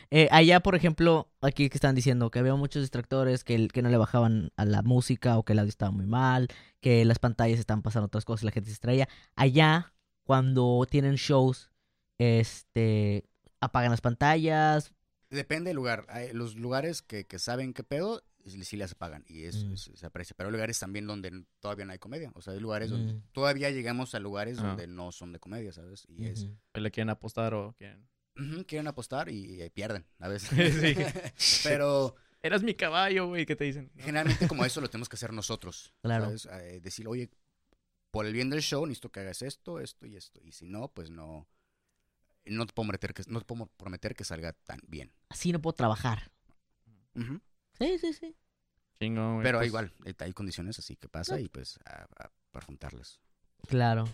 Eh, 0.09 0.28
allá, 0.32 0.61
por 0.61 0.74
ejemplo, 0.76 1.30
aquí 1.41 1.70
que 1.70 1.78
están 1.78 1.93
diciendo 1.93 2.32
que 2.32 2.39
había 2.39 2.55
muchos 2.55 2.82
distractores, 2.82 3.43
que, 3.43 3.53
el- 3.55 3.72
que 3.72 3.82
no 3.84 3.89
le 3.89 3.97
bajaban 3.97 4.51
a 4.57 4.66
la 4.66 4.82
música 4.82 5.38
o 5.38 5.43
que 5.43 5.53
el 5.53 5.59
audio 5.59 5.70
estaba 5.70 5.91
muy 5.91 6.05
mal, 6.07 6.47
que 6.82 7.03
las 7.05 7.20
pantallas 7.20 7.59
estaban 7.59 7.82
pasando 7.84 8.07
otras 8.07 8.26
cosas 8.26 8.43
y 8.43 8.45
la 8.47 8.51
gente 8.51 8.68
se 8.68 8.72
distraía. 8.74 9.07
Allá, 9.36 9.93
cuando 10.24 10.86
tienen 10.89 11.16
shows, 11.16 11.70
este, 12.18 13.26
apagan 13.61 13.91
las 13.91 14.01
pantallas. 14.01 14.91
Depende 15.36 15.69
del 15.69 15.75
lugar. 15.75 16.05
Hay 16.09 16.33
los 16.33 16.55
lugares 16.55 17.01
que, 17.01 17.25
que 17.25 17.38
saben 17.39 17.73
qué 17.73 17.83
pedo, 17.83 18.23
sí 18.45 18.63
sí 18.63 18.77
las 18.77 18.93
apagan 18.93 19.23
y 19.27 19.45
Mm. 19.45 19.75
se 19.77 20.05
aprecia. 20.05 20.36
Pero 20.38 20.47
hay 20.49 20.53
lugares 20.53 20.79
también 20.79 21.05
donde 21.07 21.45
todavía 21.59 21.86
no 21.86 21.91
hay 21.91 21.99
comedia. 21.99 22.31
O 22.36 22.41
sea, 22.41 22.53
hay 22.53 22.59
lugares 22.59 22.89
donde 22.89 23.13
Mm. 23.13 23.23
todavía 23.31 23.69
llegamos 23.71 24.15
a 24.15 24.19
lugares 24.19 24.59
Ah. 24.59 24.63
donde 24.67 24.88
no 24.88 25.11
son 25.11 25.31
de 25.31 25.39
comedia, 25.39 25.71
¿sabes? 25.71 26.05
Y 26.09 26.25
es. 26.25 26.47
Le 26.73 26.91
quieren 26.91 27.09
apostar 27.09 27.53
o 27.53 27.73
quieren. 27.77 28.07
quieren 28.67 28.88
apostar 28.88 29.29
y, 29.29 29.69
pierden 29.71 30.05
a 30.19 30.27
veces. 30.27 30.49
Sí. 31.38 31.63
Pero 31.63 32.15
Eras 32.41 32.61
mi 32.61 32.75
caballo, 32.75 33.27
güey, 33.27 33.45
¿qué 33.47 33.55
te 33.55 33.63
dicen? 33.63 33.91
No. 33.95 34.03
generalmente 34.03 34.47
como 34.47 34.63
eso 34.65 34.79
lo 34.79 34.88
tenemos 34.91 35.09
que 35.09 35.15
hacer 35.15 35.33
nosotros. 35.33 35.93
Claro. 36.03 36.25
¿sabes? 36.38 36.45
Eh, 36.75 36.79
decir, 36.79 37.07
oye, 37.07 37.31
por 38.11 38.25
el 38.27 38.33
bien 38.33 38.49
del 38.51 38.61
show 38.61 38.86
necesito 38.86 39.11
que 39.11 39.21
hagas 39.21 39.41
esto, 39.41 39.79
esto 39.79 40.05
y 40.05 40.15
esto. 40.15 40.39
Y 40.43 40.51
si 40.51 40.67
no, 40.67 40.89
pues 40.93 41.09
no, 41.09 41.47
no 42.45 42.65
te 42.65 42.73
puedo 42.73 42.87
prometer 42.87 43.13
que, 43.13 43.23
no 43.27 43.39
te 43.39 43.45
puedo 43.45 43.67
prometer 43.77 44.15
que 44.15 44.23
salga 44.23 44.53
tan 44.53 44.79
bien. 44.87 45.11
Así 45.29 45.51
no 45.51 45.61
puedo 45.61 45.73
trabajar. 45.73 46.31
Sí, 47.77 47.97
sí, 47.99 48.13
sí. 48.13 48.35
Chingón, 48.99 49.35
güey. 49.35 49.43
Pero 49.43 49.59
Pues, 49.59 49.67
igual, 49.67 49.93
eh, 50.05 50.13
hay 50.19 50.33
condiciones 50.33 50.79
así 50.79 50.95
que 50.95 51.09
pasa 51.09 51.39
y 51.39 51.49
pues 51.49 51.79
a, 51.85 52.05
a, 52.23 52.31
afrontarlas. 52.53 53.19
Claro. 53.67 54.05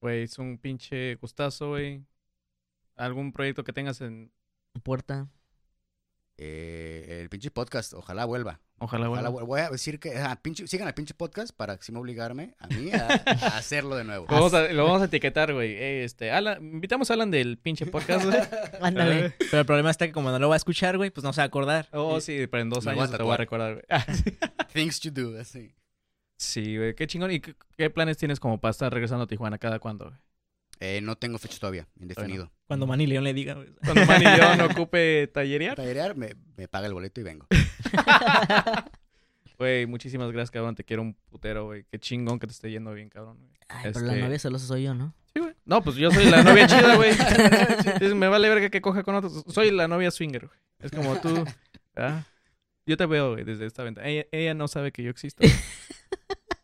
Güey, 0.00 0.22
es 0.24 0.38
un 0.38 0.58
pinche 0.58 1.14
gustazo, 1.16 1.70
güey. 1.70 2.04
¿Algún 2.96 3.32
proyecto 3.32 3.64
que 3.64 3.72
tengas 3.72 4.00
en... 4.00 4.32
Puerta. 4.82 5.28
Eh, 6.38 7.20
el 7.22 7.28
pinche 7.30 7.50
podcast, 7.50 7.94
ojalá 7.94 8.24
vuelva. 8.24 8.60
Ojalá, 8.78 9.08
Ojalá 9.08 9.30
Voy 9.30 9.60
a 9.60 9.70
decir 9.70 9.98
que 9.98 10.18
ah, 10.18 10.38
pinche- 10.42 10.66
sigan 10.66 10.86
al 10.86 10.92
pinche 10.92 11.14
podcast 11.14 11.56
para 11.56 11.74
así 11.74 11.92
me 11.92 11.98
obligarme 11.98 12.54
a 12.58 12.66
mí 12.66 12.90
a, 12.92 13.06
a 13.08 13.56
hacerlo 13.58 13.96
de 13.96 14.04
nuevo. 14.04 14.26
Lo 14.28 14.34
vamos, 14.34 14.52
a, 14.52 14.70
lo 14.70 14.84
vamos 14.84 15.00
a 15.02 15.06
etiquetar, 15.06 15.54
güey. 15.54 15.72
Eh, 15.72 16.04
este, 16.04 16.30
Alan, 16.30 16.62
invitamos 16.62 17.10
a 17.10 17.14
Alan 17.14 17.30
del 17.30 17.56
pinche 17.56 17.86
podcast, 17.86 18.26
güey. 18.26 18.36
Ándale. 18.82 19.30
Pero 19.38 19.60
el 19.60 19.66
problema 19.66 19.90
está 19.90 20.06
que 20.06 20.12
como 20.12 20.30
no 20.30 20.38
lo 20.38 20.48
va 20.50 20.56
a 20.56 20.58
escuchar, 20.58 20.98
güey, 20.98 21.10
pues 21.10 21.24
no 21.24 21.32
se 21.32 21.40
va 21.40 21.44
a 21.44 21.46
acordar. 21.46 21.88
Oh, 21.92 22.20
sí, 22.20 22.46
pero 22.48 22.62
en 22.62 22.68
dos 22.70 22.84
Me 22.84 22.90
a 22.90 22.94
años 22.94 23.10
te 23.10 23.22
voy 23.22 23.32
a 23.32 23.36
recordar, 23.38 23.72
güey. 23.74 23.84
Ah, 23.90 24.04
sí. 24.12 24.36
Things 24.74 25.00
to 25.00 25.10
do, 25.10 25.40
así. 25.40 25.74
Sí, 26.38 26.76
güey, 26.76 26.94
qué 26.94 27.06
chingón. 27.06 27.30
¿Y 27.30 27.40
qué, 27.40 27.54
qué 27.78 27.88
planes 27.88 28.18
tienes 28.18 28.38
como 28.40 28.60
para 28.60 28.72
estar 28.72 28.92
regresando 28.92 29.24
a 29.24 29.26
Tijuana 29.26 29.56
cada 29.56 29.78
cuándo, 29.78 30.06
güey? 30.10 30.18
Eh, 30.80 31.00
no 31.02 31.16
tengo 31.16 31.38
fecha 31.38 31.58
todavía, 31.58 31.86
indefinido. 32.00 32.52
Cuando 32.66 32.86
Manny 32.86 33.06
León 33.06 33.24
le 33.24 33.32
diga, 33.32 33.54
güey. 33.54 33.68
Cuando 33.84 34.04
Manny 34.04 34.24
León 34.36 34.60
ocupe 34.60 35.26
tallerear. 35.32 35.76
Tallerear, 35.76 36.16
me, 36.16 36.34
me 36.56 36.68
paga 36.68 36.86
el 36.86 36.92
boleto 36.94 37.20
y 37.20 37.24
vengo. 37.24 37.46
Güey, 39.58 39.86
muchísimas 39.86 40.30
gracias, 40.32 40.50
cabrón. 40.50 40.74
Te 40.74 40.84
quiero 40.84 41.00
un 41.02 41.14
putero, 41.30 41.64
güey. 41.64 41.84
Qué 41.90 41.98
chingón 41.98 42.38
que 42.38 42.46
te 42.46 42.52
esté 42.52 42.70
yendo 42.70 42.92
bien, 42.92 43.08
cabrón. 43.08 43.38
Ay, 43.68 43.90
pero 43.92 44.04
la 44.04 44.12
Este- 44.12 44.22
novia 44.24 44.38
solo 44.38 44.58
soy 44.58 44.82
yo, 44.82 44.94
¿no? 44.94 45.14
Sí, 45.32 45.40
güey. 45.40 45.54
No, 45.64 45.82
pues 45.82 45.96
yo 45.96 46.10
soy 46.10 46.26
la 46.26 46.42
novia 46.42 46.66
chida, 46.66 46.96
güey. 46.96 47.14
Me 48.14 48.28
vale 48.28 48.50
verga 48.50 48.68
que 48.68 48.82
coja 48.82 49.02
con 49.02 49.14
otros. 49.14 49.44
Soy 49.48 49.70
la 49.70 49.88
novia 49.88 50.10
swinger, 50.10 50.46
güey. 50.46 50.58
Es 50.80 50.90
como 50.90 51.16
tú. 51.20 51.42
¿ah? 51.96 52.22
Yo 52.84 52.98
te 52.98 53.06
veo, 53.06 53.32
güey, 53.32 53.44
desde 53.44 53.64
esta 53.64 53.82
ventana. 53.82 54.06
Ella, 54.06 54.26
ella 54.30 54.52
no 54.52 54.68
sabe 54.68 54.92
que 54.92 55.02
yo 55.02 55.08
existo. 55.10 55.42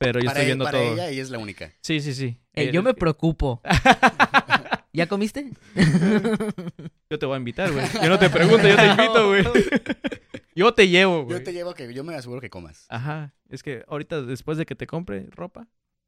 Pero 0.03 0.21
yo 0.21 0.27
para 0.27 0.33
estoy 0.41 0.43
e- 0.43 0.47
viendo 0.47 0.65
para 0.65 0.79
todo. 0.79 0.93
ella, 0.95 1.09
ella 1.09 1.23
es 1.23 1.31
la 1.31 1.39
única. 1.39 1.73
Sí, 1.81 2.01
sí, 2.01 2.15
sí. 2.15 2.39
Ey, 2.55 2.69
Eh, 2.69 2.73
yo 2.73 2.83
me 2.83 2.95
preocupo. 2.95 3.61
¿Ya 4.95 5.07
comiste? 5.07 5.51
Yo 7.09 7.19
te 7.19 7.25
voy 7.27 7.35
a 7.35 7.39
invitar, 7.39 7.73
güey. 7.73 7.87
Yo 8.03 8.09
no 8.11 8.19
te 8.19 8.29
pregunto, 8.31 8.67
yo 8.69 8.77
te 8.77 8.87
invito, 8.87 9.29
güey. 9.29 9.45
Yo 10.55 10.75
te 10.75 10.89
llevo, 10.89 11.25
güey. 11.25 11.39
Yo 11.39 11.45
te 11.45 11.53
llevo 11.55 11.71
a 11.71 11.75
que 11.75 11.93
yo 11.95 12.05
me 12.05 12.15
aseguro 12.15 12.41
que 12.43 12.51
comas. 12.51 12.85
Ajá. 12.91 13.35
Es 13.49 13.63
que 13.63 13.85
ahorita, 13.89 14.21
después 14.23 14.59
de 14.59 14.67
que 14.67 14.75
te 14.75 14.87
compre 14.87 15.27
ropa, 15.31 15.61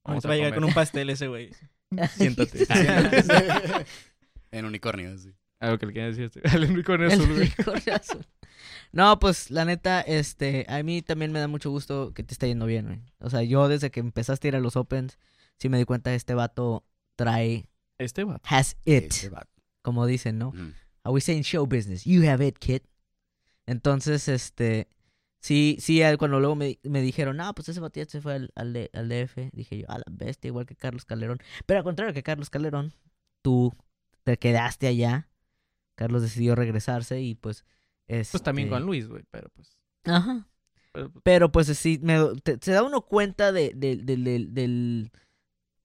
vamos 0.04 0.22
Ahorita 0.24 0.28
va 0.28 0.34
a 0.34 0.36
llegar 0.36 0.50
comer. 0.50 0.60
con 0.60 0.68
un 0.68 0.74
pastel 0.74 1.08
ese, 1.08 1.28
güey. 1.28 1.50
Siéntate. 2.16 2.66
en 4.50 4.64
unicornio, 4.66 5.16
sí. 5.18 5.32
Algo 5.60 5.78
que 5.78 5.86
le 5.86 5.92
quieras 5.94 6.16
decir. 6.16 6.30
este- 6.42 6.56
El 6.56 6.70
unicornio 6.70 7.06
El 7.06 7.12
azul, 7.14 7.26
güey. 7.26 7.40
unicornio 7.56 7.94
azul. 7.94 8.26
No, 8.94 9.18
pues 9.18 9.50
la 9.50 9.64
neta, 9.64 10.00
este, 10.02 10.66
a 10.68 10.80
mí 10.84 11.02
también 11.02 11.32
me 11.32 11.40
da 11.40 11.48
mucho 11.48 11.68
gusto 11.70 12.14
que 12.14 12.22
te 12.22 12.32
esté 12.32 12.46
yendo 12.46 12.64
bien, 12.64 12.86
güey. 12.86 13.00
O 13.18 13.28
sea, 13.28 13.42
yo 13.42 13.66
desde 13.66 13.90
que 13.90 13.98
empezaste 13.98 14.46
a 14.46 14.50
ir 14.50 14.56
a 14.56 14.60
los 14.60 14.76
Opens, 14.76 15.18
sí 15.58 15.68
me 15.68 15.78
di 15.78 15.84
cuenta 15.84 16.10
que 16.10 16.16
este 16.16 16.34
vato 16.34 16.84
trae, 17.16 17.68
Este 17.98 18.22
va. 18.22 18.40
has 18.44 18.76
it, 18.84 19.12
vato. 19.32 19.50
como 19.82 20.06
dicen, 20.06 20.38
¿no? 20.38 20.52
Are 21.02 21.12
we 21.12 21.20
saying 21.20 21.42
show 21.42 21.66
business? 21.66 22.04
You 22.04 22.22
have 22.30 22.46
it, 22.46 22.56
kid. 22.58 22.82
Entonces, 23.66 24.28
este, 24.28 24.86
sí, 25.40 25.76
sí, 25.80 26.00
cuando 26.16 26.38
luego 26.38 26.54
me, 26.54 26.78
me 26.84 27.02
dijeron, 27.02 27.36
no, 27.36 27.52
pues 27.52 27.68
ese 27.68 27.80
vato 27.80 27.98
ya 27.98 28.06
se 28.06 28.20
fue 28.20 28.34
al, 28.34 28.52
al 28.54 29.08
DF, 29.08 29.50
dije 29.52 29.78
yo, 29.78 29.90
a 29.90 29.98
la 29.98 30.04
bestia, 30.08 30.48
igual 30.48 30.66
que 30.66 30.76
Carlos 30.76 31.04
Calderón. 31.04 31.38
Pero 31.66 31.78
al 31.78 31.84
contrario 31.84 32.14
que 32.14 32.22
Carlos 32.22 32.48
Calderón, 32.48 32.92
tú 33.42 33.74
te 34.22 34.38
quedaste 34.38 34.86
allá, 34.86 35.28
Carlos 35.96 36.22
decidió 36.22 36.54
regresarse 36.54 37.20
y 37.20 37.34
pues... 37.34 37.64
Pues 38.06 38.42
también 38.42 38.68
este, 38.68 38.76
con 38.76 38.86
Luis, 38.86 39.08
güey. 39.08 39.22
Pero 39.30 39.48
pues. 39.50 39.76
Ajá. 40.04 40.48
pero, 40.92 41.10
pues, 41.10 41.22
Pero 41.24 41.52
pues 41.52 41.66
sí, 41.78 41.98
me, 42.02 42.18
te- 42.42 42.58
se 42.60 42.72
da 42.72 42.82
uno 42.82 43.02
cuenta 43.02 43.52
de, 43.52 43.72
de- 43.74 43.96
de- 43.96 44.16
del- 44.16 44.54
del, 44.54 45.10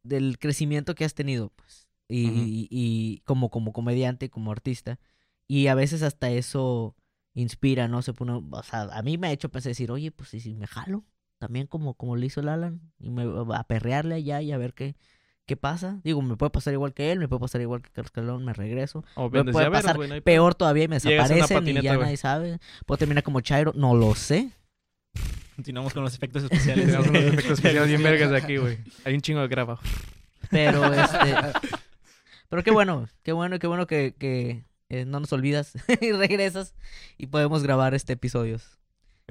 del 0.03 0.39
crecimiento 0.39 0.95
que 0.95 1.05
has 1.05 1.13
tenido, 1.13 1.49
pues. 1.55 1.87
Y, 2.07 2.27
y- 2.27 2.67
y 2.71 3.19
como, 3.21 3.49
como 3.49 3.71
comediante, 3.71 4.29
como 4.29 4.51
artista. 4.51 4.99
Y 5.47 5.67
a 5.67 5.75
veces 5.75 6.01
hasta 6.03 6.29
eso 6.31 6.95
inspira, 7.35 7.87
¿no? 7.87 8.01
Se 8.01 8.13
pone, 8.13 8.33
o 8.33 8.63
sea, 8.63 8.81
a 8.91 9.01
mí 9.03 9.17
me 9.17 9.27
ha 9.27 9.31
hecho 9.31 9.49
pensar 9.49 9.69
decir, 9.71 9.91
oye, 9.91 10.11
pues 10.11 10.33
¿y 10.33 10.39
si 10.39 10.55
me 10.55 10.67
jalo, 10.67 11.05
también 11.39 11.67
como, 11.67 11.93
como 11.93 12.15
le 12.15 12.25
hizo 12.25 12.41
el 12.41 12.49
Alan, 12.49 12.81
y 12.99 13.09
me 13.11 13.23
a 13.55 13.63
perrearle 13.65 14.15
allá 14.15 14.41
y 14.41 14.51
a 14.51 14.57
ver 14.57 14.73
qué, 14.73 14.95
qué 15.49 15.57
pasa. 15.57 15.99
Digo, 16.03 16.21
me 16.21 16.37
puede 16.37 16.51
pasar 16.51 16.73
igual 16.73 16.93
que 16.93 17.11
él, 17.11 17.17
me 17.17 17.27
puede 17.27 17.39
pasar 17.39 17.59
igual 17.59 17.81
que 17.81 17.89
Carlos 17.89 18.11
Calderón, 18.11 18.45
me 18.45 18.53
regreso. 18.53 19.03
o 19.15 19.31
Me 19.31 19.43
puede 19.43 19.71
pasar 19.71 19.97
güey, 19.97 20.07
no. 20.07 20.21
Peor 20.21 20.53
todavía 20.53 20.83
y 20.83 20.87
me 20.87 20.99
desaparecen 20.99 21.67
y 21.67 21.81
ya 21.81 21.95
güey. 21.95 22.05
nadie 22.05 22.17
sabe. 22.17 22.59
Puedo 22.85 22.99
terminar 22.99 23.23
como 23.23 23.41
Chairo, 23.41 23.73
no 23.75 23.95
lo 23.95 24.13
sé. 24.13 24.51
Continuamos 25.55 25.95
con 25.95 26.03
los 26.03 26.13
efectos 26.13 26.43
especiales. 26.43 26.85
Tenemos 26.85 27.07
unos 27.07 27.23
efectos 27.33 27.53
especiales 27.53 27.89
bien 27.89 28.03
vergas 28.03 28.29
de 28.29 28.37
aquí, 28.37 28.57
güey. 28.57 28.77
Hay 29.05 29.15
un 29.15 29.21
chingo 29.21 29.41
de 29.41 29.47
graba. 29.47 29.79
Pero 30.51 30.93
este. 30.93 31.35
pero 32.47 32.63
qué 32.63 32.69
bueno, 32.69 33.07
qué 33.23 33.31
bueno, 33.31 33.57
qué 33.57 33.65
bueno 33.65 33.87
que, 33.87 34.13
que 34.19 34.65
eh, 34.89 35.05
no 35.05 35.19
nos 35.19 35.33
olvidas 35.33 35.73
y 36.01 36.11
regresas 36.11 36.75
y 37.17 37.25
podemos 37.25 37.63
grabar 37.63 37.95
este 37.95 38.13
episodios. 38.13 38.77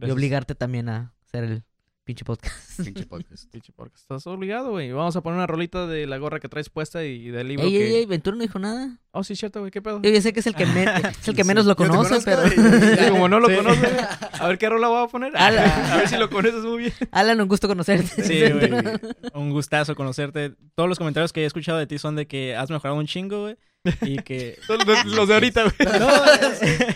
Y 0.03 0.11
obligarte 0.11 0.57
también 0.57 0.89
a 0.89 1.13
ser 1.31 1.45
el 1.45 1.63
Pinche 2.09 2.25
podcast. 2.25 2.81
Pinche 2.83 3.05
podcast. 3.07 3.51
Pinche 3.53 3.71
porque 3.77 3.97
estás 3.97 4.27
obligado, 4.27 4.71
güey. 4.71 4.91
Vamos 4.93 5.15
a 5.17 5.21
poner 5.21 5.37
una 5.37 5.47
rolita 5.47 5.87
de 5.87 6.07
la 6.07 6.17
gorra 6.17 6.41
que 6.41 6.49
traes 6.49 6.71
puesta 6.71 7.05
y 7.05 7.29
del 7.29 7.49
libro 7.49 7.67
Ey, 7.67 7.73
que... 7.73 7.87
ey, 7.87 7.95
ey, 7.97 8.07
Ventura 8.07 8.35
no 8.35 8.41
dijo 8.41 8.59
nada. 8.59 8.97
Oh, 9.11 9.23
sí, 9.23 9.37
cierto, 9.37 9.61
güey. 9.61 9.71
¿Qué 9.71 9.83
pedo? 9.83 10.01
Yo 10.01 10.21
sé 10.23 10.33
que 10.33 10.41
es 10.41 10.47
el 10.47 10.55
que, 10.55 10.65
me- 10.65 10.85
es 11.21 11.29
el 11.29 11.37
que 11.37 11.45
menos 11.45 11.67
lo 11.67 11.77
conoce, 11.77 12.25
conozco 12.25 12.25
pero... 12.25 12.49
Sí, 12.97 13.11
como 13.11 13.29
no 13.29 13.41
lo 13.41 13.49
Sí. 13.49 13.57
güey. 13.57 13.77
a 14.41 14.49
ver 14.49 14.57
qué 14.57 14.71
rola 14.71 14.89
voy 14.89 15.05
a 15.05 15.09
poner. 15.09 15.33
Ala. 15.37 15.93
A 15.93 15.97
ver 15.99 16.09
si 16.09 16.17
lo 16.17 16.31
conoces 16.31 16.63
muy 16.65 16.79
bien. 16.79 16.93
Alan, 17.11 17.39
un 17.43 17.47
gusto 17.49 17.69
conocerte. 17.69 18.25
Sí, 18.25 18.41
güey. 18.53 18.71
Un 19.35 19.51
gustazo 19.51 19.95
conocerte. 19.95 20.55
Todos 20.77 20.89
los 20.89 20.97
comentarios 20.97 21.35
que 21.35 21.43
he 21.43 21.45
escuchado 21.45 21.77
de 21.77 21.87
ti 21.87 21.99
son 21.99 22.17
de 22.17 22.27
que 22.27 22.57
has 22.57 22.71
mejorado 22.71 22.99
un 22.99 23.07
chingo, 23.07 23.43
güey. 23.43 23.59
Y 24.03 24.17
que... 24.19 24.59
Los, 25.07 25.29
de 25.29 25.35
ahorita, 25.35 25.63
güey. 25.65 25.75
No, 26.01 26.09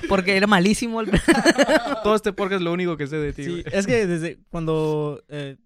Porque 0.09 0.37
era 0.37 0.47
malísimo. 0.47 1.01
el- 1.01 1.11
Todo 2.03 2.15
este 2.15 2.33
podcast 2.33 2.61
es 2.61 2.63
lo 2.63 2.73
único 2.73 2.97
que 2.97 3.07
sé 3.07 3.17
de 3.17 3.33
ti, 3.33 3.45
sí, 3.45 3.51
güey. 3.51 3.65
es 3.73 3.87
que 3.87 4.07
desde 4.07 4.39
cuando 4.51 5.23
eh, 5.29 5.57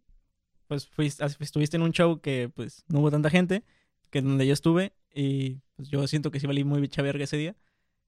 pues 0.66 0.88
fuiste, 0.88 1.24
estuviste 1.40 1.76
en 1.76 1.82
un 1.82 1.92
show 1.92 2.20
que 2.20 2.50
pues 2.54 2.84
no 2.88 3.00
hubo 3.00 3.10
tanta 3.10 3.30
gente, 3.30 3.62
que 4.10 4.20
donde 4.22 4.46
yo 4.46 4.52
estuve, 4.52 4.92
y 5.14 5.58
pues 5.76 5.88
yo 5.88 6.06
siento 6.08 6.30
que 6.30 6.40
sí 6.40 6.46
valí 6.46 6.64
muy 6.64 6.80
bicha 6.80 7.02
verga 7.02 7.24
ese 7.24 7.36
día. 7.36 7.56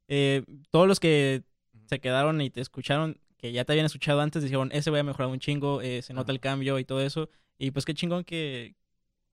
Eh, 0.08 0.42
todos 0.70 0.88
los 0.88 1.00
que 1.00 1.42
se 1.86 2.00
quedaron 2.00 2.40
y 2.40 2.50
te 2.50 2.60
escucharon, 2.60 3.18
que 3.38 3.52
ya 3.52 3.64
te 3.64 3.72
habían 3.72 3.86
escuchado 3.86 4.20
antes, 4.20 4.42
dijeron, 4.42 4.70
ese 4.72 4.90
voy 4.90 4.98
a 5.00 5.04
mejorar 5.04 5.28
un 5.28 5.38
chingo, 5.38 5.80
eh, 5.82 6.02
se 6.02 6.12
nota 6.14 6.32
el 6.32 6.40
cambio 6.40 6.78
y 6.78 6.84
todo 6.84 7.00
eso. 7.02 7.30
Y 7.58 7.70
pues 7.70 7.84
qué 7.84 7.94
chingón 7.94 8.24
que, 8.24 8.74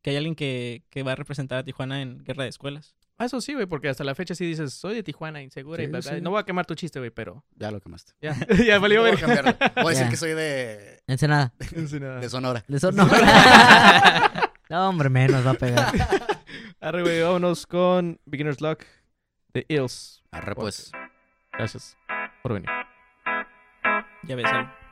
que 0.01 0.11
hay 0.11 0.15
alguien 0.17 0.35
que, 0.35 0.83
que 0.89 1.01
va 1.03 1.13
a 1.13 1.15
representar 1.15 1.57
a 1.59 1.63
Tijuana 1.63 2.01
en 2.01 2.23
Guerra 2.23 2.43
de 2.43 2.49
Escuelas. 2.49 2.95
Ah, 3.17 3.25
eso 3.25 3.39
sí, 3.39 3.53
güey, 3.53 3.65
porque 3.65 3.87
hasta 3.87 4.03
la 4.03 4.13
fecha 4.13 4.35
sí 4.35 4.45
dices, 4.45 4.73
soy 4.73 4.95
de 4.95 5.03
Tijuana, 5.03 5.41
insegura 5.41 5.81
y 5.81 5.87
bla, 5.87 5.99
bla. 6.01 6.15
sí. 6.15 6.21
No 6.21 6.31
voy 6.31 6.39
a 6.41 6.43
quemar 6.43 6.65
tu 6.65 6.75
chiste, 6.75 6.99
güey, 6.99 7.11
pero 7.11 7.45
Ya 7.55 7.71
lo 7.71 7.79
quemaste. 7.79 8.13
ya, 8.21 8.35
ya 8.67 8.77
valió 8.79 9.01
Voy 9.01 9.11
a 9.11 9.25
ver. 9.25 9.55
Voy 9.75 9.85
a 9.85 9.89
decir 9.89 10.09
que 10.09 10.17
soy 10.17 10.31
de, 10.31 11.01
Ensenada. 11.07 11.53
de 11.59 12.29
Sonora. 12.29 12.65
De 12.67 12.77
eso 12.77 12.91
no. 12.91 13.07
hombre, 14.69 15.09
menos 15.09 15.45
va 15.45 15.51
a 15.51 15.53
pegar. 15.53 15.93
Arre, 16.81 17.03
güey, 17.03 17.21
vámonos 17.21 17.65
con 17.65 18.19
Beginner's 18.25 18.59
Luck 18.59 18.83
de 19.53 19.65
Ills. 19.69 20.21
Arre, 20.31 20.53
pues. 20.53 20.91
Gracias 21.53 21.97
por 22.43 22.53
venir. 22.53 22.69
Ya 24.23 24.35
ves 24.35 24.45
algo. 24.45 24.84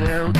now. 0.00 0.37